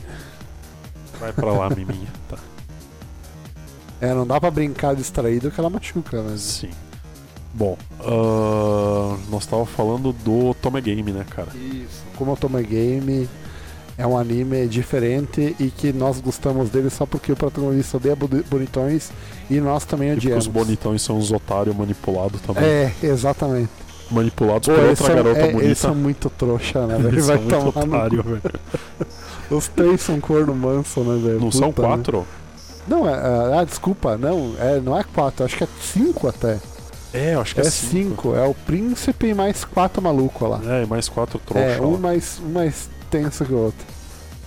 Vai 1.19 1.33
pra 1.33 1.53
lá, 1.53 1.69
miminha. 1.75 2.09
Tá. 2.29 2.39
É, 4.01 4.15
não 4.15 4.27
dá 4.27 4.41
pra 4.41 4.51
brincar 4.51 4.95
distraído 4.95 5.51
que 5.51 5.59
ela 5.61 5.69
machuca, 5.71 6.23
mas. 6.23 6.41
Sim. 6.41 6.71
Bom, 7.53 7.77
ahn, 8.01 9.19
nós 9.29 9.45
tava 9.47 9.67
falando 9.67 10.13
do 10.13 10.55
Tome 10.55 10.81
Game, 10.81 11.11
né, 11.11 11.27
cara? 11.29 11.49
Isso. 11.57 12.03
Como 12.17 12.33
o 12.33 12.37
Toma 12.37 12.63
Game 12.63 13.29
é 13.99 14.07
um 14.07 14.17
anime 14.17 14.69
diferente 14.69 15.57
e 15.59 15.71
que 15.71 15.93
nós 15.93 16.21
gostamos 16.21 16.71
dele 16.71 16.89
só 16.91 17.05
porque 17.05 17.33
o 17.33 17.37
protagonista 17.37 17.97
odeia 17.97 18.15
boni- 18.15 18.43
bonitões 18.45 19.11
e 19.51 19.61
nós 19.61 19.85
também 19.85 20.11
E 20.11 20.13
odiamos. 20.15 20.47
os 20.47 20.53
bonitões 20.53 21.03
são 21.03 21.19
os 21.19 21.31
otários 21.33 21.77
manipulados 21.77 22.41
também. 22.41 22.65
É, 22.65 22.93
exatamente. 23.03 23.71
Manipulados 24.11 24.67
Pô, 24.69 24.75
por 24.75 24.83
eles 24.85 25.01
outra 25.01 25.07
são, 25.15 25.25
garota 25.25 25.41
é, 25.41 25.43
eles 25.45 25.55
bonita. 25.55 25.75
são 25.77 25.95
muito 25.95 26.31
trouxa, 26.31 26.87
né, 26.87 26.97
velho? 26.99 27.09
Eles 27.09 27.27
Vai 27.27 27.37
são 27.37 27.45
muito 27.45 27.63
no 27.63 27.69
otário, 27.95 28.23
velho. 28.25 28.43
Os 29.51 29.69
três 29.69 30.01
são 30.01 30.21
corno 30.21 30.55
manso, 30.55 31.01
né, 31.01 31.21
velho? 31.23 31.41
Não 31.41 31.53
são 31.53 31.73
Puta, 31.73 31.83
né? 31.83 31.89
quatro? 31.97 32.27
Não, 32.89 33.09
é, 33.09 33.13
é- 33.13 33.59
ah, 33.61 33.65
desculpa, 33.65 34.17
não, 34.17 34.55
é, 34.59 34.81
não 34.81 34.99
é 34.99 35.05
quatro, 35.05 35.45
acho 35.45 35.57
que 35.57 35.65
é 35.65 35.69
cinco 35.81 36.27
até. 36.29 36.59
É, 37.13 37.35
acho 37.35 37.55
que 37.55 37.61
É, 37.61 37.67
é, 37.67 37.71
cinco. 37.71 38.35
é 38.37 38.45
o 38.47 38.55
príncipe 38.55 39.27
e 39.29 39.35
mais 39.35 39.65
quatro 39.65 40.01
malucos 40.01 40.49
lá. 40.49 40.61
É, 40.65 40.85
e 40.85 40.87
mais 40.87 41.09
quatro 41.09 41.39
trouxa. 41.45 41.65
é, 41.67 41.81
um 41.81 41.93
lá. 41.93 41.99
mais, 41.99 42.41
um 42.45 42.53
mais 42.53 42.89
tenso 43.11 43.45
que 43.45 43.53
o 43.53 43.59
outro. 43.59 43.87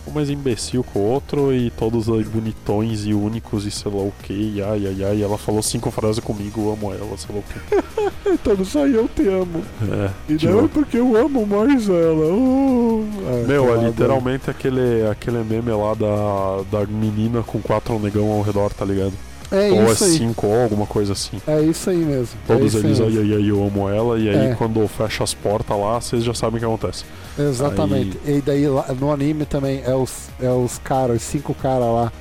Um 0.06 0.12
mais 0.12 0.30
imbecil 0.30 0.84
que 0.84 0.98
o 0.98 1.02
outro 1.02 1.54
e 1.54 1.70
todos 1.72 2.10
aí 2.10 2.24
bonitões 2.26 3.06
e 3.06 3.14
únicos 3.14 3.66
e 3.66 3.72
sei 3.72 3.92
lá 3.92 4.02
o 4.02 4.14
que. 4.22 4.62
Ai, 4.62 4.86
ai, 4.88 5.04
ai. 5.04 5.24
Ela 5.24 5.38
falou 5.38 5.64
cinco 5.64 5.90
frases 5.92 6.20
comigo, 6.20 6.62
eu 6.62 6.74
amo 6.74 6.94
ela, 6.94 7.18
sei 7.18 7.34
lá 7.36 7.42
o 7.42 7.44
que. 7.44 8.04
Então 8.34 8.64
só 8.66 8.88
eu 8.88 9.08
te 9.08 9.28
amo. 9.28 9.64
É, 9.82 10.10
E 10.34 10.38
tipo, 10.38 10.52
não 10.52 10.66
é 10.66 10.68
porque 10.68 10.98
eu 10.98 11.16
amo 11.16 11.46
mais 11.46 11.88
ela. 11.88 12.26
Oh. 12.34 13.04
É, 13.28 13.48
Meu, 13.48 13.76
é 13.76 13.86
literalmente 13.88 14.50
aquele, 14.50 15.06
aquele 15.10 15.44
meme 15.44 15.72
lá 15.72 15.94
da, 15.94 16.64
da 16.80 16.86
menina 16.86 17.44
com 17.44 17.62
quatro 17.62 18.00
negão 18.00 18.32
ao 18.32 18.42
redor, 18.42 18.74
tá 18.74 18.86
ligado? 18.86 19.14
É 19.54 19.72
ou 19.72 19.92
isso 19.92 20.04
é 20.04 20.08
aí. 20.08 20.18
cinco, 20.18 20.48
ou 20.48 20.64
alguma 20.64 20.88
coisa 20.88 21.14
assim. 21.14 21.40
É 21.48 21.62
isso 21.62 21.90
aí 21.90 21.98
mesmo. 21.98 22.36
Todos 22.48 22.74
é 22.74 22.80
eles, 22.80 23.00
aí 23.00 23.18
ai, 23.20 23.34
ai, 23.36 23.50
eu 23.52 23.64
amo 23.66 23.88
ela, 23.88 24.18
e 24.20 24.28
aí 24.28 24.48
É. 24.52 24.56
quando 24.56 24.86
fecha 24.88 25.24
as 25.24 25.34
portas 25.34 25.78
lá, 25.80 26.02
vocês 26.02 26.24
já 26.24 26.34
sabem 26.34 26.58
o 26.58 26.60
que 26.60 26.66
acontece. 26.66 27.04
Exatamente. 27.38 28.18
E 28.26 28.42
daí 28.42 28.66
no 29.00 29.12
anime 29.14 29.46
também 29.46 29.84
é 29.86 29.94
os, 29.94 30.30
é 30.42 30.50
os 30.50 30.80
caras, 30.80 31.18
os 31.18 31.22
cinco 31.24 31.54
caras 31.54 31.86
lá, 31.88 32.12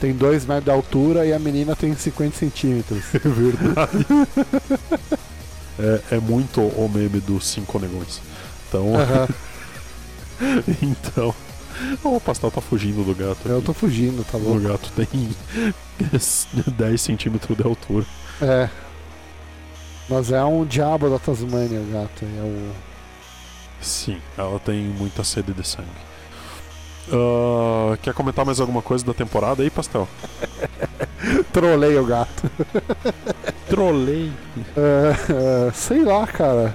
tem 0.00 0.12
2 0.12 0.44
metros 0.44 0.64
de 0.64 0.70
altura 0.72 1.24
e 1.24 1.32
a 1.32 1.38
menina 1.38 1.76
tem 1.76 1.94
50 1.94 2.36
centímetros. 2.36 3.04
É 3.14 3.28
verdade. 3.28 4.06
é, 5.78 6.00
é 6.16 6.18
muito 6.18 6.60
o 6.60 6.90
meme 6.92 7.20
dos 7.20 7.46
cinco 7.46 7.78
negões. 7.78 8.20
Então, 8.68 8.94
Aham. 8.96 9.28
então. 10.82 11.32
O 12.04 12.20
pastel 12.20 12.50
tá 12.50 12.60
fugindo 12.60 13.04
do 13.04 13.14
gato. 13.14 13.48
Eu 13.48 13.58
aqui. 13.58 13.66
tô 13.66 13.72
fugindo, 13.72 14.24
tá 14.24 14.38
O 14.38 14.40
bom? 14.40 14.58
gato 14.60 14.90
tem 14.92 15.06
10 16.76 17.00
centímetros 17.00 17.56
de 17.56 17.64
altura. 17.66 18.06
É. 18.40 18.68
Mas 20.08 20.32
é 20.32 20.44
um 20.44 20.64
diabo 20.64 21.08
da 21.08 21.18
Tasmânia, 21.18 21.80
o 21.80 21.92
gato. 21.92 22.24
É 22.24 22.42
o. 22.42 22.72
Sim, 23.80 24.20
ela 24.36 24.58
tem 24.60 24.82
muita 24.84 25.24
sede 25.24 25.52
de 25.52 25.66
sangue. 25.66 25.88
Ah, 27.12 27.96
quer 28.00 28.14
comentar 28.14 28.44
mais 28.44 28.60
alguma 28.60 28.82
coisa 28.82 29.04
da 29.04 29.12
temporada 29.14 29.62
aí, 29.62 29.70
Pastel? 29.70 30.08
Trolei 31.52 31.96
o 31.98 32.04
gato. 32.06 32.50
Trolei. 33.68 34.32
É, 34.76 35.68
é, 35.68 35.72
sei 35.72 36.04
lá, 36.04 36.26
cara. 36.26 36.74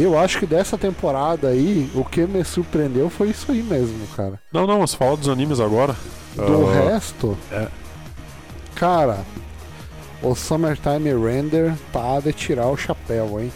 Eu 0.00 0.18
acho 0.18 0.38
que 0.38 0.46
dessa 0.46 0.78
temporada 0.78 1.48
aí, 1.48 1.90
o 1.94 2.04
que 2.04 2.26
me 2.26 2.44
surpreendeu 2.44 3.10
foi 3.10 3.30
isso 3.30 3.50
aí 3.50 3.62
mesmo, 3.62 4.06
cara. 4.16 4.40
Não, 4.52 4.66
não, 4.66 4.80
mas 4.80 4.94
fala 4.94 5.16
dos 5.16 5.28
animes 5.28 5.58
agora. 5.60 5.96
Do 6.36 6.68
Ah, 6.70 6.72
resto, 6.90 7.36
é. 7.50 7.66
cara, 8.74 9.18
o 10.22 10.34
Summertime 10.34 11.10
Render 11.14 11.74
tá 11.92 12.20
de 12.20 12.32
tirar 12.32 12.68
o 12.68 12.76
chapéu, 12.76 13.40
hein? 13.40 13.50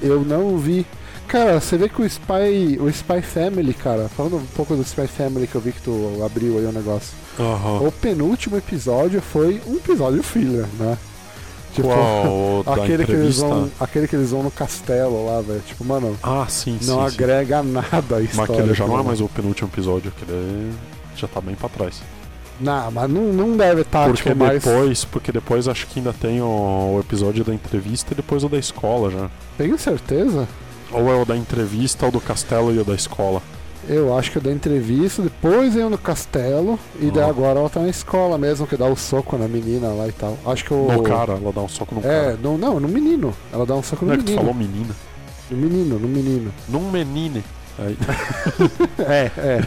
Eu 0.00 0.20
não 0.22 0.56
vi. 0.58 0.86
Cara, 1.28 1.60
você 1.60 1.78
vê 1.78 1.88
que 1.88 2.02
o 2.02 2.04
Spy, 2.04 2.78
o 2.80 2.88
Spy 2.90 3.22
Family, 3.22 3.72
cara, 3.72 4.08
falando 4.08 4.36
um 4.36 4.46
pouco 4.54 4.76
do 4.76 4.82
Spy 4.82 5.06
Family 5.06 5.46
que 5.46 5.54
eu 5.54 5.60
vi 5.60 5.72
que 5.72 5.80
tu 5.80 6.20
abriu 6.24 6.58
aí 6.58 6.66
o 6.66 6.72
negócio. 6.72 7.14
Aham. 7.40 7.86
O 7.86 7.92
penúltimo 7.92 8.56
episódio 8.56 9.22
foi 9.22 9.60
um 9.66 9.76
episódio 9.76 10.22
filler, 10.22 10.66
né? 10.78 10.98
Tipo, 11.74 11.88
Qual? 11.88 12.64
Aquele 12.82 13.04
que, 13.06 13.12
eles 13.12 13.38
vão, 13.38 13.70
aquele 13.80 14.06
que 14.08 14.14
eles 14.16 14.30
vão 14.30 14.42
no 14.42 14.50
castelo 14.50 15.26
lá, 15.26 15.40
velho. 15.40 15.60
Tipo, 15.66 15.84
mano, 15.84 16.16
Ah, 16.22 16.46
sim, 16.48 16.76
sim. 16.80 16.90
não 16.90 17.00
sim. 17.08 17.14
agrega 17.14 17.62
nada 17.62 17.86
à 18.16 18.20
Mas 18.20 18.30
história. 18.30 18.54
aquele 18.54 18.74
já 18.74 18.86
não 18.86 18.98
é 18.98 19.02
mais 19.02 19.20
o 19.20 19.28
penúltimo 19.28 19.68
episódio, 19.72 20.12
aquele 20.16 20.72
já 21.16 21.26
tá 21.26 21.40
bem 21.40 21.54
pra 21.54 21.68
trás. 21.68 22.02
Não, 22.60 22.90
mas 22.92 23.10
não, 23.10 23.22
não 23.32 23.56
deve 23.56 23.80
estar, 23.80 24.06
porque 24.08 24.22
tipo, 24.30 24.36
mais... 24.44 24.62
depois, 24.62 25.04
porque 25.06 25.32
depois 25.32 25.66
acho 25.66 25.86
que 25.86 25.98
ainda 25.98 26.12
tem 26.12 26.40
o, 26.42 26.46
o 26.96 27.00
episódio 27.00 27.42
da 27.42 27.52
entrevista 27.54 28.12
e 28.12 28.16
depois 28.16 28.44
o 28.44 28.48
da 28.48 28.58
escola 28.58 29.10
já. 29.10 29.30
Tenho 29.58 29.76
certeza? 29.78 30.46
Ou 30.92 31.10
é 31.10 31.20
o 31.20 31.24
da 31.24 31.36
entrevista, 31.36 32.04
ou 32.06 32.12
do 32.12 32.20
castelo 32.20 32.72
e 32.72 32.78
o 32.78 32.84
da 32.84 32.94
escola. 32.94 33.42
Eu 33.88 34.16
acho 34.16 34.30
que 34.30 34.38
é 34.38 34.40
da 34.40 34.52
entrevista, 34.52 35.22
depois 35.22 35.74
eu 35.76 35.90
no 35.90 35.98
castelo, 35.98 36.78
e 37.00 37.10
daí 37.10 37.28
agora 37.28 37.58
ela 37.58 37.68
tá 37.68 37.80
na 37.80 37.88
escola 37.88 38.38
mesmo, 38.38 38.66
que 38.66 38.76
dá 38.76 38.86
o 38.86 38.94
soco 38.96 39.36
na 39.36 39.48
menina 39.48 39.88
lá 39.88 40.06
e 40.06 40.12
tal. 40.12 40.38
Acho 40.46 40.64
que 40.64 40.72
o. 40.72 40.86
No 40.92 41.02
cara, 41.02 41.32
ela 41.32 41.52
dá 41.52 41.60
um 41.60 41.68
soco 41.68 41.94
no 41.96 42.00
É, 42.00 42.02
cara. 42.02 42.38
no, 42.40 42.56
não, 42.56 42.78
no 42.78 42.88
menino. 42.88 43.34
Ela 43.52 43.66
dá 43.66 43.74
um 43.74 43.82
soco 43.82 44.04
no 44.04 44.12
Não 44.12 44.14
é 44.14 44.18
que 44.18 44.24
tu 44.24 44.30
menino. 44.30 44.40
falou 44.46 44.54
menina. 44.54 44.94
No 45.50 45.56
menino, 45.58 45.98
no 45.98 46.08
menino. 46.08 46.52
Num 46.68 46.90
menine. 46.90 47.44
Aí, 47.78 47.96
É, 49.00 49.30
é. 49.36 49.64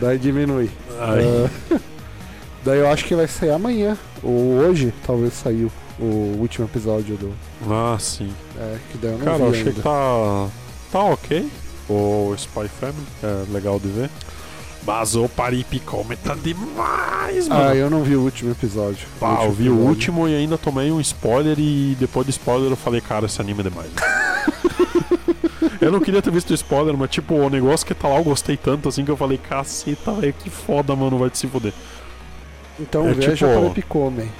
daí 0.00 0.18
diminui. 0.18 0.70
aí, 1.00 1.50
Ah, 1.70 1.78
daí 2.64 2.78
eu 2.80 2.88
acho 2.88 3.04
que 3.04 3.14
vai 3.14 3.28
sair 3.28 3.50
amanhã, 3.50 3.96
ou 4.22 4.58
hoje, 4.58 4.92
talvez 5.06 5.34
saiu 5.34 5.70
o 6.00 6.36
último 6.40 6.66
episódio 6.66 7.16
do. 7.16 7.32
ah, 7.70 7.96
sim. 8.00 8.32
É, 8.58 8.76
que 8.90 8.98
daí 8.98 9.12
eu 9.12 9.18
não 9.18 9.24
Cara, 9.24 9.36
vi 9.36 9.42
eu 9.44 9.48
achei 9.50 9.60
ainda. 9.60 9.72
que 9.74 9.80
tá. 9.82 10.48
Tá 10.90 11.00
ok. 11.04 11.48
O 11.88 12.34
Spy 12.36 12.68
Family, 12.68 13.06
é 13.22 13.44
legal 13.52 13.78
de 13.78 13.88
ver. 13.88 14.10
Mas 14.86 15.16
o 15.16 15.28
Paripicome 15.28 16.14
tá 16.16 16.34
demais, 16.34 17.48
mano. 17.48 17.68
Ah, 17.70 17.74
eu 17.74 17.88
não 17.88 18.02
vi 18.02 18.16
o 18.16 18.20
último 18.22 18.50
episódio. 18.52 19.06
Pá, 19.18 19.42
eu 19.44 19.50
vi 19.52 19.70
o 19.70 19.76
último 19.76 20.28
e 20.28 20.34
ainda 20.34 20.58
tomei 20.58 20.92
um 20.92 21.00
spoiler 21.00 21.58
e 21.58 21.96
depois 21.98 22.26
do 22.26 22.30
spoiler 22.30 22.70
eu 22.70 22.76
falei, 22.76 23.00
cara, 23.00 23.24
esse 23.26 23.40
anime 23.40 23.60
é 23.60 23.62
demais. 23.64 23.88
eu 25.80 25.90
não 25.90 26.00
queria 26.00 26.20
ter 26.20 26.30
visto 26.30 26.50
o 26.50 26.54
spoiler, 26.54 26.94
mas 26.96 27.08
tipo, 27.10 27.34
o 27.34 27.48
negócio 27.48 27.86
que 27.86 27.94
tá 27.94 28.08
lá 28.08 28.16
eu 28.16 28.24
gostei 28.24 28.56
tanto 28.58 28.88
assim 28.88 29.04
que 29.06 29.10
eu 29.10 29.16
falei, 29.16 29.38
caceta, 29.38 30.12
velho, 30.12 30.34
que 30.34 30.50
foda, 30.50 30.94
mano, 30.94 31.16
vai 31.18 31.30
te 31.30 31.38
se 31.38 31.46
fuder. 31.46 31.72
Então 32.78 33.08
É 33.08 33.14
veja 33.14 33.32
tipo- 33.36 33.50
para 33.60 33.66
Epicome. 33.70 34.30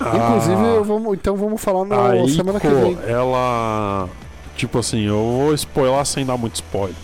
Inclusive, 0.00 1.12
então 1.14 1.36
vamos 1.36 1.60
falar 1.60 1.84
na 1.84 2.26
semana 2.28 2.60
que 2.60 2.68
vem. 2.68 2.96
ela. 3.06 4.08
Tipo 4.58 4.78
assim, 4.80 5.06
eu 5.06 5.14
vou 5.14 5.54
spoiler 5.54 6.04
sem 6.04 6.26
dar 6.26 6.36
muito 6.36 6.56
spoiler. 6.56 6.94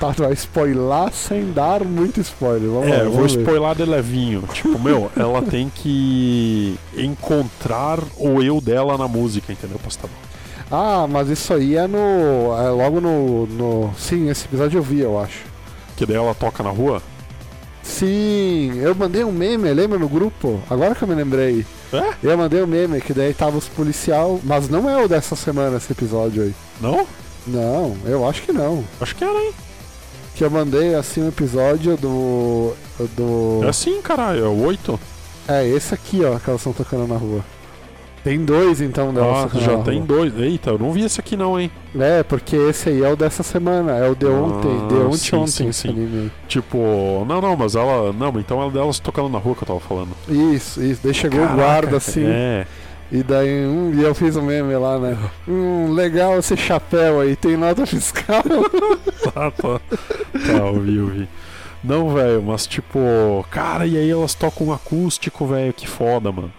Tá, 0.00 0.08
vai 0.08 0.32
spoiler 0.32 1.12
sem 1.12 1.52
dar 1.52 1.84
muito 1.84 2.20
spoiler. 2.20 2.68
Vamos 2.70 2.88
lá, 2.88 2.96
É, 2.96 3.00
eu 3.02 3.12
vou 3.12 3.28
ver. 3.28 3.38
spoiler 3.38 3.74
de 3.76 3.84
levinho. 3.84 4.42
Tipo, 4.52 4.76
meu, 4.78 5.12
ela 5.16 5.40
tem 5.48 5.70
que 5.72 6.76
encontrar 6.96 8.00
o 8.16 8.42
eu 8.42 8.60
dela 8.60 8.98
na 8.98 9.06
música, 9.06 9.52
entendeu, 9.52 9.78
pastor? 9.78 10.10
Ah, 10.70 11.06
mas 11.08 11.28
isso 11.28 11.52
aí 11.52 11.76
é 11.76 11.86
no. 11.86 11.98
É 12.58 12.70
logo 12.70 13.00
no, 13.00 13.46
no. 13.46 13.94
Sim, 13.96 14.30
esse 14.30 14.46
episódio 14.46 14.78
eu 14.78 14.82
vi, 14.82 15.00
eu 15.00 15.20
acho. 15.20 15.44
Que 15.96 16.06
daí 16.06 16.16
ela 16.16 16.34
toca 16.34 16.62
na 16.62 16.70
rua? 16.70 17.00
Sim, 17.82 18.78
eu 18.78 18.94
mandei 18.94 19.24
um 19.24 19.32
meme, 19.32 19.72
lembra 19.72 19.98
no 19.98 20.08
grupo? 20.08 20.62
Agora 20.70 20.94
que 20.94 21.02
eu 21.02 21.08
me 21.08 21.14
lembrei. 21.14 21.66
É? 21.92 22.14
Eu 22.22 22.38
mandei 22.38 22.62
um 22.62 22.66
meme 22.66 23.00
que 23.00 23.12
daí 23.12 23.34
tava 23.34 23.58
os 23.58 23.68
policial, 23.68 24.40
mas 24.44 24.68
não 24.68 24.88
é 24.88 25.02
o 25.02 25.08
dessa 25.08 25.34
semana 25.34 25.76
esse 25.76 25.92
episódio 25.92 26.44
aí. 26.44 26.54
Não? 26.80 27.06
Não, 27.46 27.96
eu 28.04 28.26
acho 28.28 28.42
que 28.42 28.52
não. 28.52 28.84
Acho 29.00 29.16
que 29.16 29.24
era, 29.24 29.38
hein? 29.38 29.52
Que 30.34 30.44
eu 30.44 30.50
mandei 30.50 30.94
assim 30.94 31.22
um 31.22 31.28
episódio 31.28 31.96
do. 31.96 32.74
do. 33.16 33.60
É 33.64 33.68
assim, 33.68 34.00
caralho, 34.00 34.44
é 34.44 34.48
o 34.48 34.64
8? 34.64 34.98
É, 35.48 35.66
esse 35.66 35.92
aqui, 35.92 36.24
ó, 36.24 36.38
que 36.38 36.48
elas 36.48 36.60
estão 36.60 36.72
tocando 36.72 37.06
na 37.06 37.16
rua. 37.16 37.44
Tem 38.24 38.44
dois 38.44 38.80
então 38.80 39.12
delas 39.12 39.52
Ah, 39.52 39.58
já 39.58 39.78
tem 39.78 40.00
dois. 40.02 40.32
Eita, 40.38 40.70
eu 40.70 40.78
não 40.78 40.92
vi 40.92 41.04
esse 41.04 41.18
aqui 41.18 41.36
não, 41.36 41.58
hein? 41.58 41.70
É, 41.98 42.22
porque 42.22 42.54
esse 42.54 42.88
aí 42.88 43.02
é 43.02 43.12
o 43.12 43.16
dessa 43.16 43.42
semana, 43.42 43.92
é 43.96 44.08
o 44.08 44.14
de 44.14 44.26
Ah, 44.26 44.30
ontem, 44.30 44.86
de 44.88 44.94
ontem 44.94 45.16
sim, 45.16 45.36
ontem 45.36 45.50
sim, 45.50 45.72
sim. 45.72 45.88
anime. 45.88 46.30
Tipo, 46.46 47.24
não, 47.26 47.40
não, 47.40 47.56
mas 47.56 47.74
ela. 47.74 48.12
Não, 48.12 48.28
então 48.38 48.62
é 48.64 48.70
delas 48.70 49.00
tocando 49.00 49.28
na 49.28 49.38
rua 49.38 49.56
que 49.56 49.64
eu 49.64 49.66
tava 49.66 49.80
falando. 49.80 50.10
Isso, 50.28 50.80
isso. 50.80 51.00
Daí 51.02 51.12
chegou 51.12 51.40
o 51.40 51.42
Caraca, 51.48 51.56
guarda 51.62 51.96
assim, 51.96 52.24
É. 52.24 52.64
e 53.10 53.24
daí 53.24 53.66
um, 53.66 53.92
e 53.92 54.02
eu 54.02 54.14
fiz 54.14 54.36
um 54.36 54.42
meme 54.42 54.74
lá, 54.76 55.00
né? 55.00 55.18
Hum, 55.48 55.92
legal 55.92 56.38
esse 56.38 56.56
chapéu 56.56 57.20
aí, 57.20 57.34
tem 57.34 57.56
nota 57.56 57.84
fiscal. 57.86 58.42
Tá, 59.34 59.50
tá. 59.52 59.80
Tá, 59.80 60.52
eu 60.66 60.80
vi, 60.80 60.96
eu 60.96 61.06
vi. 61.06 61.28
Não, 61.82 62.12
velho, 62.12 62.42
mas 62.42 62.66
tipo, 62.66 63.44
cara, 63.50 63.86
e 63.86 63.96
aí 63.96 64.10
elas 64.10 64.34
tocam 64.34 64.66
um 64.68 64.72
acústico, 64.72 65.46
velho, 65.46 65.72
que 65.72 65.86
foda, 65.88 66.30
mano. 66.32 66.52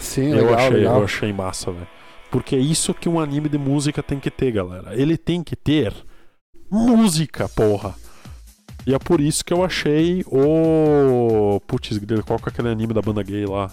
Sim, 0.00 0.30
eu 0.30 0.36
legal, 0.36 0.54
achei, 0.54 0.70
legal. 0.70 0.98
eu 0.98 1.04
achei 1.04 1.32
massa, 1.32 1.72
velho. 1.72 1.88
Porque 2.30 2.54
é 2.56 2.58
isso 2.58 2.92
que 2.92 3.08
um 3.08 3.18
anime 3.18 3.48
de 3.48 3.58
música 3.58 4.02
tem 4.02 4.20
que 4.20 4.30
ter, 4.30 4.52
galera. 4.52 4.94
Ele 4.94 5.16
tem 5.16 5.42
que 5.42 5.56
ter 5.56 5.94
música, 6.70 7.48
porra. 7.48 7.94
E 8.86 8.94
é 8.94 8.98
por 8.98 9.20
isso 9.20 9.44
que 9.44 9.52
eu 9.52 9.64
achei 9.64 10.24
o. 10.26 11.60
Putz, 11.66 11.98
qual 12.26 12.38
que 12.38 12.48
é 12.48 12.52
aquele 12.52 12.68
anime 12.68 12.94
da 12.94 13.02
banda 13.02 13.22
gay 13.22 13.44
lá? 13.44 13.70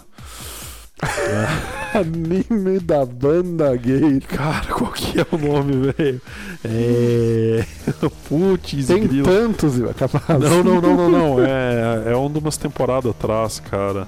Anime 1.94 2.80
da 2.80 3.04
banda 3.04 3.76
gay. 3.76 4.20
Cara, 4.20 4.66
qual 4.66 4.90
que 4.92 5.20
é 5.20 5.26
o 5.30 5.36
nome, 5.38 5.92
velho? 5.92 6.20
É. 6.64 7.64
Putz, 8.28 8.86
Tem 8.86 9.06
grilo. 9.06 9.26
tantos, 9.26 9.74
capaz. 9.94 10.40
Não, 10.40 10.62
não, 10.64 10.80
não, 10.80 10.96
não, 10.96 11.10
não. 11.10 11.44
É, 11.44 12.12
é 12.12 12.16
um 12.16 12.30
de 12.30 12.38
umas 12.38 12.56
temporadas 12.56 13.10
atrás, 13.10 13.60
cara. 13.60 14.06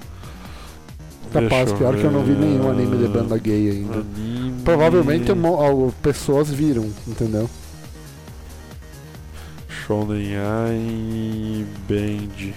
Capaz, 1.33 1.73
pior 1.73 1.97
que 1.97 2.05
eu 2.05 2.11
não 2.11 2.23
vi 2.23 2.33
nenhum 2.33 2.71
anime 2.71 2.97
de 2.97 3.09
banda 3.09 3.37
gay 3.39 3.71
ainda. 3.71 3.99
Anime... 3.99 4.63
Provavelmente 4.63 5.31
al- 5.31 5.93
pessoas 6.03 6.51
viram, 6.51 6.91
entendeu? 7.07 7.49
Shonen 9.69 10.37
Ai 10.37 11.67
Band. 11.89 12.53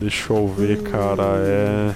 Deixa 0.00 0.32
eu 0.32 0.48
ver, 0.48 0.82
cara. 0.82 1.22
É. 1.38 1.94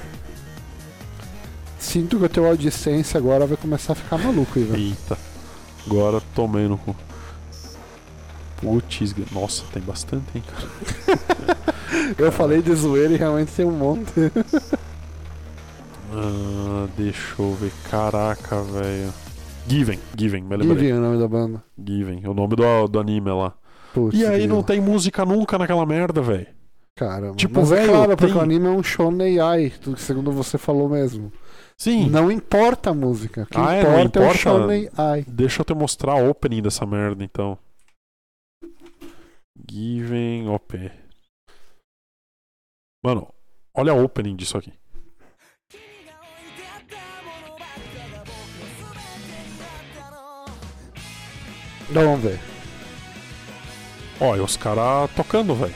Sinto 1.78 2.18
que 2.18 2.24
o 2.24 2.28
teu 2.28 2.51
AdSense 2.51 3.16
agora 3.16 3.47
vai 3.47 3.57
começar 3.57 3.93
a 3.93 3.97
ficar 3.97 4.18
maluco, 4.18 4.59
Ivan. 4.59 4.76
Eita. 4.76 5.16
Agora 5.86 6.20
tomei 6.34 6.68
no 6.68 6.76
cu. 6.76 6.95
Putz, 8.61 9.14
nossa, 9.32 9.64
tem 9.72 9.82
bastante, 9.82 10.24
hein, 10.34 10.42
cara. 10.46 11.59
Eu 12.18 12.32
falei 12.32 12.61
de 12.62 12.74
zoeira 12.74 13.12
e 13.14 13.16
realmente 13.16 13.52
tem 13.52 13.64
um 13.64 13.70
monte. 13.70 14.12
Ah, 16.12 16.86
deixa 16.96 17.34
eu 17.40 17.52
ver. 17.54 17.72
Caraca, 17.90 18.62
velho. 18.62 19.12
Given, 19.66 19.98
Given, 20.18 20.42
me 20.42 20.56
lembrei. 20.56 20.78
Given 20.78 20.90
é 20.90 20.94
o 20.98 21.00
nome 21.02 21.18
da 21.18 21.28
banda. 21.28 21.62
Given, 21.86 22.26
o 22.26 22.34
nome 22.34 22.56
do, 22.56 22.88
do 22.88 22.98
anime 22.98 23.30
lá. 23.30 23.52
Putz, 23.92 24.18
E 24.18 24.24
aí 24.24 24.40
não 24.46 24.56
grilo. 24.56 24.62
tem 24.64 24.80
música 24.80 25.24
nunca 25.24 25.59
naquela 25.59 25.84
merda, 25.84 26.20
velho. 26.22 26.46
Caramba. 26.96 27.36
Tipo, 27.36 27.61
Mas 27.61 27.72
é 27.72 27.76
velho, 27.76 27.88
claro, 27.92 28.16
porque 28.16 28.26
tem- 28.32 28.36
o 28.36 28.40
anime 28.40 28.66
é 28.66 28.70
um 28.70 28.82
shonen 28.82 29.38
ai, 29.38 29.72
segundo 29.98 30.32
você 30.32 30.59
falou 30.59 30.88
mesmo. 30.88 31.30
Sim. 31.76 32.09
Não 32.09 32.30
importa 32.30 32.90
a 32.90 32.94
música. 32.94 33.42
O 33.42 33.46
que 33.46 33.56
Ah, 33.59 33.74
é, 33.74 33.82
não 33.84 34.00
importa 34.00 34.18
é 34.18 34.22
o 34.22 34.24
importa? 34.24 34.38
shonen 34.38 34.88
ai. 34.96 35.24
Deixa 35.28 35.61
eu 35.61 35.64
te 35.64 35.74
mostrar 35.74 36.12
a 36.14 36.16
opening 36.28 36.62
dessa 36.62 36.84
merda, 36.86 37.22
então. 37.22 37.56
Given 39.70 40.48
OP. 40.48 40.90
Mano, 43.04 43.32
olha 43.74 43.92
a 43.92 43.94
opening 43.94 44.34
disso 44.34 44.56
aqui. 44.56 44.72
Vamos 51.90 52.20
ver. 52.20 52.40
Olha, 54.20 54.42
os 54.42 54.56
caras 54.56 55.10
tocando, 55.14 55.54
velho. 55.54 55.74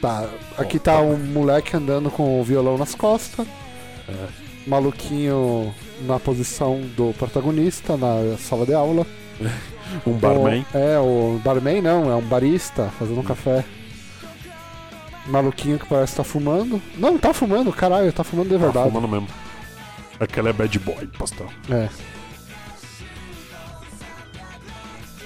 Tá, 0.00 0.30
aqui 0.56 0.78
tá 0.78 1.00
um 1.00 1.16
moleque 1.16 1.76
andando 1.76 2.10
com 2.10 2.40
o 2.40 2.44
violão 2.44 2.78
nas 2.78 2.94
costas. 2.94 3.46
É. 4.08 4.47
Maluquinho 4.68 5.74
na 6.02 6.20
posição 6.20 6.80
do 6.96 7.12
protagonista 7.18 7.96
na 7.96 8.36
sala 8.38 8.64
de 8.66 8.74
aula. 8.74 9.06
Um 10.06 10.12
barman. 10.18 10.66
O, 10.74 10.76
é, 10.76 10.98
o 10.98 11.40
barman 11.42 11.80
não, 11.80 12.10
é 12.10 12.14
um 12.14 12.20
barista 12.20 12.90
fazendo 12.98 13.20
um 13.20 13.24
café. 13.24 13.64
Maluquinho 15.26 15.78
que 15.78 15.86
parece 15.86 16.12
que 16.12 16.16
tá 16.18 16.24
fumando. 16.24 16.80
Não, 16.98 17.16
tá 17.16 17.32
fumando, 17.32 17.72
caralho, 17.72 18.12
tá 18.12 18.22
fumando 18.22 18.50
de 18.50 18.56
Tá 18.58 18.64
verdade. 18.64 18.90
fumando 18.90 19.08
mesmo. 19.08 19.28
Aquela 20.20 20.50
é 20.50 20.52
bad 20.52 20.78
boy, 20.80 21.06
pastel. 21.18 21.46
É. 21.70 21.88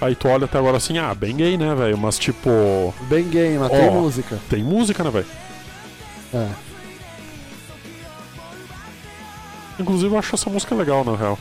Aí 0.00 0.14
tu 0.14 0.28
olha 0.28 0.44
até 0.44 0.58
agora 0.58 0.76
assim, 0.76 0.96
ah, 0.98 1.12
bem 1.12 1.34
gay, 1.36 1.56
né, 1.56 1.74
velho? 1.74 1.98
Mas 1.98 2.16
tipo, 2.18 2.94
Bem 3.08 3.28
gay, 3.28 3.58
mas 3.58 3.70
tem 3.70 3.88
Ó. 3.88 3.92
música. 3.92 4.38
tem 4.48 4.62
música, 4.62 5.02
né, 5.02 5.10
velho? 5.10 5.26
É. 6.34 6.48
Inclusive 9.82 10.14
eu 10.14 10.18
acho 10.18 10.34
essa 10.34 10.48
música 10.48 10.74
legal, 10.74 11.04
na 11.04 11.14
real. 11.16 11.38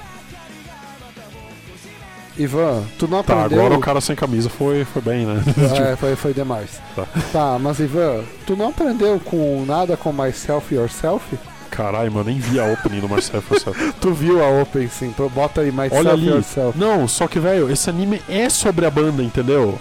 Ivan, 2.38 2.84
tu 2.98 3.08
não 3.08 3.22
Tá, 3.24 3.44
aprendeu. 3.44 3.60
agora 3.60 3.78
o 3.78 3.82
cara 3.82 4.02
sem 4.02 4.16
camisa 4.16 4.50
foi, 4.50 4.86
foi 4.86 5.02
bem, 5.02 5.26
né? 5.26 5.44
É, 5.92 5.96
foi, 5.98 6.16
foi 6.16 6.34
demais. 6.34 6.82
Tá. 6.96 7.06
Tá, 7.32 7.60
mas 7.60 7.80
Ivan, 7.80 8.24
tu 8.48 8.56
não 8.56 8.70
aprendeu 8.70 9.20
com 9.20 9.64
nada 9.68 9.98
com 9.98 10.12
Myself 10.14 10.74
Yourself? 10.74 11.38
Caralho, 11.70 12.12
mano, 12.12 12.26
nem 12.30 12.40
vi 12.40 12.60
a 12.60 12.66
opening 12.66 13.00
do 13.00 13.08
Marcelo 13.08 13.42
Forçado. 13.42 13.78
Tu 14.02 14.14
viu 14.14 14.44
a 14.44 14.62
Open 14.62 14.90
sim, 14.90 15.14
bota 15.34 15.62
aí 15.62 15.72
Myself 15.72 15.96
Olha 15.96 16.12
ali. 16.12 16.28
Yourself. 16.28 16.78
Não, 16.78 17.08
só 17.08 17.28
que, 17.28 17.40
velho, 17.40 17.70
esse 17.72 17.90
anime 17.90 18.22
é 18.28 18.50
sobre 18.50 18.86
a 18.86 18.92
banda, 18.92 19.24
entendeu? 19.24 19.80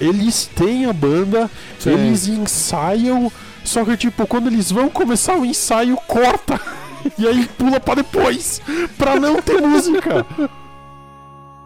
Eles 0.00 0.46
têm 0.54 0.86
a 0.86 0.92
banda, 0.92 1.50
Sim. 1.78 1.90
eles 1.90 2.26
ensaiam, 2.28 3.30
só 3.64 3.84
que, 3.84 3.96
tipo, 3.96 4.26
quando 4.26 4.48
eles 4.48 4.70
vão 4.70 4.88
começar 4.88 5.36
o 5.36 5.44
ensaio, 5.44 5.96
corta. 6.06 6.60
E 7.18 7.26
aí 7.26 7.46
pula 7.58 7.78
pra 7.80 7.94
depois, 7.96 8.60
pra 8.96 9.18
não 9.18 9.40
ter 9.42 9.60
música. 9.60 10.24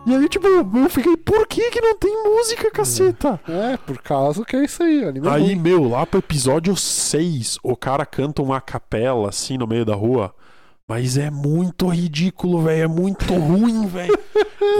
E 0.07 0.14
aí, 0.14 0.28
tipo, 0.28 0.47
eu 0.47 0.89
fiquei, 0.89 1.16
por 1.18 1.47
que 1.47 1.70
que 1.70 1.80
não 1.80 1.95
tem 1.99 2.11
música, 2.24 2.70
caceta? 2.70 3.39
É, 3.47 3.76
por 3.76 3.99
causa 4.01 4.43
que 4.45 4.57
é 4.57 4.64
isso 4.64 4.82
aí, 4.82 5.05
anime 5.05 5.28
Aí, 5.28 5.43
ruim. 5.43 5.55
meu, 5.57 5.89
lá 5.89 6.07
pro 6.07 6.18
episódio 6.20 6.74
6, 6.74 7.59
o 7.62 7.76
cara 7.76 8.07
canta 8.07 8.41
uma 8.41 8.61
capela 8.61 9.28
assim 9.28 9.59
no 9.59 9.66
meio 9.66 9.84
da 9.84 9.95
rua. 9.95 10.34
Mas 10.89 11.18
é 11.18 11.30
muito 11.30 11.86
ridículo, 11.89 12.62
velho. 12.62 12.84
É 12.84 12.86
muito 12.86 13.34
ruim, 13.34 13.86
velho. 13.86 14.18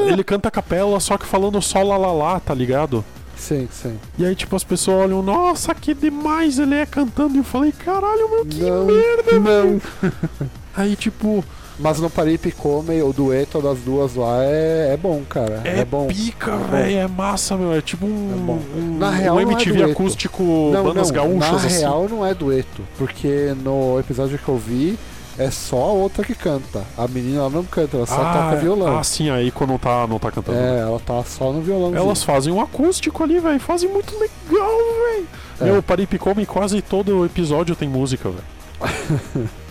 Ele 0.07 0.25
canta 0.25 0.49
a 0.49 0.51
capela, 0.51 0.99
só 0.99 1.19
que 1.19 1.27
falando 1.27 1.61
só 1.61 1.83
lá 1.83 1.99
lá 1.99 2.11
lá, 2.13 2.41
tá 2.41 2.55
ligado? 2.55 3.05
Sim, 3.39 3.69
sim. 3.71 3.97
E 4.19 4.25
aí, 4.27 4.35
tipo, 4.35 4.55
as 4.57 4.65
pessoas 4.65 5.05
olham, 5.05 5.23
nossa, 5.23 5.75
que 5.75 5.95
demais 5.95 6.59
ele 6.59 6.75
é 6.75 6.85
cantando. 6.85 7.35
E 7.37 7.39
eu 7.39 7.45
falei, 7.45 7.73
caralho, 7.73 8.29
meu, 8.31 8.45
que 8.45 8.61
Não, 8.61 8.85
merda, 8.85 9.39
não. 9.41 9.81
Aí, 10.77 10.95
tipo, 10.97 11.45
Mas 11.79 11.99
no 12.01 12.09
Paripe 12.11 12.51
Come, 12.53 13.01
o 13.03 13.13
dueto 13.13 13.61
das 13.61 13.79
duas 13.81 14.15
lá 14.15 14.43
é, 14.45 14.93
é 14.93 14.97
bom, 14.97 15.23
cara. 15.29 15.61
é, 15.65 15.81
É, 15.81 15.85
bom. 15.85 16.07
pica, 16.09 16.53
É 16.53 16.57
velho. 16.71 16.99
É 16.99 17.07
massa, 17.09 17.57
meu. 17.57 17.73
É 17.73 17.81
tipo 17.81 18.05
um, 18.07 18.31
É 18.33 18.79
um, 18.81 18.99
Na 18.99 19.11
real, 19.11 19.37
um 19.37 19.41
é 19.41 19.43
MTV 19.45 19.73
dueto. 19.79 19.93
acústico 19.93 20.43
Não, 20.73 20.85
bandas 20.85 21.09
não, 21.11 21.15
gaúchas, 21.15 21.51
na 21.51 21.57
assim. 21.69 21.79
real 21.81 22.09
não 22.09 22.27
é 22.27 22.35
dueto, 22.35 22.83
porque 22.97 23.55
no 23.65 23.99
episódio 23.99 24.39
que 24.39 24.49
eu 24.49 24.57
vi 24.59 24.99
é 25.39 25.51
só 25.51 25.77
a 25.77 25.93
outra 25.93 26.25
que 26.25 26.35
canta. 26.35 26.83
A 26.97 27.07
menina 27.07 27.39
ela 27.39 27.51
não 27.51 27.65
canta, 27.65 27.97
ela 27.97 28.07
só 28.07 28.17
toca 28.17 28.57
violão. 28.57 28.99
Ah, 28.99 29.05
sim, 29.05 29.31
aí 29.31 29.51
quando 29.51 29.71
não 29.71 29.79
tá, 29.79 30.07
não 30.07 30.19
tá 30.19 30.31
cantando. 30.31 30.59
é, 30.59 30.81
ela 30.81 30.99
tá 30.99 31.23
só 31.25 31.53
no 31.53 31.61
violão. 31.61 31.95
Elas 31.95 32.23
fazem 32.23 32.53
um 32.53 32.61
acústico 32.61 33.23
ali, 33.23 33.39
velho. 33.39 33.61
Fazem 33.61 33.89
muito 33.89 34.13
legal, 34.19 34.69
velho. 34.69 35.27
É. 35.61 35.65
Meu, 35.65 35.83
Paripicome 35.83 36.45
quase 36.45 36.83
todo 36.83 37.25
episódio 37.25 37.77
tem 37.77 37.89
música, 37.89 38.29
velho. 38.29 39.49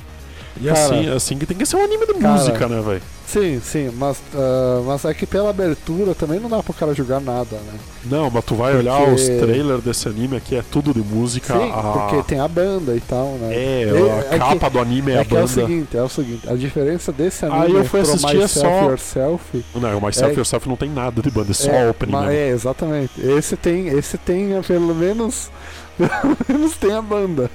E 0.62 0.66
Cara, 0.68 0.80
assim, 0.80 1.10
assim 1.10 1.38
que 1.38 1.46
tem 1.46 1.58
que 1.58 1.66
ser 1.66 1.76
um 1.76 1.84
anime 1.84 2.06
de 2.06 2.14
cara, 2.16 2.34
música, 2.34 2.68
né, 2.68 2.82
velho? 2.82 3.02
Sim, 3.28 3.60
sim, 3.62 3.92
mas, 3.98 4.18
ah, 4.34 4.82
mas 4.86 5.04
é 5.04 5.14
que 5.14 5.26
pela 5.26 5.50
abertura 5.50 6.16
também 6.16 6.40
não 6.40 6.50
dá 6.50 6.64
pro 6.64 6.74
cara 6.74 6.94
jogar 6.94 7.20
nada, 7.20 7.58
né? 7.58 7.74
Não, 8.06 8.30
mas 8.30 8.46
tu 8.46 8.56
vai 8.56 8.72
Porque- 8.74 8.88
olhar 8.88 9.10
os 9.14 9.22
trailers 9.22 9.84
desse 9.84 10.08
anime 10.08 10.38
aqui, 10.38 10.56
é 10.56 10.64
tudo 10.72 10.94
de 10.94 11.02
música. 11.02 11.54
Sim, 11.54 11.70
a... 11.74 11.82
porque 11.82 12.24
tem 12.24 12.40
a 12.40 12.48
banda 12.48 12.96
e 12.96 13.02
tal, 13.02 13.32
né? 13.34 13.54
É, 13.54 13.84
É- 13.84 14.30
a 14.32 14.36
é 14.36 14.40
capa 14.40 14.70
do 14.70 14.80
anime 14.80 15.12
é, 15.12 15.16
É 15.16 15.20
a 15.20 15.26
que 15.26 15.36
é 15.36 15.38
o 15.38 15.42
banda. 15.42 15.54
seguinte, 15.54 15.98
é 15.98 16.02
o 16.02 16.08
seguinte, 16.10 16.50
a 16.50 16.54
diferença 16.56 17.12
desse 17.12 17.46
anime 17.46 17.66
Aí 17.66 17.74
eu 17.76 17.84
fui 17.84 18.00
assistir, 18.00 18.38
Myself 18.38 18.60
só- 18.60 18.84
Yourself 18.90 19.66
Não, 19.76 19.98
o 19.98 20.02
Myself 20.06 20.32
É- 20.34 20.38
Yourself 20.38 20.70
não 20.70 20.78
tem 20.78 20.90
nada 20.90 21.22
de 21.22 21.30
banda, 21.30 21.52
é 21.52 21.54
só 21.54 21.70
é, 21.70 21.90
opening 21.90 22.12
mas- 22.14 22.32
é, 22.34 22.50
exatamente. 22.50 23.12
Esse 23.20 23.58
tem, 23.58 23.90
esse 23.90 24.18
tem 24.18 24.62
pelo 24.66 24.96
menos 24.96 25.50
pelo 26.46 26.60
menos 26.60 26.78
tem 26.78 26.94
a 26.94 27.02
banda. 27.02 27.50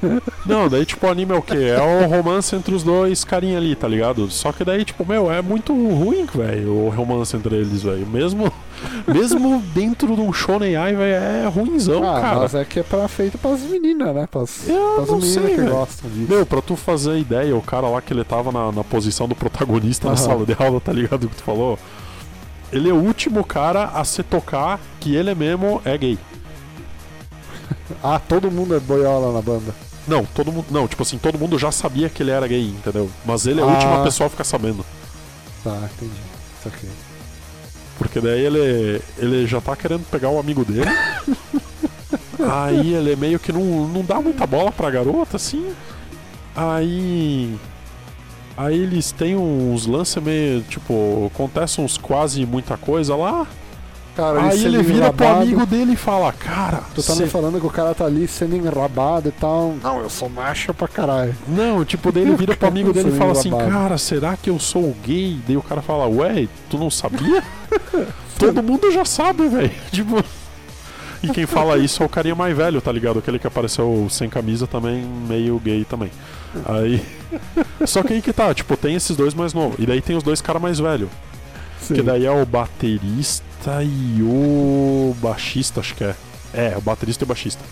Não, 0.45 0.69
daí 0.69 0.85
tipo 0.85 1.07
o 1.07 1.11
anime 1.11 1.33
é 1.33 1.37
o 1.37 1.43
quê? 1.43 1.55
É 1.55 1.81
o 1.81 2.09
romance 2.09 2.55
entre 2.57 2.75
os 2.75 2.83
dois 2.83 3.25
carinha 3.25 3.57
ali, 3.59 3.75
tá 3.75 3.87
ligado? 3.87 4.31
Só 4.31 4.53
que 4.53 4.65
daí, 4.65 4.85
tipo, 4.85 5.07
meu, 5.07 5.31
é 5.31 5.41
muito 5.41 5.73
ruim, 5.73 6.27
velho, 6.27 6.73
o 6.73 6.89
romance 6.89 7.37
entre 7.37 7.57
eles, 7.57 7.83
velho. 7.83 8.07
Mesmo, 8.07 8.53
mesmo 9.07 9.63
dentro 9.75 10.15
de 10.15 10.21
um 10.21 10.33
shonen 10.33 10.77
ai, 10.77 10.95
velho, 10.95 11.15
é 11.15 11.47
ruinzão, 11.47 12.03
ah, 12.03 12.21
cara. 12.21 12.41
mas 12.41 12.55
é 12.55 12.65
que 12.65 12.81
é 12.81 12.83
pra, 12.83 13.07
feito 13.09 13.39
pras 13.39 13.61
meninas, 13.61 14.15
né? 14.15 14.27
Pras, 14.31 14.69
Eu 14.69 14.95
pras 14.97 15.11
meninas 15.11 15.29
sei, 15.33 15.55
que 15.55 15.61
velho. 15.61 15.71
gostam 15.73 16.11
disso. 16.11 16.33
Meu, 16.33 16.45
pra 16.47 16.61
tu 16.61 16.77
fazer 16.77 17.19
ideia, 17.19 17.57
o 17.57 17.63
cara 17.63 17.89
lá 17.89 18.01
que 18.01 18.13
ele 18.13 18.25
tava 18.25 18.51
na, 18.51 18.73
na 18.73 18.85
posição 18.85 19.29
do 19.29 19.35
protagonista 19.35 20.09
na 20.09 20.17
sala 20.17 20.45
de 20.45 20.57
aula, 20.59 20.81
tá 20.81 20.93
ligado 20.93 21.25
o 21.25 21.29
que 21.29 21.37
tu 21.37 21.43
falou? 21.43 21.79
Ele 22.73 22.89
é 22.89 22.93
o 22.93 22.97
último 22.97 23.45
cara 23.45 23.85
a 23.85 24.03
se 24.03 24.23
tocar 24.23 24.81
que 24.99 25.15
ele 25.15 25.35
mesmo 25.35 25.81
é 25.85 25.97
gay. 25.99 26.19
Ah, 28.03 28.19
todo 28.19 28.51
mundo 28.51 28.75
é 28.75 28.81
boiola 28.81 29.33
na 29.33 29.43
banda. 29.43 29.75
Não, 30.07 30.25
todo 30.25 30.51
mundo. 30.53 30.67
Não, 30.71 30.89
tipo 30.89 31.03
assim, 31.03 31.17
todo 31.19 31.39
mundo 31.39 31.59
já 31.59 31.71
sabia 31.71 32.09
que 32.09 32.23
ele 32.23 32.31
era 32.33 32.47
gay, 32.49 32.69
entendeu? 32.69 33.09
Mas 33.25 33.47
ele 33.47 33.61
é 33.61 33.63
a 33.63 33.67
Ah. 33.67 33.71
última 33.73 34.03
pessoa 34.03 34.27
a 34.27 34.31
ficar 34.31 34.45
sabendo. 34.45 34.85
Tá, 35.63 35.77
entendi. 35.95 36.13
Isso 36.59 36.69
aqui. 36.69 36.89
Porque 37.99 38.21
daí 38.21 38.41
ele, 38.45 39.01
ele 39.19 39.47
já 39.47 39.61
tá 39.61 39.77
querendo 39.77 40.05
pegar 40.11 40.29
o 40.31 40.41
amigo 40.41 40.65
dele. 40.65 40.91
aí 42.51 42.95
ele 42.95 43.15
meio 43.17 43.39
que 43.39 43.53
não, 43.53 43.87
não 43.89 44.03
dá 44.05 44.21
muita 44.21 44.47
bola 44.47 44.73
pra 44.73 44.91
garota, 44.91 45.37
assim. 45.37 45.73
Aí. 46.57 47.57
Aí 48.57 48.79
eles 48.79 49.13
têm 49.13 49.37
uns 49.37 49.87
lances 49.87 50.21
meio. 50.23 50.63
Tipo, 50.63 51.31
acontece 51.33 51.81
uns 51.81 51.97
quase 51.97 52.45
muita 52.45 52.77
coisa 52.77 53.15
lá. 53.15 53.47
Cara, 54.15 54.43
aí 54.43 54.63
ele 54.65 54.83
vira 54.83 55.11
pro 55.11 55.25
enrabado, 55.25 55.43
amigo 55.43 55.65
dele 55.67 55.93
e 55.93 55.97
fala: 55.97 56.33
Cara, 56.33 56.83
Tu 56.95 57.03
tá 57.03 57.15
cê- 57.15 57.23
me 57.23 57.29
falando 57.31 57.59
que 57.59 57.67
o 57.67 57.71
cara 57.71 57.95
tá 57.95 58.05
ali 58.05 58.29
sendo 58.29 58.55
enrabado 58.55 59.29
e 59.31 59.33
tal. 59.33 59.75
Não, 59.83 60.01
eu 60.01 60.11
sou 60.11 60.29
macho 60.29 60.75
pra 60.75 60.87
caralho. 60.87 61.35
Não, 61.49 61.83
tipo, 61.85 62.13
daí 62.13 62.23
ele 62.25 62.37
vira 62.37 62.55
pro 62.55 62.69
amigo 62.69 62.93
dele 62.95 63.09
e 63.09 63.19
fala 63.19 63.33
assim. 63.33 63.51
Cara, 63.51 63.97
será 63.97 64.37
que 64.37 64.51
eu 64.51 64.59
sou 64.59 64.95
gay? 65.03 65.39
Daí 65.47 65.57
o 65.57 65.63
cara 65.63 65.81
fala: 65.81 66.07
Ué, 66.09 66.47
tu 66.69 66.77
não 66.77 66.91
sabia? 66.91 67.43
Todo 68.39 68.63
mundo 68.63 68.91
já 68.93 69.05
sabe, 69.05 69.49
velho. 69.49 69.71
Tipo. 69.91 70.23
E 71.23 71.29
quem 71.29 71.47
fala 71.47 71.79
isso 71.79 72.03
é 72.03 72.07
o 72.07 72.09
carinha 72.09 72.35
mais 72.35 72.55
velho, 72.57 72.81
tá 72.83 72.91
ligado? 72.91 73.21
Aquele 73.21 73.39
que 73.39 73.47
apareceu 73.47 74.09
sem 74.11 74.29
camisa 74.29 74.67
também, 74.67 75.05
meio 75.29 75.57
gay 75.61 75.85
também. 75.85 76.11
Aí. 76.67 77.01
Só 77.87 78.03
que 78.03 78.13
aí 78.13 78.21
que 78.21 78.33
tá, 78.33 78.53
tipo, 78.53 78.77
tem 78.77 78.97
esses 78.97 79.17
dois 79.17 79.33
mais 79.33 79.55
novos. 79.55 79.77
E 79.79 79.87
daí 79.87 80.01
tem 80.03 80.17
os 80.17 80.23
dois 80.25 80.43
caras 80.43 80.61
mais 80.61 80.81
velhos. 80.81 81.09
Que 81.87 82.03
daí 82.03 82.27
é 82.27 82.31
o 82.31 82.45
baterista 82.45 83.45
e 83.83 84.23
o 84.23 85.15
baixista, 85.21 85.81
acho 85.81 85.95
que 85.95 86.05
é. 86.05 86.15
É, 86.55 86.75
o 86.77 86.81
baterista 86.81 87.25
e 87.25 87.27
o 87.27 87.29
baixista. 87.29 87.63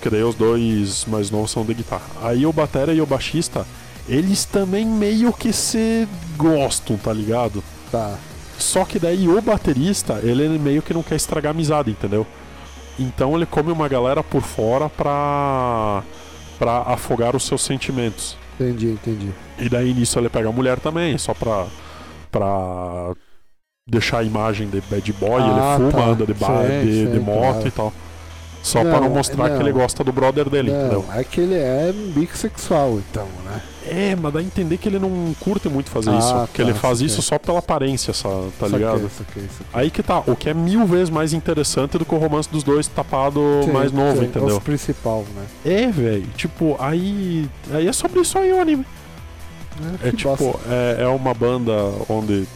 Que 0.00 0.10
daí 0.10 0.22
os 0.22 0.34
dois 0.34 1.04
mais 1.06 1.30
novos 1.30 1.50
são 1.50 1.64
de 1.64 1.74
guitarra. 1.74 2.06
Aí 2.22 2.44
o 2.44 2.52
batera 2.52 2.92
e 2.92 3.00
o 3.00 3.06
baixista, 3.06 3.66
eles 4.08 4.44
também 4.44 4.84
meio 4.84 5.32
que 5.32 5.52
se 5.52 6.08
gostam, 6.36 6.96
tá 6.96 7.12
ligado? 7.12 7.62
Tá. 7.90 8.16
Só 8.58 8.84
que 8.84 8.98
daí 8.98 9.28
o 9.28 9.40
baterista, 9.40 10.20
ele 10.22 10.48
meio 10.58 10.82
que 10.82 10.94
não 10.94 11.02
quer 11.02 11.16
estragar 11.16 11.50
a 11.50 11.54
amizade, 11.54 11.90
entendeu? 11.90 12.26
Então 12.98 13.36
ele 13.36 13.46
come 13.46 13.70
uma 13.70 13.88
galera 13.88 14.22
por 14.22 14.42
fora 14.42 14.88
pra, 14.88 16.02
pra 16.58 16.82
afogar 16.82 17.36
os 17.36 17.44
seus 17.44 17.62
sentimentos. 17.62 18.36
Entendi, 18.58 18.90
entendi. 18.92 19.32
E 19.58 19.68
daí 19.68 19.94
nisso 19.94 20.18
ele 20.18 20.28
pega 20.28 20.48
a 20.48 20.52
mulher 20.52 20.78
também, 20.78 21.16
só 21.16 21.32
pra, 21.34 21.66
pra 22.30 23.14
deixar 23.86 24.18
a 24.18 24.22
imagem 24.22 24.68
de 24.68 24.80
bad 24.82 25.12
boy, 25.14 25.42
Ah, 25.42 25.76
ele 25.76 25.90
fuma, 25.90 25.92
tá. 26.02 26.08
anda 26.10 26.26
de, 26.26 26.34
ba- 26.34 26.62
Sei, 26.66 26.84
de, 26.84 26.92
sei, 26.94 27.06
de 27.06 27.20
moto 27.20 27.38
claro. 27.52 27.68
e 27.68 27.70
tal. 27.70 27.92
Só 28.62 28.80
pra 28.80 29.00
não 29.00 29.08
mostrar 29.10 29.48
não. 29.48 29.56
que 29.56 29.62
ele 29.64 29.72
gosta 29.72 30.04
do 30.04 30.12
brother 30.12 30.48
dele, 30.48 30.70
entendeu? 30.70 31.04
Não, 31.08 31.14
é 31.18 31.24
que 31.24 31.40
ele 31.40 31.56
é 31.56 31.92
bissexual, 32.14 33.00
então, 33.10 33.26
né? 33.44 33.60
É, 33.84 34.14
mas 34.14 34.32
dá 34.32 34.38
a 34.38 34.42
entender 34.42 34.76
que 34.76 34.88
ele 34.88 35.00
não 35.00 35.34
curte 35.40 35.68
muito 35.68 35.90
fazer 35.90 36.10
Ah, 36.10 36.18
isso. 36.18 36.32
tá, 36.32 36.48
que 36.54 36.62
ele 36.62 36.72
faz 36.72 37.00
isso 37.00 37.20
só 37.20 37.40
pela 37.40 37.58
aparência, 37.58 38.12
só, 38.12 38.46
tá 38.60 38.66
Saquei, 38.66 38.78
ligado? 38.78 39.10
saquei, 39.10 39.42
saquei. 39.48 39.66
Aí 39.74 39.90
que 39.90 40.00
tá, 40.00 40.22
o 40.28 40.36
que 40.36 40.48
é 40.48 40.54
mil 40.54 40.86
vezes 40.86 41.10
mais 41.10 41.32
interessante 41.32 41.98
do 41.98 42.04
que 42.04 42.14
o 42.14 42.18
romance 42.18 42.48
dos 42.48 42.62
dois 42.62 42.86
tapado 42.86 43.40
Sim, 43.64 43.72
mais 43.72 43.90
novo, 43.90 44.18
sim, 44.20 44.26
entendeu? 44.26 44.58
O 44.58 44.60
principal, 44.60 45.24
né? 45.34 45.42
É, 45.64 45.90
velho. 45.90 46.28
Tipo, 46.36 46.76
aí. 46.78 47.50
Aí 47.72 47.88
é 47.88 47.92
sobre 47.92 48.20
isso 48.20 48.38
aí 48.38 48.52
o 48.52 48.60
anime. 48.60 48.86
É 50.04 50.10
que 50.12 50.18
tipo, 50.18 50.60
é, 50.70 51.02
é 51.02 51.06
uma 51.08 51.34
banda 51.34 51.72
onde 52.08 52.46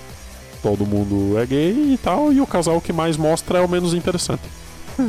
todo 0.67 0.85
mundo 0.85 1.39
é 1.39 1.47
gay 1.47 1.93
e 1.95 1.99
tal, 1.99 2.33
e 2.33 2.41
o 2.41 2.47
casal 2.47 2.81
que 2.81 2.93
mais 2.93 3.17
mostra 3.17 3.59
é 3.61 3.63
o 3.65 3.69
menos 3.69 3.95
interessante. 3.95 4.43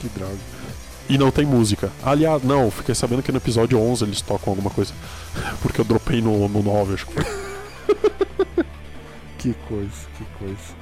Que 0.00 0.08
droga. 0.14 0.36
E 1.08 1.18
não 1.18 1.30
tem 1.32 1.44
música. 1.44 1.90
Aliás, 2.02 2.42
não, 2.44 2.70
fiquei 2.70 2.94
sabendo 2.94 3.22
que 3.22 3.32
no 3.32 3.38
episódio 3.38 3.78
11 3.78 4.04
eles 4.04 4.20
tocam 4.20 4.52
alguma 4.52 4.70
coisa. 4.70 4.92
Porque 5.60 5.80
eu 5.80 5.84
dropei 5.84 6.22
no, 6.22 6.48
no 6.48 6.62
9, 6.62 6.94
acho 6.94 7.06
que 7.06 7.14
foi. 7.14 7.24
Que 9.38 9.54
coisa, 9.66 9.90
que 10.18 10.24
coisa. 10.38 10.80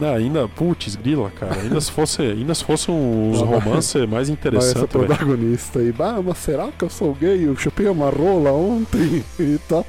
Não, 0.00 0.14
ainda, 0.14 0.48
putz, 0.48 0.96
grila, 0.96 1.30
cara. 1.30 1.60
Ainda 1.60 1.80
se 1.80 1.92
fosse, 1.92 2.22
ainda 2.22 2.54
se 2.54 2.64
fosse 2.64 2.90
uns 2.90 3.38
mas- 3.40 3.48
romance 3.48 4.06
mais 4.06 4.22
essa 4.28 4.32
interessante, 4.32 4.74
velho. 4.74 4.88
protagonista 4.88 5.78
aí, 5.78 5.92
bah, 5.92 6.20
mas 6.24 6.38
será 6.38 6.68
que 6.72 6.84
eu 6.84 6.90
sou 6.90 7.14
gay? 7.14 7.46
Eu 7.46 7.54
chupei 7.54 7.86
uma 7.86 8.08
rola 8.08 8.50
ontem 8.50 9.22
e 9.38 9.58
tal. 9.68 9.86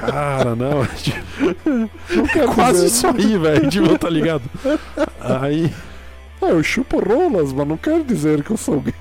Cara, 0.00 0.54
não. 0.56 0.86
Não 2.14 2.26
quero 2.26 2.48
Quase 2.54 2.84
dizer- 2.84 2.86
isso 2.86 3.06
aí, 3.06 3.38
velho. 3.38 3.68
Tipo, 3.68 3.98
tá 3.98 4.08
ligado? 4.10 4.42
Aí. 5.20 5.72
Ah, 6.40 6.46
eu 6.46 6.62
chupo 6.62 7.00
rolas, 7.00 7.52
mas 7.52 7.66
não 7.66 7.76
quero 7.76 8.04
dizer 8.04 8.42
que 8.44 8.50
eu 8.52 8.56
sou 8.56 8.80
gay. 8.80 8.94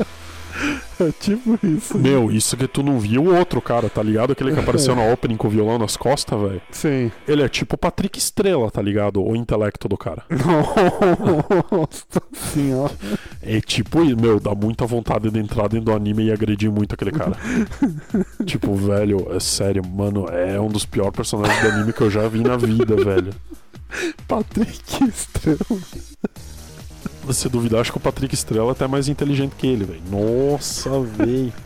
É 0.00 0.04
tipo 1.20 1.58
isso. 1.66 1.98
Meu, 1.98 2.30
isso 2.30 2.56
que 2.56 2.66
tu 2.66 2.82
não 2.82 2.98
viu 2.98 3.22
o 3.22 3.36
outro 3.36 3.60
cara, 3.60 3.88
tá 3.88 4.02
ligado? 4.02 4.32
Aquele 4.32 4.52
que 4.52 4.60
apareceu 4.60 4.94
na 4.96 5.04
opening 5.12 5.36
com 5.36 5.46
o 5.46 5.50
violão 5.50 5.78
nas 5.78 5.96
costas, 5.96 6.40
velho. 6.40 6.62
Sim. 6.70 7.10
Ele 7.26 7.42
é 7.42 7.48
tipo 7.48 7.76
o 7.76 7.78
Patrick 7.78 8.18
Estrela, 8.18 8.70
tá 8.70 8.82
ligado? 8.82 9.22
O 9.22 9.36
intelecto 9.36 9.88
do 9.88 9.96
cara. 9.96 10.24
Nossa 11.70 12.22
senhora. 12.32 12.92
É 13.42 13.60
tipo, 13.60 14.04
meu, 14.04 14.40
dá 14.40 14.54
muita 14.54 14.86
vontade 14.86 15.30
de 15.30 15.38
entrar 15.38 15.68
dentro 15.68 15.86
do 15.86 15.92
anime 15.92 16.24
e 16.24 16.32
agredir 16.32 16.70
muito 16.70 16.94
aquele 16.94 17.12
cara. 17.12 17.36
tipo, 18.44 18.74
velho, 18.74 19.28
é 19.34 19.40
sério, 19.40 19.82
mano, 19.86 20.26
é 20.28 20.60
um 20.60 20.68
dos 20.68 20.84
piores 20.84 21.14
personagens 21.14 21.60
do 21.62 21.68
anime 21.68 21.92
que 21.92 22.02
eu 22.02 22.10
já 22.10 22.26
vi 22.28 22.40
na 22.40 22.56
vida, 22.56 22.96
velho. 22.96 23.32
Patrick 24.26 25.04
Estrela. 25.04 25.58
Se 27.32 27.48
duvidar, 27.48 27.80
acho 27.80 27.92
que 27.92 27.98
o 27.98 28.00
Patrick 28.00 28.34
Estrela 28.34 28.68
é 28.68 28.72
até 28.72 28.86
mais 28.86 29.08
inteligente 29.08 29.52
que 29.56 29.66
ele, 29.66 29.84
velho. 29.84 30.00
Nossa, 30.10 30.90
velho. 31.00 31.52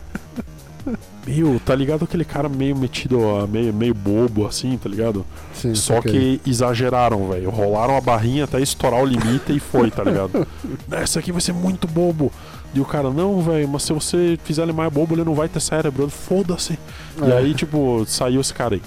Meu, 1.25 1.57
tá 1.65 1.73
ligado 1.73 2.03
aquele 2.03 2.25
cara 2.25 2.49
meio 2.49 2.75
metido, 2.75 3.17
meio, 3.49 3.73
meio 3.73 3.93
bobo 3.93 4.45
assim, 4.45 4.77
tá 4.77 4.89
ligado? 4.89 5.25
Sim, 5.53 5.73
Só 5.73 5.95
saquei. 5.95 6.39
que 6.41 6.49
exageraram, 6.49 7.29
velho. 7.29 7.49
Rolaram 7.49 7.95
a 7.95 8.01
barrinha 8.01 8.43
até 8.43 8.59
estourar 8.59 9.01
o 9.01 9.05
limite 9.05 9.55
e 9.55 9.59
foi, 9.59 9.89
tá 9.89 10.03
ligado? 10.03 10.45
Essa 10.91 11.19
aqui 11.19 11.31
vai 11.31 11.39
ser 11.39 11.53
muito 11.53 11.87
bobo. 11.87 12.29
E 12.73 12.81
o 12.81 12.85
cara, 12.85 13.09
não, 13.09 13.39
velho, 13.41 13.69
mas 13.69 13.83
se 13.83 13.93
você 13.93 14.37
fizer 14.43 14.63
ele 14.63 14.73
mais 14.73 14.91
bobo, 14.91 15.15
ele 15.15 15.23
não 15.23 15.33
vai 15.33 15.47
ter 15.47 15.61
cérebro. 15.61 16.09
Foda-se. 16.09 16.77
E 17.25 17.31
É. 17.31 17.37
aí, 17.37 17.53
tipo, 17.53 18.03
saiu 18.05 18.41
esse 18.41 18.53
cara 18.53 18.75
aí. 18.75 18.81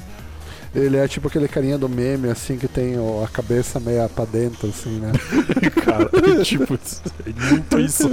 Ele 0.77 0.99
é 0.99 1.09
tipo 1.09 1.27
aquele 1.29 1.49
carinha 1.49 1.79
do 1.79 1.89
meme, 1.89 2.29
assim, 2.29 2.59
que 2.59 2.68
tem 2.68 2.97
a 3.24 3.27
cabeça 3.29 3.81
meia 3.81 4.09
pra 4.09 4.27
dentro, 4.27 4.68
assim, 4.68 4.99
né? 5.01 5.11
Cara, 5.83 6.11
é 6.39 6.43
tipo, 6.45 6.74
é 6.74 7.51
muito 7.51 7.79
isso. 7.81 8.11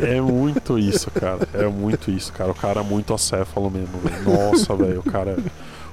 É 0.00 0.20
muito 0.20 0.78
isso, 0.78 1.10
cara. 1.10 1.40
É 1.54 1.66
muito 1.66 2.08
isso, 2.12 2.32
cara. 2.32 2.52
O 2.52 2.54
cara 2.54 2.80
é 2.80 2.84
muito 2.84 3.12
acéfalo 3.12 3.68
mesmo, 3.68 3.98
velho. 3.98 4.22
Nossa, 4.22 4.76
velho, 4.76 5.00
o 5.00 5.02
cara. 5.10 5.36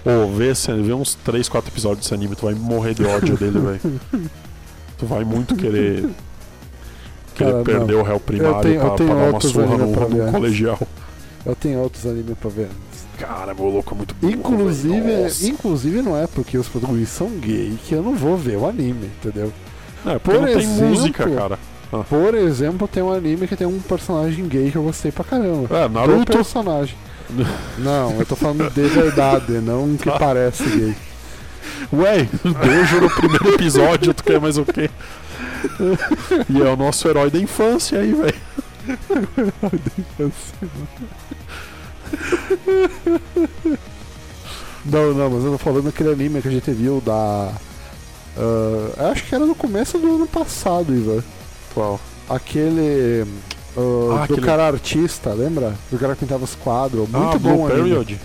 Ô, 0.06 0.28
vê, 0.32 0.52
esse- 0.52 0.72
vê 0.74 0.94
uns 0.94 1.16
3, 1.16 1.50
4 1.50 1.72
episódios 1.72 2.02
desse 2.06 2.14
anime, 2.14 2.36
tu 2.36 2.46
vai 2.46 2.54
morrer 2.54 2.94
de 2.94 3.04
ódio 3.04 3.36
dele, 3.36 3.60
velho. 3.60 4.30
Tu 4.98 5.06
vai 5.08 5.24
muito 5.24 5.56
querer. 5.56 6.08
Querer 7.34 7.52
Cara, 7.52 7.64
perder 7.64 7.96
o 7.96 8.04
réu 8.04 8.20
primário 8.20 8.62
tenho- 8.62 8.76
eu 8.76 8.82
pra, 8.82 8.96
tenho 8.96 9.10
pra 9.10 9.20
dar 9.20 9.30
uma 9.32 9.42
surra 9.42 9.78
no, 9.78 10.32
colegial. 10.32 10.80
Eu 11.46 11.56
tenho 11.56 11.80
outros 11.80 12.06
animes 12.06 12.38
pra 12.38 12.50
ver. 12.52 12.68
Cara, 13.20 13.54
meu 13.54 13.66
louco 13.66 13.94
é 13.94 13.98
muito 13.98 14.16
burro, 14.16 14.34
Inclusive, 14.34 15.48
inclusive 15.50 16.02
não 16.02 16.18
é 16.18 16.26
porque 16.26 16.58
os 16.58 16.68
protagonistas 16.68 17.18
são 17.18 17.30
gay 17.40 17.78
que 17.86 17.94
eu 17.94 18.02
não 18.02 18.16
vou 18.16 18.38
ver 18.38 18.58
o 18.58 18.66
anime, 18.68 19.12
entendeu? 19.22 19.52
É, 20.06 20.18
porque 20.18 20.38
por 20.38 20.48
não 20.48 20.48
tem 20.48 20.58
exemplo- 20.64 20.88
música, 20.90 21.30
cara. 21.30 21.60
Por 22.08 22.36
exemplo, 22.36 22.88
tem 22.88 23.02
um 23.04 23.12
anime 23.12 23.48
que 23.48 23.56
tem 23.56 23.68
um 23.68 23.80
personagem 23.80 24.48
gay 24.48 24.72
que 24.72 24.78
eu 24.78 24.84
gostei 24.84 25.12
pra 25.12 25.24
caramba. 25.26 25.68
É, 25.76 25.88
Do 25.88 25.94
Naruto. 25.94 26.32
personagem. 26.32 26.96
Não, 27.78 28.12
eu 28.18 28.26
tô 28.26 28.36
falando 28.36 28.70
de 28.74 28.82
verdade, 28.84 29.54
não 29.60 29.96
que 29.98 30.06
Tá. 30.10 30.18
parece 30.18 30.64
gay. 30.64 30.96
Ué, 31.94 32.28
beijo 32.44 33.02
no 33.02 33.10
primeiro 33.10 33.54
episódio, 33.54 34.14
tu 34.14 34.24
quer 34.24 34.40
mais 34.40 34.58
o 34.58 34.66
quê? 34.66 34.90
E 36.50 36.62
é 36.62 36.66
o 36.66 36.76
nosso 36.76 37.08
herói 37.08 37.30
da 37.30 37.38
infância 37.40 38.00
aí, 38.00 38.14
velho. 38.14 38.34
Não, 44.86 45.14
não, 45.14 45.30
mas 45.30 45.44
eu 45.44 45.52
tô 45.52 45.58
falando 45.58 45.84
daquele 45.86 46.12
anime 46.12 46.42
que 46.42 46.48
a 46.48 46.52
gente 46.52 46.72
viu 46.72 47.02
da. 47.02 47.52
ah, 48.38 48.94
eu 48.98 49.08
acho 49.12 49.26
que 49.26 49.36
era 49.36 49.46
no 49.46 49.56
começo 49.56 49.98
do 49.98 50.16
ano 50.16 50.28
passado, 50.28 50.94
Ivan. 50.96 51.24
Qual? 51.74 52.00
Aquele. 52.30 53.26
ah, 53.78 54.24
Ah, 54.24 54.26
do 54.28 54.34
aquele- 54.34 54.42
cara 54.42 54.68
artista, 54.68 55.32
lembra? 55.34 55.74
Do 55.92 56.00
cara 56.00 56.14
que 56.16 56.22
pintava 56.22 56.44
os 56.44 56.56
quadros. 56.56 57.08
Muito 57.10 57.36
ah, 57.36 57.40
bom 57.40 57.56
Blue 57.56 57.66
anime. 57.68 57.90
Period. 57.90 58.20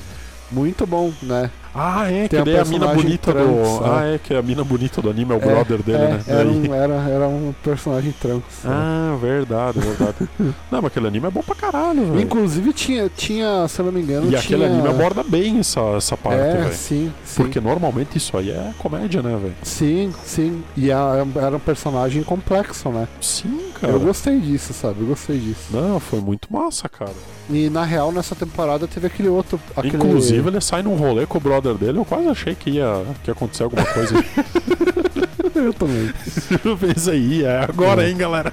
Muito 0.51 0.87
bom, 0.87 1.13
né? 1.23 1.51
Ah, 1.75 2.11
é, 2.11 2.23
que 2.25 2.29
Tem 2.29 2.41
a 2.41 2.45
daí 2.45 2.55
é 2.55 2.61
a 2.61 2.65
mina 2.65 2.87
bonita 2.95 3.33
trans, 3.33 3.47
do. 3.47 3.85
é. 3.85 3.89
Ah, 3.91 4.05
é, 4.15 4.19
que 4.19 4.33
é 4.33 4.39
a 4.39 4.43
mina 4.43 4.63
bonita 4.63 5.03
do 5.03 5.11
anime, 5.11 5.33
é 5.33 5.37
o 5.37 5.41
brother 5.41 5.83
dele, 5.83 5.99
é, 6.05 6.09
né? 6.09 6.21
Era 6.29 6.45
Daí- 6.45 6.47
um, 6.69 6.75
era, 6.75 6.95
era 7.11 7.29
um 7.29 7.53
personagem 7.65 8.13
trans. 8.21 8.43
né? 8.63 8.71
Ah, 8.71 9.17
verdade, 9.21 9.81
verdade. 9.81 10.15
não, 10.39 10.55
mas 10.83 10.85
aquele 10.85 11.09
anime 11.09 11.27
é 11.27 11.31
bom 11.31 11.43
pra 11.43 11.55
caralho, 11.55 12.05
velho. 12.07 12.21
Inclusive 12.21 12.73
tinha, 12.73 13.09
tinha, 13.09 13.67
se 13.67 13.81
eu 13.81 13.87
não 13.87 13.93
me 13.93 14.01
engano, 14.03 14.27
E 14.27 14.29
tinha... 14.29 14.41
aquele 14.41 14.65
anime 14.67 14.89
aborda 14.89 15.23
bem 15.25 15.59
essa, 15.59 15.81
essa 15.97 16.17
parte, 16.17 16.39
É, 16.41 16.53
velho. 16.59 16.73
sim, 16.75 17.13
sim. 17.25 17.43
Porque 17.43 17.61
normalmente 17.61 18.19
isso 18.19 18.37
aí 18.37 18.51
é 18.51 18.71
comédia, 18.79 19.21
né, 19.23 19.31
velho? 19.37 19.55
Sim, 19.63 20.13
sim. 20.25 20.63
E 20.77 20.93
a- 20.93 21.27
era 21.37 21.57
um 21.57 21.61
personagem 21.61 22.23
complexo, 22.23 22.89
né? 22.91 23.09
Sim, 23.21 23.61
cara. 23.81 23.93
Eu 23.93 24.01
gostei 24.01 24.39
disso, 24.39 24.73
sabe? 24.73 25.01
Eu 25.01 25.07
gostei 25.07 25.39
disso. 25.39 25.69
Não, 25.73 25.99
foi 25.99 26.21
muito 26.21 26.47
massa, 26.53 26.89
cara. 26.89 27.11
E 27.51 27.69
na 27.69 27.85
real, 27.85 28.11
nessa 28.11 28.35
temporada 28.35 28.87
teve 28.87 29.07
aquele 29.07 29.29
outro. 29.29 29.61
Aquele... 29.77 29.97
Inclusive, 29.97 30.49
ele 30.49 30.61
sai 30.61 30.83
num 30.83 30.95
rolê 30.95 31.27
com 31.27 31.37
o 31.37 31.41
brother 31.41 31.64
dele. 31.73 31.99
Eu 31.99 32.05
quase 32.05 32.29
achei 32.29 32.55
que 32.55 32.69
ia, 32.71 33.03
que 33.23 33.31
ia 33.31 33.33
acontecer 33.33 33.63
alguma 33.63 33.85
coisa. 33.87 34.15
eu 35.55 35.73
também. 35.73 36.13
eu 36.65 36.77
pensei, 36.77 37.15
aí, 37.15 37.45
é 37.45 37.61
agora, 37.61 38.07
hein, 38.09 38.17
galera. 38.17 38.53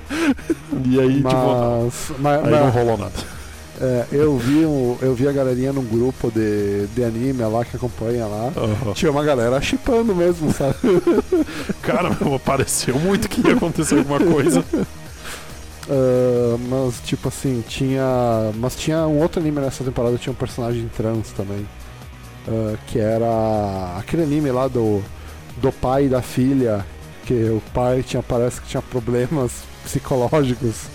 E 0.85 0.99
aí, 0.99 1.15
tipo, 1.15 1.29
Mas, 1.29 2.11
mas, 2.19 2.45
aí 2.45 2.51
não 2.51 2.65
mas, 2.65 2.73
rolou 2.73 2.97
nada. 2.97 3.11
é, 3.81 4.05
eu, 4.11 4.37
vi 4.37 4.65
um- 4.65 4.97
eu 5.01 5.13
vi 5.13 5.27
a 5.27 5.31
galerinha 5.31 5.73
num 5.73 5.83
grupo 5.83 6.31
de, 6.31 6.87
de 6.87 7.03
anime 7.03 7.41
lá 7.43 7.65
que 7.65 7.75
acompanha 7.75 8.25
lá. 8.27 8.51
Aham. 8.55 8.93
Tinha 8.93 9.11
uma 9.11 9.23
galera 9.23 9.59
chipando 9.61 10.15
mesmo, 10.15 10.53
sabe? 10.53 10.75
Cara, 11.81 12.09
pareceu 12.45 12.97
muito 12.99 13.27
que 13.27 13.45
ia 13.45 13.55
acontecer 13.55 13.97
alguma 13.97 14.19
coisa. 14.19 14.63
Ah, 15.89 16.57
mas 16.69 17.01
tipo 17.03 17.27
assim, 17.27 17.63
tinha. 17.67 18.03
Mas 18.55 18.75
tinha 18.75 19.05
um 19.07 19.19
outro 19.19 19.41
anime 19.41 19.59
nessa 19.59 19.83
temporada, 19.83 20.17
tinha 20.17 20.31
um 20.31 20.35
personagem 20.35 20.89
trans 20.95 21.31
também. 21.31 21.65
Ah, 22.47 22.75
que 22.87 22.99
era 22.99 23.97
aquele 23.99 24.23
anime 24.23 24.51
lá 24.51 24.67
do, 24.67 25.01
do 25.57 25.71
pai 25.71 26.05
e 26.05 26.09
da 26.09 26.21
filha. 26.21 26.85
Que 27.25 27.33
o 27.49 27.61
pai 27.73 28.03
tinha, 28.03 28.21
parece 28.23 28.59
que 28.61 28.67
tinha 28.67 28.81
problemas 28.81 29.51
psicológicos. 29.85 30.87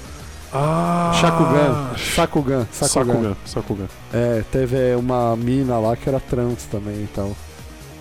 Ah, 0.53 1.13
Shakugan. 1.21 1.97
Shakugan. 1.97 2.67
Sakugan. 2.73 3.13
Sakugan. 3.15 3.37
Sakugan. 3.45 3.87
É, 4.13 4.43
teve 4.51 4.95
uma 4.97 5.37
mina 5.37 5.79
lá 5.79 5.97
que 5.97 6.09
era 6.09 6.21
trans 6.21 6.65
também, 6.71 7.03
então. 7.03 7.35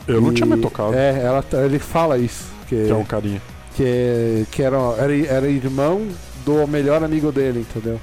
Eu 0.07 0.21
não 0.21 0.31
E- 0.31 0.35
tinha 0.35 0.45
me 0.45 0.61
tocado. 0.61 0.93
É, 0.93 1.21
ela, 1.23 1.43
ele 1.65 1.79
fala 1.79 2.17
isso. 2.17 2.45
Que, 2.67 2.85
Que 2.85 2.91
é 2.91 2.95
um 2.95 3.03
carinha. 3.03 3.41
que, 3.75 4.45
que 4.51 4.61
era, 4.63 4.77
era, 4.97 5.15
era 5.27 5.47
irmão 5.47 6.07
do 6.45 6.67
melhor 6.67 7.03
amigo 7.03 7.31
dele, 7.31 7.65
entendeu? 7.67 7.99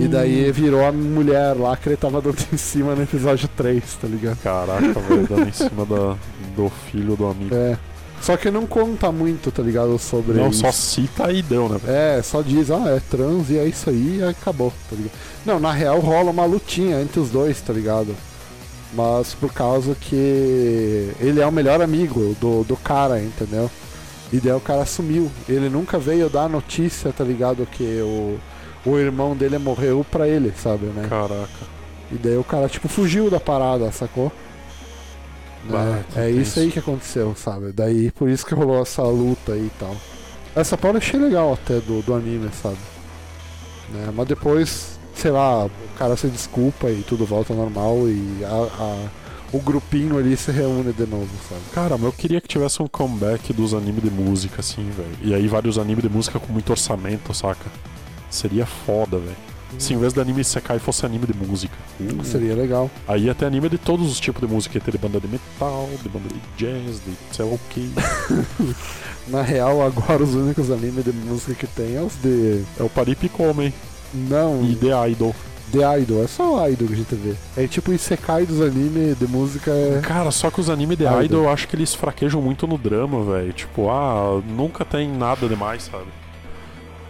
E 0.00 0.06
daí 0.06 0.50
virou 0.52 0.84
a 0.86 0.92
mulher 0.92 1.54
lá 1.56 1.76
que 1.76 1.88
ele 1.88 1.96
tava 1.96 2.22
dando 2.22 2.38
em 2.52 2.56
cima 2.56 2.94
no 2.94 3.02
episódio 3.02 3.48
3, 3.56 3.82
tá 4.00 4.06
ligado? 4.06 4.38
Caraca, 4.38 5.00
velho, 5.00 5.26
dando 5.28 5.48
em 5.48 5.52
cima 5.52 5.84
da, 5.84 6.16
do 6.54 6.70
filho 6.90 7.16
do 7.16 7.26
amigo. 7.26 7.54
É. 7.54 7.76
Só 8.20 8.36
que 8.36 8.50
não 8.50 8.66
conta 8.66 9.12
muito, 9.12 9.50
tá 9.50 9.62
ligado? 9.62 9.98
Sobre 9.98 10.34
Não, 10.34 10.48
isso. 10.48 10.60
só 10.60 10.72
cita 10.72 11.30
e 11.30 11.42
deu, 11.42 11.68
né? 11.68 11.78
É, 11.86 12.22
só 12.22 12.40
diz, 12.40 12.70
ah, 12.70 12.88
é 12.88 13.00
trans 13.10 13.50
e 13.50 13.58
é 13.58 13.64
isso 13.66 13.90
aí 13.90 14.18
e 14.18 14.22
aí 14.22 14.30
acabou, 14.30 14.72
tá 14.88 14.96
ligado? 14.96 15.12
Não, 15.44 15.60
na 15.60 15.70
real 15.72 16.00
rola 16.00 16.30
uma 16.30 16.44
lutinha 16.44 17.00
entre 17.00 17.20
os 17.20 17.30
dois, 17.30 17.60
tá 17.60 17.72
ligado? 17.72 18.16
Mas 18.94 19.34
por 19.34 19.52
causa 19.52 19.94
que 19.94 21.10
ele 21.20 21.40
é 21.40 21.46
o 21.46 21.52
melhor 21.52 21.82
amigo 21.82 22.34
do, 22.40 22.64
do 22.64 22.76
cara, 22.76 23.20
entendeu? 23.20 23.70
E 24.32 24.38
daí 24.40 24.52
o 24.52 24.60
cara 24.60 24.84
sumiu. 24.84 25.30
Ele 25.48 25.68
nunca 25.68 25.98
veio 25.98 26.28
dar 26.28 26.42
a 26.44 26.48
notícia, 26.48 27.12
tá 27.12 27.22
ligado? 27.24 27.64
Que 27.66 28.00
o, 28.02 28.38
o 28.84 28.98
irmão 28.98 29.36
dele 29.36 29.58
morreu 29.58 30.04
pra 30.10 30.26
ele, 30.28 30.52
sabe, 30.56 30.86
né? 30.86 31.06
Caraca. 31.08 31.76
E 32.10 32.14
daí 32.16 32.36
o 32.36 32.44
cara, 32.44 32.68
tipo, 32.68 32.88
fugiu 32.88 33.30
da 33.30 33.38
parada, 33.40 33.90
sacou? 33.92 34.30
Bah, 35.68 36.00
é, 36.16 36.26
é 36.26 36.30
isso 36.30 36.60
aí 36.60 36.70
que 36.70 36.78
aconteceu, 36.78 37.34
sabe? 37.34 37.72
Daí 37.72 38.10
por 38.12 38.28
isso 38.28 38.46
que 38.46 38.54
rolou 38.54 38.80
essa 38.82 39.02
luta 39.02 39.52
aí 39.52 39.66
e 39.66 39.72
tal. 39.78 39.96
Essa 40.54 40.76
parte 40.76 40.94
eu 40.94 40.98
achei 40.98 41.20
legal 41.20 41.52
até 41.52 41.80
do, 41.80 42.02
do 42.02 42.14
anime, 42.14 42.48
sabe? 42.62 42.76
Né? 43.92 44.10
Mas 44.14 44.26
depois, 44.28 44.98
sei 45.14 45.30
lá, 45.32 45.66
o 45.66 45.70
cara 45.98 46.16
se 46.16 46.28
desculpa 46.28 46.88
e 46.90 47.02
tudo 47.02 47.26
volta 47.26 47.52
ao 47.52 47.58
normal 47.58 47.96
e 48.08 48.44
a- 48.44 48.48
a- 48.82 49.06
o 49.56 49.60
grupinho 49.60 50.18
ali 50.18 50.36
se 50.36 50.50
reúne 50.50 50.92
de 50.92 51.06
novo, 51.06 51.28
sabe? 51.48 51.60
Cara, 51.72 51.96
mas 51.96 52.04
eu 52.04 52.12
queria 52.12 52.40
que 52.40 52.48
tivesse 52.48 52.82
um 52.82 52.86
comeback 52.86 53.52
dos 53.52 53.72
animes 53.74 54.02
de 54.02 54.10
música, 54.10 54.60
assim, 54.60 54.88
velho. 54.90 55.16
E 55.22 55.34
aí 55.34 55.48
vários 55.48 55.78
animes 55.78 56.02
de 56.02 56.10
música 56.10 56.38
com 56.38 56.52
muito 56.52 56.70
orçamento, 56.70 57.32
saca? 57.32 57.66
Seria 58.30 58.66
foda, 58.66 59.18
velho. 59.18 59.46
Se 59.78 59.92
em 59.92 59.98
vez 59.98 60.12
de 60.12 60.20
anime 60.20 60.44
Sekai 60.44 60.78
fosse 60.78 61.04
anime 61.04 61.26
de 61.26 61.34
música. 61.34 61.74
Uh, 62.00 62.24
Seria 62.24 62.54
legal. 62.54 62.90
Aí 63.06 63.32
ter 63.34 63.46
anime 63.46 63.68
de 63.68 63.78
todos 63.78 64.10
os 64.10 64.20
tipos 64.20 64.40
de 64.40 64.46
música. 64.46 64.76
Ia 64.76 64.80
ter 64.80 64.92
de 64.92 64.98
banda 64.98 65.20
de 65.20 65.28
metal, 65.28 65.88
de 66.02 66.08
banda 66.08 66.28
de 66.28 66.40
jazz, 66.56 67.00
de 67.04 67.12
sei 67.32 67.44
lá 67.44 67.52
o 67.52 67.60
que. 67.70 67.92
Na 69.28 69.42
real, 69.42 69.82
agora 69.82 70.22
os 70.22 70.34
únicos 70.34 70.70
animes 70.70 71.04
de 71.04 71.12
música 71.12 71.54
que 71.54 71.66
tem 71.66 71.96
é 71.96 72.00
os 72.00 72.14
de. 72.14 72.62
É 72.78 72.82
o 72.82 72.88
Paripicome 72.88 73.74
Não, 74.14 74.64
e 74.64 74.76
The 74.76 75.10
Idol. 75.10 75.34
The 75.72 76.00
Idol, 76.00 76.22
é 76.22 76.26
só 76.26 76.56
o 76.62 76.68
Idol 76.68 76.88
que 76.88 76.94
a 76.94 76.96
gente 76.96 77.14
vê. 77.14 77.34
É 77.56 77.66
tipo 77.66 77.92
Isekai 77.92 78.46
dos 78.46 78.60
animes 78.60 79.18
de 79.18 79.26
música. 79.26 79.70
É... 79.70 80.00
Cara, 80.02 80.30
só 80.30 80.50
que 80.50 80.60
os 80.60 80.70
animes 80.70 80.96
de 80.96 81.04
Idol. 81.04 81.22
Idol 81.22 81.44
eu 81.44 81.50
acho 81.50 81.66
que 81.66 81.74
eles 81.76 81.94
fraquejam 81.94 82.40
muito 82.40 82.66
no 82.66 82.78
drama, 82.78 83.22
velho. 83.24 83.52
Tipo, 83.52 83.90
ah, 83.90 84.40
nunca 84.46 84.84
tem 84.84 85.08
nada 85.08 85.48
demais, 85.48 85.82
sabe? 85.84 86.06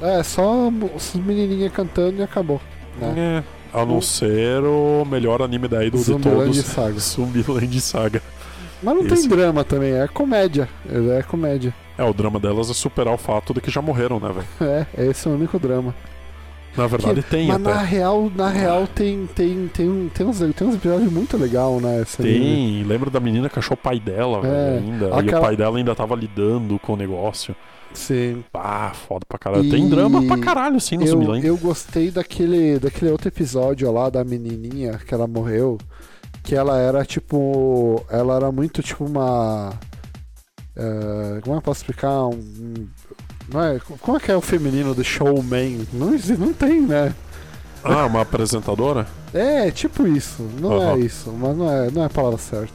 É, 0.01 0.23
só 0.23 0.71
as 0.95 1.15
menininhas 1.15 1.73
cantando 1.73 2.19
e 2.19 2.23
acabou. 2.23 2.61
Né? 2.99 3.43
É. 3.73 3.79
A 3.79 3.85
não 3.85 4.01
ser 4.01 4.63
o 4.63 5.05
melhor 5.05 5.43
anime 5.43 5.69
da 5.69 5.85
Idol 5.85 6.01
de 6.01 6.07
Zumbiland 6.07 6.45
todos. 6.45 6.65
Saga. 6.65 6.97
Zumbiland 7.01 7.81
Saga. 7.81 8.23
Mas 8.83 8.95
não 8.95 9.07
Esse- 9.07 9.29
tem 9.29 9.29
drama 9.29 9.65
também, 9.65 9.93
é 9.93 10.07
comédia. 10.09 10.69
É 10.89 11.23
comédia. 11.23 11.75
É, 11.99 12.05
o 12.05 12.13
drama 12.13 12.39
delas 12.39 12.71
é 12.71 12.75
superar 12.75 13.15
o 13.15 13.19
fato 13.19 13.55
de 13.55 13.61
que 13.61 13.71
já 13.71 13.81
morreram, 13.81 14.21
né, 14.21 14.31
velho? 14.33 14.87
É, 14.97 15.07
esse 15.11 15.27
é 15.27 15.31
o 15.31 15.35
único 15.35 15.59
drama. 15.59 15.95
Na 16.77 16.87
verdade 16.87 17.23
tem 17.23 17.47
Mas 17.49 17.57
até. 17.57 17.75
na 17.75 17.81
real, 17.83 18.31
na 18.35 18.49
real 18.49 18.87
tem, 18.87 19.27
tem, 19.35 19.69
tem, 19.69 19.89
um- 19.89 20.09
tem, 20.09 20.27
uns, 20.27 20.39
tem 20.39 20.67
uns 20.69 20.75
episódios 20.75 21.11
muito 21.11 21.37
legais, 21.37 21.83
né? 21.83 22.05
Tem, 22.19 22.83
lembra 22.85 23.09
da 23.11 23.19
menina 23.21 23.49
que 23.49 23.59
achou 23.59 23.75
o 23.75 23.79
pai 23.81 23.99
dela, 23.99 24.47
É, 24.47 24.79
ainda. 24.79 25.07
E 25.07 25.13
aquela- 25.21 25.39
o 25.39 25.43
pai 25.43 25.57
dela 25.57 25.79
ainda 25.79 25.95
tava 25.95 26.15
lidando 26.15 26.79
com 26.79 26.93
o 26.93 26.97
negócio. 26.97 27.57
Sim. 27.95 28.45
Ah, 28.53 28.93
foda 28.95 29.25
pra 29.27 29.39
caralho. 29.39 29.65
E- 29.65 29.71
Tem 29.71 29.89
drama 29.89 30.23
pra 30.27 30.37
caralho, 30.39 30.77
assim, 30.77 30.97
no 30.99 31.05
Eu, 31.05 31.09
Zumbiland. 31.09 31.47
eu 31.47 31.57
gostei 31.57 32.11
daquele, 32.11 32.79
daquele 32.79 33.11
outro 33.11 33.29
episódio 33.29 33.91
lá 33.91 34.11
da 34.11 34.23
menininha 34.23 34.99
que 34.99 35.15
ela 35.15 35.27
morreu. 35.27 35.79
Que 36.43 36.55
ela 36.55 36.79
era 36.79 37.05
tipo. 37.05 38.05
Ela 38.11 38.37
era 38.37 38.53
muito 38.53 38.83
tipo 38.83 39.05
uma. 39.05 39.73
eh, 40.77 41.41
como 41.43 41.57
é 41.57 41.59
que 41.59 41.59
eu 41.59 41.63
posso 41.63 41.81
explicar? 41.81 42.27
Um, 42.27 42.35
um- 42.35 42.89
é, 43.55 43.79
como 44.01 44.17
é 44.17 44.21
que 44.21 44.31
é 44.31 44.37
o 44.37 44.41
feminino 44.41 44.95
do 44.95 45.05
showman? 45.05 45.87
Não, 45.93 46.11
não 46.39 46.53
tem, 46.53 46.81
né? 46.83 47.15
Ah, 47.85 48.07
uma 48.07 48.23
apresentadora? 48.23 49.07
É, 49.35 49.71
tipo 49.71 50.07
isso. 50.07 50.49
Não 50.59 50.81
é 50.83 50.93
Aham. 50.93 50.99
isso, 50.99 51.31
mas 51.31 51.55
não 51.55 51.71
é, 51.71 51.91
não 51.91 52.03
é 52.03 52.07
a 52.07 52.09
palavra 52.11 52.39
certa. 52.39 52.73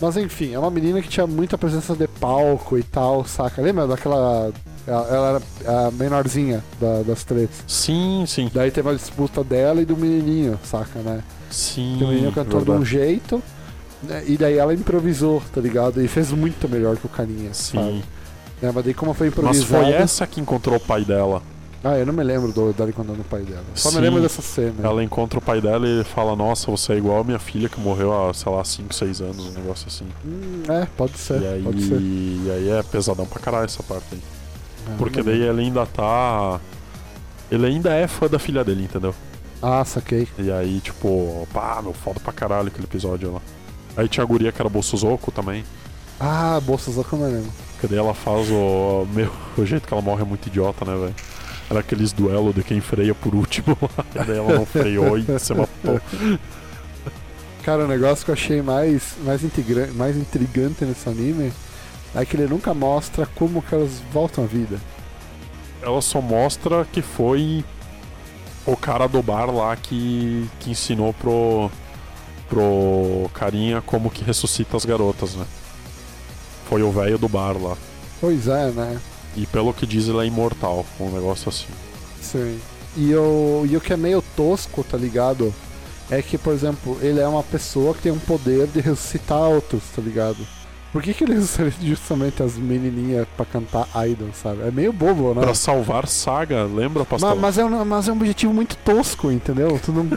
Mas 0.00 0.16
enfim, 0.16 0.52
é 0.52 0.58
uma 0.58 0.70
menina 0.70 1.00
que 1.00 1.08
tinha 1.08 1.24
muita 1.24 1.56
presença 1.56 1.94
de 1.94 2.08
palco 2.08 2.76
e 2.76 2.82
tal, 2.82 3.24
saca? 3.24 3.62
Lembra 3.62 3.86
daquela. 3.86 4.50
Ela, 4.88 5.06
ela 5.08 5.42
era 5.64 5.86
a 5.86 5.90
menorzinha 5.92 6.64
da- 6.80 7.02
das 7.02 7.22
tretas. 7.22 7.62
Sim, 7.68 8.24
sim. 8.26 8.50
Daí 8.52 8.72
teve 8.72 8.88
uma 8.88 8.96
disputa 8.96 9.44
dela 9.44 9.80
e 9.80 9.84
do 9.84 9.96
menininho, 9.96 10.58
saca, 10.64 10.98
né? 10.98 11.22
Sim. 11.48 11.94
Que 11.98 12.04
o 12.04 12.08
menino 12.08 12.32
cantou 12.32 12.60
de 12.64 12.70
um 12.72 12.80
verdade. 12.80 12.90
jeito, 12.90 13.40
né? 14.02 14.24
e 14.26 14.36
daí 14.36 14.58
ela 14.58 14.74
improvisou, 14.74 15.40
tá 15.54 15.60
ligado? 15.60 16.02
E 16.02 16.08
fez 16.08 16.32
muito 16.32 16.68
melhor 16.68 16.96
que 16.96 17.06
o 17.06 17.08
carinha, 17.08 17.54
Sim. 17.54 17.78
sabe? 17.78 18.04
Né? 18.64 18.72
Mas 18.74 18.84
daí 18.84 18.94
como 18.94 19.12
foi 19.14 19.28
Mas 19.28 19.38
improvisado... 19.38 19.84
foi 19.84 19.92
essa 19.92 20.26
que 20.26 20.40
encontrou 20.40 20.76
o 20.76 20.80
pai 20.80 21.04
dela. 21.04 21.42
Ah, 21.82 21.98
eu 21.98 22.06
não 22.06 22.14
me 22.14 22.24
lembro 22.24 22.50
do, 22.50 22.72
dela 22.72 22.88
encontrando 22.88 23.20
o 23.20 23.24
pai 23.24 23.42
dela. 23.42 23.62
Só 23.74 23.90
Sim. 23.90 23.96
me 23.96 24.02
lembro 24.02 24.22
dessa 24.22 24.40
cena. 24.40 24.74
Ela 24.82 25.04
encontra 25.04 25.38
o 25.38 25.42
pai 25.42 25.60
dela 25.60 25.86
e 25.86 26.02
fala: 26.02 26.34
Nossa, 26.34 26.70
você 26.70 26.94
é 26.94 26.96
igual 26.96 27.20
a 27.20 27.24
minha 27.24 27.38
filha 27.38 27.68
que 27.68 27.78
morreu 27.78 28.10
há, 28.10 28.32
sei 28.32 28.50
lá, 28.50 28.64
5, 28.64 28.94
6 28.94 29.20
anos, 29.20 29.46
um 29.46 29.50
negócio 29.50 29.86
assim. 29.86 30.06
Hum, 30.24 30.62
é, 30.66 30.86
pode 30.96 31.18
ser, 31.18 31.42
e, 31.42 31.46
aí, 31.46 31.62
pode 31.62 31.82
ser. 31.86 32.00
e 32.00 32.50
aí 32.50 32.70
é 32.70 32.82
pesadão 32.82 33.26
pra 33.26 33.38
caralho 33.38 33.66
essa 33.66 33.82
parte 33.82 34.06
aí. 34.12 34.22
É, 34.90 34.96
Porque 34.96 35.22
daí 35.22 35.42
ele 35.42 35.60
ainda 35.60 35.84
tá. 35.84 36.58
Ele 37.50 37.66
ainda 37.66 37.92
é 37.92 38.08
fã 38.08 38.28
da 38.28 38.38
filha 38.38 38.64
dele, 38.64 38.84
entendeu? 38.84 39.14
Ah, 39.60 39.84
saquei. 39.84 40.26
E 40.38 40.50
aí, 40.50 40.80
tipo, 40.80 41.46
pá, 41.52 41.80
meu, 41.82 41.92
foda 41.92 42.18
pra 42.18 42.32
caralho 42.32 42.68
aquele 42.68 42.84
episódio 42.84 43.30
lá. 43.30 43.42
Aí 43.94 44.08
tinha 44.08 44.24
a 44.24 44.26
guria 44.26 44.50
que 44.50 44.60
era 44.60 44.70
Bolsozoco 44.70 45.30
também. 45.30 45.64
Ah, 46.18 46.60
que 46.64 47.12
eu 47.12 47.18
não 47.18 47.26
lembro. 47.26 47.52
Que 47.84 47.88
daí 47.88 47.98
ela 47.98 48.14
faz 48.14 48.50
o. 48.50 49.06
Meu, 49.12 49.30
o 49.58 49.66
jeito 49.66 49.86
que 49.86 49.92
ela 49.92 50.02
morre 50.02 50.22
é 50.22 50.24
muito 50.24 50.46
idiota, 50.46 50.86
né, 50.86 50.96
velho? 50.96 51.14
Era 51.68 51.80
aqueles 51.80 52.12
duelos 52.12 52.54
de 52.54 52.62
quem 52.62 52.80
freia 52.80 53.14
por 53.14 53.34
último 53.34 53.76
lá. 53.82 54.04
E 54.22 54.24
daí 54.26 54.38
ela 54.38 54.54
não 54.54 54.64
freou 54.64 55.18
e 55.18 55.22
você 55.22 55.52
matou. 55.52 56.00
Cara, 57.62 57.84
o 57.84 57.88
negócio 57.88 58.24
que 58.24 58.30
eu 58.30 58.34
achei 58.34 58.62
mais, 58.62 59.14
mais, 59.22 59.44
intrigra- 59.44 59.90
mais 59.94 60.16
intrigante 60.16 60.82
nesse 60.84 61.06
anime 61.08 61.52
é 62.14 62.24
que 62.24 62.36
ele 62.36 62.46
nunca 62.46 62.72
mostra 62.72 63.26
como 63.34 63.60
que 63.60 63.74
elas 63.74 64.00
voltam 64.12 64.44
à 64.44 64.46
vida. 64.46 64.78
Ela 65.82 66.00
só 66.00 66.22
mostra 66.22 66.86
que 66.90 67.02
foi 67.02 67.62
o 68.66 68.76
cara 68.76 69.06
do 69.06 69.22
bar 69.22 69.50
lá 69.50 69.76
que, 69.76 70.48
que 70.60 70.70
ensinou 70.70 71.12
pro, 71.12 71.70
pro 72.48 73.28
carinha 73.34 73.82
como 73.82 74.10
que 74.10 74.24
ressuscita 74.24 74.76
as 74.76 74.86
garotas, 74.86 75.34
né? 75.34 75.44
Foi 76.68 76.82
o 76.82 76.90
velho 76.90 77.18
do 77.18 77.28
bar 77.28 77.56
lá. 77.60 77.76
Pois 78.20 78.48
é, 78.48 78.70
né? 78.70 78.98
E 79.36 79.46
pelo 79.46 79.74
que 79.74 79.86
diz, 79.86 80.08
ele 80.08 80.18
é 80.18 80.26
imortal, 80.26 80.86
um 80.98 81.10
negócio 81.10 81.48
assim. 81.48 81.66
Sim. 82.20 82.58
E 82.96 83.14
o, 83.14 83.66
e 83.68 83.76
o 83.76 83.80
que 83.80 83.92
é 83.92 83.96
meio 83.96 84.22
tosco, 84.36 84.84
tá 84.84 84.96
ligado? 84.96 85.52
É 86.10 86.22
que, 86.22 86.38
por 86.38 86.52
exemplo, 86.52 86.98
ele 87.02 87.20
é 87.20 87.26
uma 87.26 87.42
pessoa 87.42 87.94
que 87.94 88.02
tem 88.02 88.12
um 88.12 88.18
poder 88.18 88.66
de 88.68 88.80
ressuscitar 88.80 89.40
outros, 89.40 89.82
tá 89.94 90.00
ligado? 90.00 90.38
Por 90.94 91.02
que, 91.02 91.12
que 91.12 91.24
ele 91.24 91.34
ressuscita 91.42 91.72
justamente 91.82 92.40
as 92.40 92.56
menininhas 92.56 93.26
pra 93.36 93.44
cantar 93.44 93.88
idol, 94.06 94.28
sabe? 94.32 94.62
É 94.62 94.70
meio 94.70 94.92
bobo, 94.92 95.34
né? 95.34 95.42
Pra 95.42 95.52
salvar 95.52 96.06
Saga, 96.06 96.62
lembra, 96.62 97.04
pastor? 97.04 97.34
Ma- 97.34 97.42
Mas, 97.42 97.58
é 97.58 97.64
um, 97.64 97.84
mas 97.84 98.08
é 98.08 98.12
um 98.12 98.14
objetivo 98.14 98.54
muito 98.54 98.76
tosco, 98.76 99.28
entendeu? 99.28 99.76
Tu 99.84 99.90
não. 99.90 100.04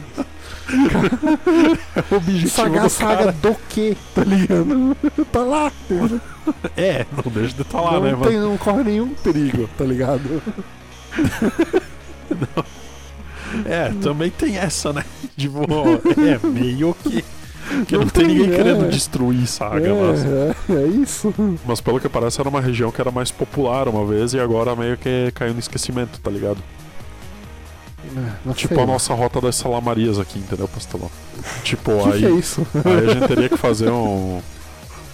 o 2.12 2.14
objetivo 2.14 2.48
Saga 2.48 2.80
do 2.82 2.88
saga 2.88 3.16
cara... 3.16 3.32
do 3.32 3.56
quê? 3.68 3.96
Tá 4.14 4.22
ligado? 4.22 4.96
tá 5.32 5.40
lá. 5.40 5.72
entendeu? 5.90 6.20
É, 6.76 7.04
não 7.12 7.32
deixa 7.32 7.54
de 7.56 7.62
estar 7.62 7.80
lá, 7.80 7.92
não, 7.94 8.02
né, 8.02 8.10
tem, 8.10 8.36
mano? 8.36 8.50
não 8.50 8.56
corre 8.56 8.84
nenhum 8.84 9.08
perigo, 9.14 9.68
tá 9.76 9.84
ligado? 9.84 10.40
É, 13.64 13.92
também 14.00 14.30
tem 14.30 14.58
essa, 14.58 14.92
né? 14.92 15.04
Tipo, 15.36 15.62
é 16.20 16.46
meio 16.46 16.94
que... 17.02 17.24
Que 17.86 17.94
não, 17.94 18.02
Não 18.02 18.08
tem 18.08 18.26
tem, 18.26 18.36
ninguém 18.36 18.52
é. 18.52 18.56
querendo 18.56 18.88
destruir 18.90 19.46
Saga, 19.46 19.94
mas... 19.94 20.24
É, 20.24 20.54
é, 20.70 20.72
é 20.74 20.86
isso. 20.86 21.34
Mas 21.66 21.80
pelo 21.80 22.00
que 22.00 22.08
parece 22.08 22.40
era 22.40 22.48
uma 22.48 22.60
região 22.60 22.90
que 22.90 23.00
era 23.00 23.10
mais 23.10 23.30
popular 23.30 23.88
uma 23.88 24.04
vez 24.06 24.32
e 24.34 24.40
agora 24.40 24.74
meio 24.74 24.96
que 24.96 25.30
caiu 25.34 25.52
no 25.52 25.60
esquecimento, 25.60 26.18
tá 26.20 26.30
ligado? 26.30 26.58
Não 28.44 28.54
Tipo 28.54 28.74
sei. 28.74 28.82
a 28.82 28.86
nossa 28.86 29.12
rota 29.12 29.40
das 29.40 29.56
salamarias 29.56 30.18
aqui, 30.18 30.38
entendeu, 30.38 30.66
pastelão? 30.68 31.10
Tipo, 31.62 32.02
que, 32.04 32.08
aí, 32.08 32.18
que 32.20 32.26
é 32.26 32.30
isso? 32.30 32.66
aí 32.84 33.10
a 33.10 33.14
gente 33.14 33.28
teria 33.28 33.48
que 33.48 33.56
fazer 33.56 33.90
um, 33.90 34.40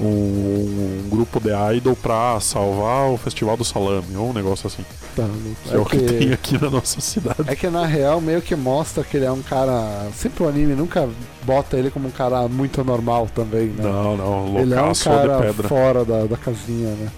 um, 0.01 0.05
um 0.07 1.09
grupo 1.09 1.41
de 1.41 1.51
idol 1.77 1.95
pra 1.95 2.39
salvar 2.41 3.11
o 3.11 3.17
Festival 3.17 3.57
do 3.57 3.65
Salame, 3.65 4.17
ou 4.17 4.31
um 4.31 4.33
negócio 4.33 4.67
assim. 4.67 4.85
Tá, 5.15 5.25
Que 5.69 5.75
é, 5.75 5.79
o 5.79 5.85
que 5.85 5.99
tem 5.99 6.33
aqui 6.33 6.61
na 6.61 6.69
nossa 6.69 7.01
cidade. 7.01 7.45
É 7.47 7.55
que 7.55 7.69
na 7.69 7.87
real 7.87 8.21
meio 8.21 8.43
que 8.43 8.57
mostra 8.57 9.05
que 9.05 9.17
ele 9.17 9.27
é 9.27 9.33
um 9.33 9.43
cara. 9.43 10.09
Sempre 10.15 10.43
o 10.45 10.49
anime 10.49 10.75
nunca 10.75 11.09
bota 11.45 11.77
ele 11.77 11.91
como 11.91 12.09
um 12.09 12.11
cara 12.11 12.49
muito 12.49 12.83
normal 12.83 13.29
também, 13.35 13.69
né? 13.69 13.83
Não, 13.83 14.17
não, 14.17 14.47
ele 14.59 14.75
é 14.75 14.77
um 14.77 14.81
loucaço 14.81 15.05
cara 15.05 15.37
de 15.37 15.43
pedra. 15.43 15.69
fora 15.69 16.05
da, 16.05 16.25
da 16.25 16.37
casinha, 16.37 16.91
né? 16.91 17.11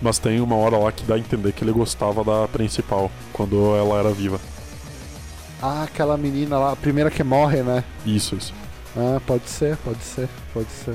Mas 0.00 0.18
tem 0.18 0.40
uma 0.40 0.56
hora 0.56 0.78
lá 0.78 0.90
que 0.92 1.04
dá 1.04 1.16
a 1.16 1.18
entender 1.18 1.52
que 1.52 1.62
ele 1.62 1.72
gostava 1.72 2.24
da 2.24 2.48
principal, 2.48 3.10
quando 3.32 3.76
ela 3.76 3.98
era 3.98 4.10
viva. 4.10 4.40
Ah, 5.60 5.82
aquela 5.82 6.16
menina 6.16 6.58
lá, 6.58 6.72
a 6.72 6.76
primeira 6.76 7.10
que 7.10 7.22
morre, 7.22 7.62
né? 7.62 7.84
Isso, 8.06 8.34
isso. 8.34 8.54
Ah, 8.96 9.20
pode 9.26 9.48
ser, 9.50 9.76
pode 9.78 10.02
ser, 10.02 10.26
pode 10.54 10.70
ser. 10.70 10.94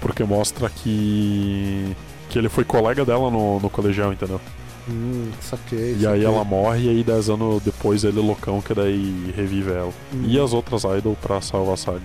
Porque 0.00 0.24
mostra 0.24 0.68
que. 0.68 1.96
que 2.28 2.38
ele 2.38 2.48
foi 2.48 2.64
colega 2.64 3.04
dela 3.04 3.30
no, 3.30 3.58
no 3.60 3.70
colegial, 3.70 4.12
entendeu? 4.12 4.40
Hum, 4.88 5.30
saquei. 5.40 5.92
E 5.98 6.06
aí 6.06 6.22
saquei. 6.22 6.24
ela 6.24 6.44
morre 6.44 6.84
e 6.84 6.88
aí 6.90 7.02
10 7.02 7.30
anos 7.30 7.62
depois 7.62 8.04
ele 8.04 8.20
loucão 8.20 8.60
que 8.60 8.74
daí 8.74 9.32
revive 9.34 9.70
ela. 9.70 9.92
Hum. 10.12 10.24
E 10.26 10.38
as 10.38 10.52
outras 10.52 10.84
idol 10.84 11.16
pra 11.20 11.40
salvar 11.40 11.74
a 11.74 11.76
saga. 11.78 12.02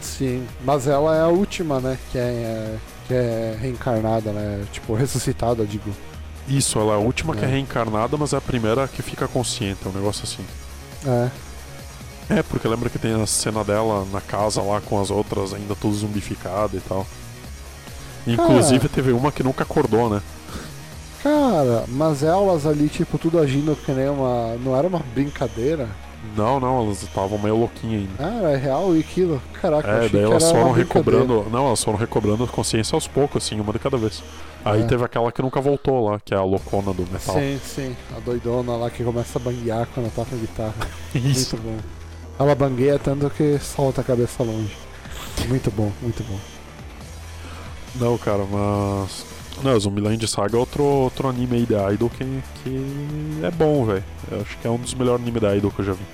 Sim, 0.00 0.46
mas 0.64 0.86
ela 0.86 1.16
é 1.16 1.20
a 1.20 1.26
última, 1.28 1.78
né? 1.80 1.98
Que 2.10 2.18
é, 2.18 2.76
que 3.06 3.12
é 3.14 3.56
reencarnada, 3.60 4.32
né? 4.32 4.64
Tipo, 4.72 4.94
ressuscitada, 4.94 5.64
digo. 5.66 5.90
Isso, 6.48 6.78
ela 6.78 6.92
é 6.92 6.94
a 6.94 6.98
última 6.98 7.34
que 7.34 7.44
é 7.44 7.48
É. 7.48 7.50
reencarnada, 7.50 8.16
mas 8.16 8.32
é 8.32 8.36
a 8.36 8.40
primeira 8.40 8.86
que 8.88 9.02
fica 9.02 9.26
consciente, 9.26 9.80
é 9.84 9.88
um 9.88 9.92
negócio 9.92 10.22
assim. 10.22 10.44
É. 11.04 11.28
É, 12.28 12.42
porque 12.42 12.66
lembra 12.66 12.90
que 12.90 12.98
tem 12.98 13.20
a 13.20 13.26
cena 13.26 13.62
dela 13.62 14.04
na 14.12 14.20
casa 14.20 14.60
lá 14.60 14.80
com 14.80 15.00
as 15.00 15.10
outras 15.10 15.54
ainda 15.54 15.74
tudo 15.76 15.94
zumbificado 15.94 16.76
e 16.76 16.80
tal. 16.80 17.06
Inclusive 18.26 18.88
teve 18.88 19.12
uma 19.12 19.30
que 19.30 19.42
nunca 19.42 19.62
acordou, 19.62 20.10
né? 20.10 20.20
Cara, 21.22 21.84
mas 21.88 22.22
elas 22.22 22.66
ali, 22.66 22.88
tipo, 22.88 23.18
tudo 23.18 23.38
agindo 23.38 23.76
que 23.76 23.92
nem 23.92 24.08
uma. 24.08 24.56
Não 24.56 24.76
era 24.76 24.86
uma 24.86 25.00
brincadeira? 25.14 25.88
Não, 26.36 26.58
não, 26.58 26.84
elas 26.84 27.02
estavam 27.02 27.38
meio 27.38 27.56
louquinhas 27.56 28.02
ainda. 28.02 28.12
Ah, 28.18 28.48
era 28.48 28.56
real 28.56 28.96
e 28.96 29.00
aquilo. 29.00 29.40
Caraca, 29.60 29.86
eu 29.88 29.94
É, 29.94 29.98
achei 29.98 30.08
daí 30.10 30.24
que 30.26 30.30
elas 30.30 30.50
foram 30.50 30.72
recobrando. 30.72 31.46
Não, 31.50 31.66
elas 31.68 31.82
foram 31.84 31.98
recobrando 31.98 32.44
a 32.44 32.48
consciência 32.48 32.96
aos 32.96 33.06
poucos, 33.06 33.44
assim, 33.44 33.60
uma 33.60 33.72
de 33.72 33.78
cada 33.78 33.96
vez. 33.96 34.22
Aí 34.64 34.82
É. 34.82 34.84
teve 34.84 35.04
aquela 35.04 35.30
que 35.30 35.40
nunca 35.40 35.60
voltou 35.60 36.08
lá, 36.10 36.18
que 36.24 36.34
é 36.34 36.36
a 36.36 36.42
loucona 36.42 36.92
do 36.92 37.02
metal. 37.02 37.34
Sim, 37.36 37.60
sim. 37.64 37.96
A 38.16 38.20
doidona 38.20 38.76
lá 38.76 38.90
que 38.90 39.04
começa 39.04 39.38
a 39.38 39.42
banguear 39.42 39.86
quando 39.94 40.12
toca 40.12 40.34
a 40.34 40.38
guitarra. 40.38 40.74
Isso. 41.14 41.56
Muito 41.56 41.68
bom. 41.68 41.95
Ela 42.38 42.54
bangueia 42.54 42.98
tanto 42.98 43.30
que 43.30 43.58
solta 43.58 44.00
a 44.00 44.04
cabeça 44.04 44.42
longe. 44.42 44.76
Muito 45.48 45.70
bom, 45.70 45.90
muito 46.02 46.22
bom. 46.24 46.38
Não, 47.96 48.18
cara, 48.18 48.44
mas. 48.50 49.24
Não, 49.62 49.78
Zombieland 49.80 50.26
Saga 50.28 50.56
é 50.56 50.60
outro, 50.60 50.82
outro 50.82 51.28
anime 51.28 51.56
aí 51.56 51.66
da 51.66 51.90
Idol 51.92 52.10
que, 52.10 52.24
que 52.62 53.40
é 53.42 53.50
bom, 53.50 53.86
velho. 53.86 54.04
Acho 54.42 54.58
que 54.58 54.66
é 54.66 54.70
um 54.70 54.76
dos 54.76 54.92
melhores 54.92 55.22
animes 55.22 55.40
da 55.40 55.56
Idol 55.56 55.70
que 55.70 55.80
eu 55.80 55.84
já 55.86 55.92
vi. 55.92 56.04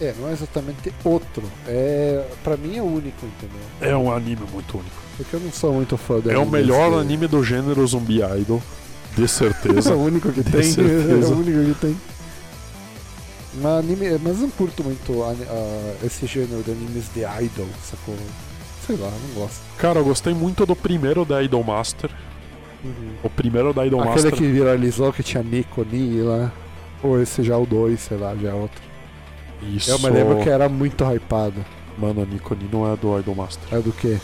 É, 0.00 0.14
não 0.18 0.30
é 0.30 0.32
exatamente 0.32 0.90
outro. 1.04 1.42
É, 1.66 2.24
pra 2.42 2.56
mim 2.56 2.78
é 2.78 2.82
único, 2.82 3.26
entendeu? 3.26 3.60
É 3.82 3.94
um 3.94 4.10
anime 4.10 4.40
muito 4.50 4.78
único. 4.78 4.96
Porque 5.18 5.36
eu 5.36 5.40
não 5.40 5.52
sou 5.52 5.74
muito 5.74 5.98
fã 5.98 6.18
do 6.18 6.30
É 6.30 6.38
o 6.38 6.46
melhor 6.46 6.98
anime 6.98 7.26
do 7.26 7.44
gênero 7.44 7.86
Zumbi 7.86 8.20
Idol. 8.40 8.62
De 9.14 9.24
É 9.24 9.28
certeza. 9.28 9.94
o 9.94 10.02
único 10.02 10.32
que 10.32 10.42
tem. 10.42 10.62
certeza. 10.62 11.12
É 11.12 11.34
o 11.34 11.38
único 11.38 11.74
que 11.74 11.80
tem. 11.80 11.96
Mas, 13.54 13.84
anime, 13.84 14.18
mas 14.22 14.38
não 14.38 14.50
curto 14.50 14.84
muito 14.84 15.12
esse 16.04 16.26
gênero 16.26 16.62
de 16.62 16.70
animes 16.70 17.12
de 17.12 17.20
idol, 17.20 17.68
sacou? 17.82 18.14
Sei 18.86 18.96
lá, 18.96 19.10
não 19.10 19.42
gosto. 19.42 19.60
Cara, 19.76 19.98
eu 19.98 20.04
gostei 20.04 20.32
muito 20.34 20.64
do 20.64 20.76
primeiro 20.76 21.24
da 21.24 21.42
Idol 21.42 21.62
Master. 21.64 22.10
O 23.22 23.28
primeiro 23.28 23.72
da 23.74 23.84
Idol 23.86 24.00
Aquele 24.00 24.14
Master. 24.14 24.32
que 24.32 24.46
viralizou 24.46 25.12
que 25.12 25.22
tinha 25.22 25.42
Nico, 25.42 25.84
Ni 25.84 26.22
lá. 26.22 26.52
Ou 27.02 27.20
esse 27.20 27.42
já 27.42 27.54
é 27.54 27.56
o 27.56 27.66
2, 27.66 28.00
sei 28.00 28.16
lá, 28.16 28.34
já 28.36 28.50
é 28.50 28.54
outro. 28.54 28.80
Isso. 29.62 29.90
Eu 29.90 29.98
me 29.98 30.08
lembro 30.10 30.42
que 30.42 30.48
era 30.48 30.68
muito 30.68 31.04
hypado. 31.04 31.64
Mano, 31.98 32.22
a 32.22 32.24
Nikoni 32.24 32.68
não 32.72 32.90
é 32.90 32.96
do 32.96 33.18
Idol 33.18 33.34
Master. 33.34 33.62
É 33.70 33.80
do 33.80 33.92
quê? 33.92 34.18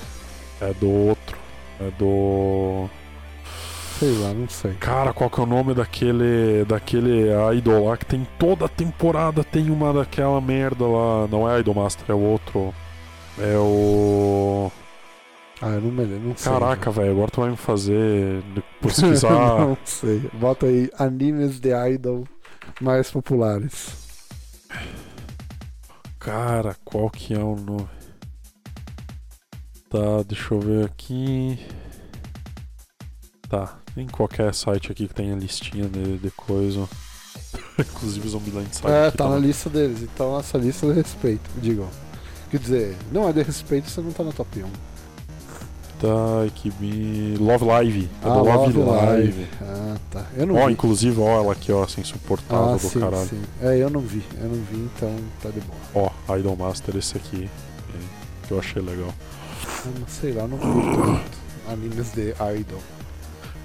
É 0.61 0.73
do 0.73 0.89
outro. 0.89 1.37
É 1.81 1.91
do. 1.99 2.89
Sei 3.99 4.13
lá, 4.19 4.35
não 4.35 4.49
sei. 4.49 4.75
Cara, 4.75 5.13
qual 5.15 5.31
que 5.31 5.41
é 5.41 5.43
o 5.43 5.47
nome 5.47 5.73
daquele. 5.73 6.65
daquele 6.67 7.29
Idol 7.57 7.89
lá 7.89 7.97
que 7.97 8.05
tem 8.05 8.27
toda 8.39 8.67
a 8.67 8.69
temporada 8.69 9.43
tem 9.43 9.71
uma 9.71 9.93
daquela 9.93 10.39
merda 10.41 10.85
lá. 10.87 11.27
Não 11.29 11.51
é 11.51 11.61
Idol 11.61 11.75
Master, 11.75 12.05
é 12.09 12.15
o 12.15 12.21
outro. 12.21 12.75
É 13.39 13.57
o. 13.57 14.71
Ah, 15.63 15.69
eu 15.69 15.81
não 15.81 15.91
me 15.91 16.05
lembro, 16.05 16.29
não 16.29 16.37
sei. 16.37 16.53
Caraca, 16.53 16.91
velho, 16.91 17.13
agora 17.13 17.31
tu 17.31 17.41
vai 17.41 17.51
me 17.51 17.57
fazer 17.57 18.43
pesquisar. 18.83 19.61
não 19.61 19.79
sei. 19.85 20.31
Bota 20.35 20.67
aí 20.67 20.91
animes 20.99 21.59
de 21.59 21.71
idol 21.91 22.29
mais 22.81 23.11
populares. 23.11 24.05
Cara, 26.19 26.77
qual 26.85 27.09
que 27.09 27.33
é 27.33 27.39
o 27.39 27.57
nome? 27.57 27.89
Tá, 29.89 30.23
deixa 30.27 30.53
eu 30.53 30.61
ver 30.61 30.85
aqui. 30.85 31.59
Tá, 33.49 33.79
tem 33.97 34.07
qualquer 34.07 34.55
site 34.55 34.93
aqui 34.93 35.09
que 35.09 35.15
tenha 35.15 35.35
listinha 35.35 35.89
de, 35.89 36.19
de 36.19 36.31
coisa. 36.31 36.87
Inclusive 37.79 38.29
o 38.29 38.31
Zombieland 38.31 38.69
Saga. 38.77 38.95
É, 38.95 39.09
aqui 39.09 39.17
tá 39.17 39.29
na 39.29 39.39
lista 39.39 39.69
deles, 39.71 40.03
então 40.03 40.39
essa 40.39 40.57
lista 40.59 40.87
de 40.87 40.93
respeito, 40.93 41.51
digam. 41.61 41.89
Quer 42.51 42.61
dizer, 42.61 42.97
não 43.11 43.29
é 43.29 43.33
de 43.33 43.43
respeito, 43.43 43.91
você 43.91 44.01
não 44.01 44.13
tá 44.13 44.23
no 44.23 44.33
top 44.33 44.63
1. 44.63 44.67
Tá, 45.99 46.51
que 46.55 46.71
me... 46.79 47.37
Love 47.39 47.65
Live. 47.65 48.11
É 48.23 48.29
Ah, 48.29 48.35
do 48.35 48.45
Love, 48.45 48.73
Love 48.75 48.91
Live. 48.91 49.23
Live. 49.33 49.49
Ah, 49.63 49.97
tá. 50.11 50.27
Eu 50.37 50.47
não 50.47 50.57
Ó, 50.57 50.67
vi. 50.67 50.73
inclusive, 50.75 51.19
ó, 51.19 51.41
ela 51.43 51.53
aqui, 51.53 51.73
ó, 51.73 51.85
assim, 51.85 52.03
insuportável 52.03 52.75
Ah, 52.75 52.77
do 52.77 52.79
sim, 52.81 53.01
caralho. 53.01 53.27
sim. 53.29 53.43
É, 53.63 53.79
eu 53.79 53.89
não 53.89 54.01
vi, 54.03 54.23
eu 54.39 54.47
não 54.49 54.63
vi, 54.65 54.77
então 54.95 55.17
tá 55.43 55.49
de 55.49 55.61
boa. 55.61 56.13
Ó, 56.29 56.37
Idol 56.37 56.55
Master, 56.55 56.95
esse 56.97 57.17
aqui. 57.17 57.49
é, 57.95 58.47
Que 58.47 58.53
eu 58.53 58.59
achei 58.59 58.83
legal. 58.83 59.13
Ah, 59.65 59.91
sei 60.07 60.33
lá, 60.35 60.43
eu 60.43 60.49
não 60.49 60.59
muito 60.59 61.21
animes 61.69 62.13
de 62.13 62.35
idol. 62.61 62.83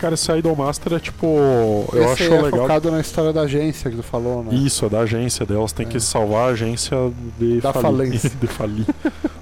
Cara, 0.02 0.16
esse 0.16 0.32
Idol 0.32 0.56
Master 0.56 0.94
é 0.94 1.00
tipo. 1.00 1.28
Eu 1.94 2.04
Esse 2.12 2.24
acho 2.24 2.34
é 2.34 2.42
legal. 2.42 2.62
focado 2.62 2.90
na 2.90 3.00
história 3.00 3.32
da 3.32 3.42
agência 3.42 3.88
que 3.92 3.98
tu 3.98 4.02
falou, 4.04 4.44
né? 4.44 4.56
Isso, 4.56 4.84
é 4.86 4.90
da 4.90 5.02
agência 5.02 5.46
delas, 5.46 5.72
tem 5.72 5.86
É. 5.86 5.90
que 5.90 6.00
salvar 6.00 6.50
a 6.50 6.52
agência 6.54 6.98
de 7.38 7.62
Da 7.62 7.72
falir. 7.72 7.84
falência. 7.84 8.30
de 8.42 8.48
falir. 8.48 8.86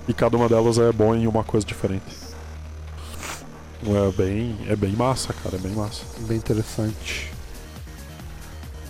e 0.05 0.14
cada 0.14 0.36
uma 0.36 0.49
delas 0.49 0.78
é 0.78 0.91
bom 0.91 1.16
em 1.16 1.26
uma 1.28 1.45
coisa 1.45 1.66
diferente. 1.66 2.03
É 3.86 4.12
bem, 4.18 4.57
é 4.68 4.76
bem 4.76 4.91
massa, 4.91 5.32
cara, 5.41 5.55
é 5.55 5.60
bem 5.60 5.72
massa. 5.72 6.01
Bem 6.28 6.36
interessante. 6.36 7.32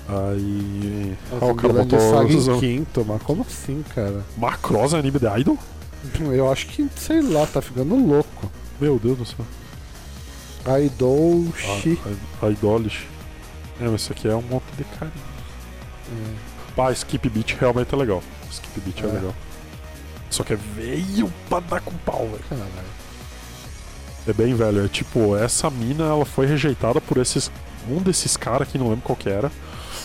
Aí. 0.07 1.15
Nossa, 1.31 1.45
Ah, 1.45 1.51
o 1.51 1.55
cara 1.55 1.73
botou. 1.73 2.55
Em 2.55 2.59
quinto, 2.59 3.05
mas 3.07 3.21
como 3.21 3.45
assim, 3.47 3.83
cara? 3.93 4.25
Macross 4.35 4.93
é 4.93 4.97
anime 4.97 5.19
de 5.19 5.27
Idol? 5.39 5.57
Eu 6.31 6.51
acho 6.51 6.65
que, 6.65 6.87
sei 6.95 7.21
lá, 7.21 7.45
tá 7.45 7.61
ficando 7.61 7.95
louco. 7.95 8.49
Meu 8.81 8.97
Deus 8.97 9.17
do 9.19 9.25
céu. 9.25 9.45
Idol 10.85 11.45
Shi. 11.55 11.99
A, 12.41 12.45
a 12.45 12.49
Idolish. 12.49 13.07
É, 13.79 13.85
mas 13.87 14.01
isso 14.01 14.11
aqui 14.11 14.27
é 14.27 14.35
um 14.35 14.41
monte 14.41 14.65
de 14.77 14.83
carinho. 14.83 15.13
É. 16.11 16.49
Pá, 16.75 16.91
Skip 16.91 17.29
Beat 17.29 17.55
realmente 17.59 17.93
é 17.93 17.97
legal. 17.97 18.21
Skip 18.51 18.79
Beat 18.81 19.01
é, 19.03 19.07
É. 19.07 19.11
legal. 19.11 19.35
Só 20.29 20.43
que 20.43 20.53
é 20.53 20.57
veio 20.75 21.31
pra 21.49 21.59
dar 21.59 21.81
com 21.81 21.93
pau, 22.05 22.27
velho. 22.27 22.43
Caralho. 22.49 22.69
É 24.27 24.33
bem 24.33 24.53
velho. 24.53 24.85
É 24.85 24.87
tipo, 24.87 25.35
essa 25.35 25.69
mina 25.69 26.03
ela 26.05 26.25
foi 26.25 26.45
rejeitada 26.45 26.99
por 27.01 27.17
esses. 27.17 27.49
Um 27.89 27.97
desses 28.01 28.35
caras 28.37 28.67
que 28.67 28.77
não 28.77 28.89
lembro 28.89 29.01
qual 29.03 29.15
que 29.15 29.29
era. 29.29 29.51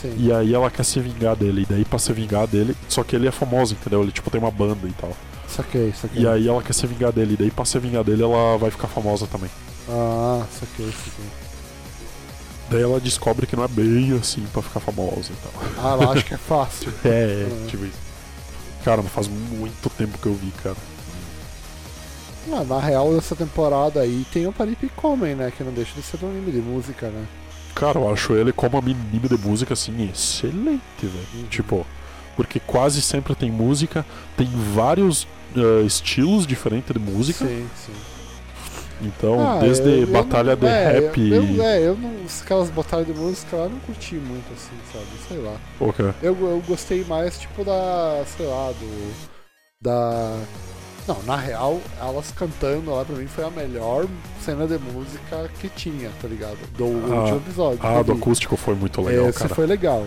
Sim. 0.01 0.15
E 0.19 0.33
aí 0.33 0.55
ela 0.55 0.71
quer 0.71 0.85
se 0.85 0.99
vingar 1.01 1.37
dele. 1.37 1.63
E 1.63 1.67
daí 1.67 1.85
pra 1.85 1.99
se 1.99 2.13
vingar 2.13 2.47
dele. 2.47 2.75
Só 2.89 3.03
que 3.05 3.15
ele 3.17 3.29
é 3.29 3.31
famoso, 3.31 3.75
entendeu? 3.75 4.03
Ele 4.03 4.13
tipo 4.13 4.31
tem 4.31 4.41
uma 4.41 4.51
banda 4.51 4.87
e 4.87 4.93
tal. 4.93 5.15
Saquei, 5.49 5.93
saquei. 5.93 6.23
E 6.23 6.27
aí 6.29 6.49
ela 6.49 6.63
quer 6.63 6.73
se 6.73 6.87
vingar 6.87 7.13
dele. 7.13 7.35
E 7.35 7.37
daí 7.37 7.51
pra 7.51 7.65
se 7.65 7.79
vingar 7.79 8.03
dele 8.05 8.23
ela 8.23 8.57
vai 8.57 8.71
ficar 8.71 8.89
famosa 8.89 9.27
também. 9.27 9.51
Ah, 9.89 10.45
saquei, 10.59 10.87
saquei. 10.87 11.25
Daí 12.71 12.83
ela 12.83 12.99
descobre 12.99 13.47
que 13.47 13.55
não 13.57 13.65
é 13.65 13.69
bem 13.69 14.17
assim 14.19 14.43
pra 14.53 14.63
ficar 14.63 14.81
famosa 14.81 15.31
e 15.33 15.37
tal. 15.37 15.53
Ah, 15.79 15.93
ela 16.03 16.13
acha 16.13 16.23
que 16.23 16.35
é 16.35 16.39
fácil. 16.39 16.93
É, 17.05 17.47
Ah. 17.51 17.67
tipo 17.69 17.85
isso. 17.85 17.99
Cara, 18.85 19.03
faz 19.03 19.29
muito 19.29 19.91
tempo 19.91 20.19
que 20.19 20.27
eu 20.27 20.35
vi, 20.35 20.51
cara. 20.63 20.77
Ah, 22.53 22.65
na 22.65 22.79
real, 22.79 23.15
dessa 23.15 23.35
temporada 23.35 24.01
aí 24.01 24.27
tem 24.33 24.47
o 24.47 24.53
Paripicomem, 24.53 25.35
né? 25.35 25.51
Que 25.57 25.65
não 25.65 25.73
deixa 25.73 25.95
de 25.95 26.03
ser 26.03 26.23
um 26.23 26.29
anime 26.29 26.53
de 26.53 26.59
música, 26.59 27.09
né? 27.09 27.25
Cara, 27.75 27.99
eu 27.99 28.13
acho 28.13 28.35
ele 28.35 28.53
como 28.53 28.77
anime 28.79 29.29
de 29.29 29.37
música 29.39 29.73
assim, 29.73 30.09
excelente, 30.11 30.81
velho. 31.03 31.27
Uhum. 31.35 31.45
Tipo, 31.49 31.87
porque 32.37 32.61
quase 32.61 33.01
sempre 33.03 33.35
tem 33.35 33.51
música, 33.51 34.05
tem 34.37 34.47
vários 34.75 35.27
eh, 35.57 35.83
estilos 35.87 36.47
diferentes 36.47 36.93
de 36.93 36.99
música. 36.99 37.47
Sim, 37.47 37.67
sim. 37.87 37.93
Então, 39.03 39.41
Ah, 39.41 39.59
desde 39.59 39.89
eu- 39.89 40.01
eu 40.03 40.07
batalha 40.07 40.53
não- 40.57 40.61
de 40.61 40.67
é, 40.67 40.85
rap. 41.01 41.21
Eu, 41.31 41.45
eu- 41.45 41.63
é, 41.65 41.81
eu 41.81 41.97
não. 41.97 42.15
Aquelas 42.43 42.71
batalhas 42.71 43.07
de 43.07 43.13
música 43.13 43.57
lá 43.57 43.65
eu 43.65 43.71
não 43.71 43.79
curti 43.81 44.15
muito, 44.15 44.47
assim, 44.53 44.77
sabe? 44.93 45.05
Sei 45.29 45.39
lá. 45.39 45.57
Ok. 45.81 46.05
Eu, 46.23 46.37
eu 46.41 46.63
gostei 46.67 47.05
mais, 47.05 47.39
tipo, 47.39 47.65
da. 47.65 48.25
sei 48.37 48.47
lá, 48.47 48.73
do. 48.73 49.13
Da. 49.83 50.37
Não, 51.07 51.23
na 51.25 51.37
real, 51.37 51.81
elas 52.01 52.31
cantando 52.33 52.91
lá 52.95 53.05
pra 53.05 53.15
mim 53.17 53.27
foi 53.27 53.45
a 53.45 53.51
melhor 53.51 54.07
cena 54.43 54.67
de 54.67 54.79
música 54.79 55.51
que 55.61 55.69
tinha, 55.69 56.11
tá 56.23 56.27
ligado? 56.27 56.57
Do 56.79 56.85
Ah, 56.85 57.19
último 57.21 57.37
episódio. 57.37 57.79
Ah, 57.83 57.97
eu 57.97 58.05
do 58.05 58.13
acústico 58.13 58.57
foi 58.57 58.75
muito 58.75 59.03
legal, 59.03 59.29
Esse 59.29 59.41
cara. 59.41 59.55
foi 59.55 59.67
legal. 59.67 60.07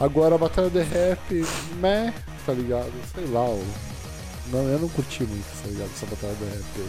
Agora 0.00 0.36
a 0.36 0.38
batalha 0.38 0.70
de 0.70 0.80
rap, 0.80 1.44
meh, 1.82 2.14
tá 2.46 2.52
ligado? 2.54 2.90
Sei 3.14 3.26
lá, 3.26 3.44
o- 3.44 3.62
não, 4.50 4.60
eu 4.68 4.78
não 4.78 4.88
curti 4.88 5.22
muito, 5.24 5.44
tá 5.62 5.68
ligado? 5.68 5.90
Essa 5.94 6.06
batalha 6.06 6.34
de 6.34 6.44
rap. 6.46 6.88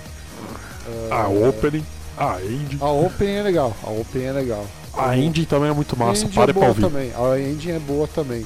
A 1.11 1.23
Ah, 1.23 1.29
opening, 1.29 1.85
a 2.17 2.41
ending. 2.41 2.77
A 2.81 2.89
Open 2.91 3.29
é 3.29 3.41
legal, 3.43 3.75
a 3.83 3.89
Open 3.89 4.23
é 4.23 4.31
legal. 4.31 4.65
A 4.93 5.15
ending 5.17 5.45
também 5.45 5.69
é 5.69 5.73
muito 5.73 5.95
massa, 5.97 6.25
a 6.25 6.29
pare 6.29 6.51
é 6.51 6.53
boa 6.53 6.67
ouvir. 6.67 6.81
também, 6.81 7.11
a 7.15 7.39
Ending 7.39 7.71
é 7.71 7.79
boa 7.79 8.07
também. 8.07 8.45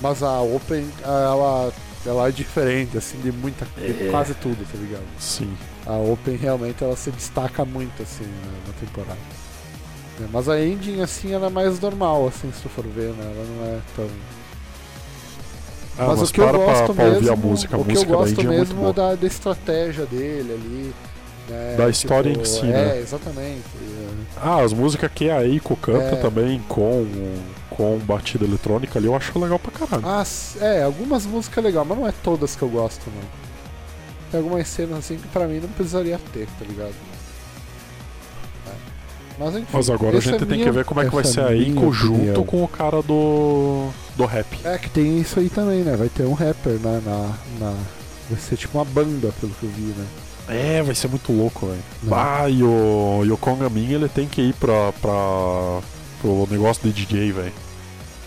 Mas 0.00 0.22
a 0.22 0.40
Open, 0.40 0.86
ela, 1.02 1.72
ela 2.06 2.28
é 2.28 2.30
diferente, 2.30 2.96
assim, 2.96 3.18
de 3.20 3.32
muita, 3.32 3.66
de 3.76 4.06
É. 4.06 4.08
quase 4.10 4.34
tudo, 4.34 4.64
tá 4.70 4.78
ligado? 4.78 5.02
Sim. 5.18 5.52
A 5.86 5.94
Open 5.96 6.36
realmente 6.36 6.84
ela 6.84 6.94
se 6.94 7.10
destaca 7.10 7.64
muito, 7.64 8.00
assim, 8.02 8.24
na, 8.24 8.52
na 8.68 8.78
temporada. 8.78 9.18
É, 10.20 10.24
mas 10.32 10.48
a 10.48 10.60
Ending, 10.60 11.00
assim, 11.00 11.32
ela 11.32 11.46
é 11.46 11.50
mais 11.50 11.80
normal, 11.80 12.28
assim, 12.28 12.52
se 12.52 12.62
tu 12.62 12.68
for 12.68 12.84
ver, 12.86 13.10
né? 13.14 13.24
Ela 13.24 13.46
não 13.56 13.66
é 13.76 13.78
tão... 13.96 14.08
Ah, 16.00 16.06
mas, 16.08 16.20
mas 16.20 16.30
o 16.30 16.32
que 16.32 16.40
eu 16.40 16.44
para 16.48 16.58
pra- 16.58 16.66
gosto 16.66 16.94
pra 16.94 17.04
mesmo, 17.04 17.16
ouvir 17.16 17.30
a 17.30 17.36
música. 17.36 17.76
A 17.76 17.80
o 17.80 17.84
que 17.84 17.96
eu 17.96 18.04
gosto 18.04 18.40
é 18.40 18.44
mesmo 18.44 18.88
é 18.88 18.92
da, 18.92 19.14
da 19.16 19.26
estratégia 19.26 20.06
dele 20.06 20.52
ali. 20.52 20.94
Né, 21.48 21.74
Da 21.76 21.88
história 21.88 22.30
em 22.30 22.44
si, 22.44 22.60
é, 22.60 22.70
né? 22.72 22.98
exatamente. 23.00 23.62
é. 23.80 24.08
Ah, 24.40 24.62
as 24.62 24.72
músicas 24.72 25.10
que 25.14 25.28
a 25.30 25.42
Eiko 25.44 25.74
canta 25.76 26.14
É. 26.14 26.16
também 26.16 26.60
com, 26.68 27.06
com 27.70 27.98
batida 27.98 28.44
eletrônica 28.44 28.98
ali, 28.98 29.06
eu 29.06 29.16
acho 29.16 29.36
legal 29.38 29.58
pra 29.58 29.72
caralho. 29.72 30.06
Ah, 30.06 30.24
é, 30.60 30.82
algumas 30.82 31.26
músicas 31.26 31.64
legal, 31.64 31.84
mas 31.84 31.98
não 31.98 32.06
é 32.06 32.12
todas 32.22 32.54
que 32.54 32.62
eu 32.62 32.68
gosto, 32.68 33.02
não. 33.10 33.48
Tem 34.30 34.40
algumas 34.40 34.68
cenas 34.68 34.98
assim 34.98 35.16
que 35.16 35.26
pra 35.28 35.46
mim 35.48 35.58
não 35.58 35.68
precisaria 35.70 36.20
ter, 36.32 36.46
tá 36.58 36.64
ligado? 36.68 36.92
É. 38.66 38.70
Mas 39.38 39.54
enfim. 39.56 39.66
Mas 39.72 39.90
agora 39.90 40.18
a 40.18 40.20
gente 40.20 40.34
é 40.34 40.38
tem 40.38 40.48
minha- 40.48 40.64
que 40.64 40.70
ver 40.70 40.84
como 40.84 41.00
é 41.00 41.04
que 41.06 41.10
vai 41.14 41.22
essa 41.24 41.32
ser 41.32 41.40
a 41.40 41.52
Eiko 41.54 41.92
junto 41.92 42.14
opinião. 42.16 42.44
com 42.44 42.62
o 42.64 42.68
cara 42.68 43.02
do, 43.02 43.88
do 44.16 44.26
rap. 44.26 44.46
É 44.64 44.76
que 44.78 44.90
tem 44.90 45.18
isso 45.20 45.38
aí 45.40 45.48
também, 45.48 45.82
né? 45.82 45.96
Vai 45.96 46.08
ter 46.08 46.24
um 46.24 46.34
rapper 46.34 46.74
né, 46.74 47.00
na, 47.04 47.34
na. 47.58 47.74
Vai 48.30 48.38
ser 48.38 48.56
tipo 48.56 48.76
uma 48.78 48.84
banda, 48.84 49.32
pelo 49.40 49.52
que 49.54 49.64
eu 49.64 49.70
vi, 49.70 49.82
né? 49.96 50.04
É, 50.48 50.82
vai 50.82 50.94
ser 50.94 51.08
muito 51.08 51.32
louco, 51.32 51.66
velho. 51.66 51.82
Ah, 52.10 52.48
e 52.48 52.62
o, 52.62 53.22
e 53.24 53.30
o 53.30 53.36
Konga 53.36 53.68
Min, 53.68 53.92
ele 53.92 54.08
tem 54.08 54.26
que 54.26 54.40
ir 54.40 54.54
pra, 54.54 54.92
pra, 54.92 55.80
pro 56.20 56.48
negócio 56.50 56.82
de 56.82 56.92
DJ, 56.92 57.32
velho. 57.32 57.52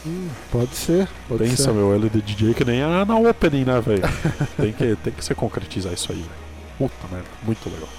Hum, 0.05 0.29
pode 0.51 0.75
ser, 0.75 1.07
pode 1.27 1.43
Pensa, 1.43 1.63
ser. 1.63 1.73
meu, 1.73 1.95
ele 1.95 2.09
de 2.09 2.21
DJ 2.21 2.53
que 2.53 2.65
nem 2.65 2.81
a 2.81 3.05
na 3.05 3.17
opening, 3.17 3.65
né, 3.65 3.79
velho? 3.81 4.01
tem, 4.57 4.71
que, 4.73 4.95
tem 4.97 5.13
que 5.13 5.23
se 5.23 5.33
concretizar 5.35 5.93
isso 5.93 6.11
aí, 6.11 6.17
velho. 6.19 6.29
Puta 6.77 7.07
merda, 7.11 7.27
muito 7.43 7.69
legal. 7.69 7.89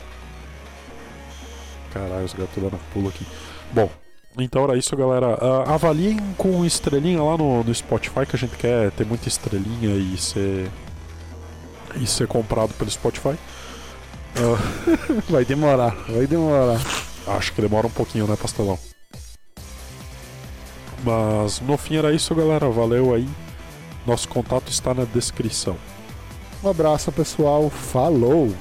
Caralho, 1.92 2.24
os 2.24 2.32
gatos 2.32 2.62
dando 2.62 2.80
pulo 2.92 3.08
aqui. 3.08 3.26
Bom, 3.72 3.90
então 4.38 4.64
era 4.64 4.76
isso, 4.76 4.96
galera. 4.96 5.38
Ah, 5.40 5.74
avaliem 5.74 6.18
com 6.36 6.64
estrelinha 6.64 7.22
lá 7.22 7.36
no, 7.36 7.62
no 7.62 7.74
Spotify, 7.74 8.24
que 8.26 8.36
a 8.36 8.38
gente 8.38 8.56
quer 8.56 8.90
ter 8.92 9.04
muita 9.04 9.28
estrelinha 9.28 9.94
e 9.94 10.16
ser. 10.16 10.70
e 11.96 12.06
ser 12.06 12.26
comprado 12.26 12.72
pelo 12.74 12.90
Spotify. 12.90 13.36
Vai 15.28 15.44
demorar, 15.44 15.94
vai 16.08 16.26
demorar. 16.26 16.80
Acho 17.26 17.52
que 17.52 17.60
demora 17.60 17.86
um 17.86 17.90
pouquinho, 17.90 18.26
né, 18.26 18.36
pastelão? 18.36 18.78
Mas 21.04 21.60
no 21.60 21.76
fim 21.76 21.96
era 21.96 22.12
isso, 22.12 22.34
galera. 22.34 22.68
Valeu 22.68 23.14
aí. 23.14 23.28
Nosso 24.06 24.28
contato 24.28 24.70
está 24.70 24.94
na 24.94 25.04
descrição. 25.04 25.76
Um 26.62 26.68
abraço, 26.68 27.10
pessoal. 27.12 27.68
Falou! 27.70 28.52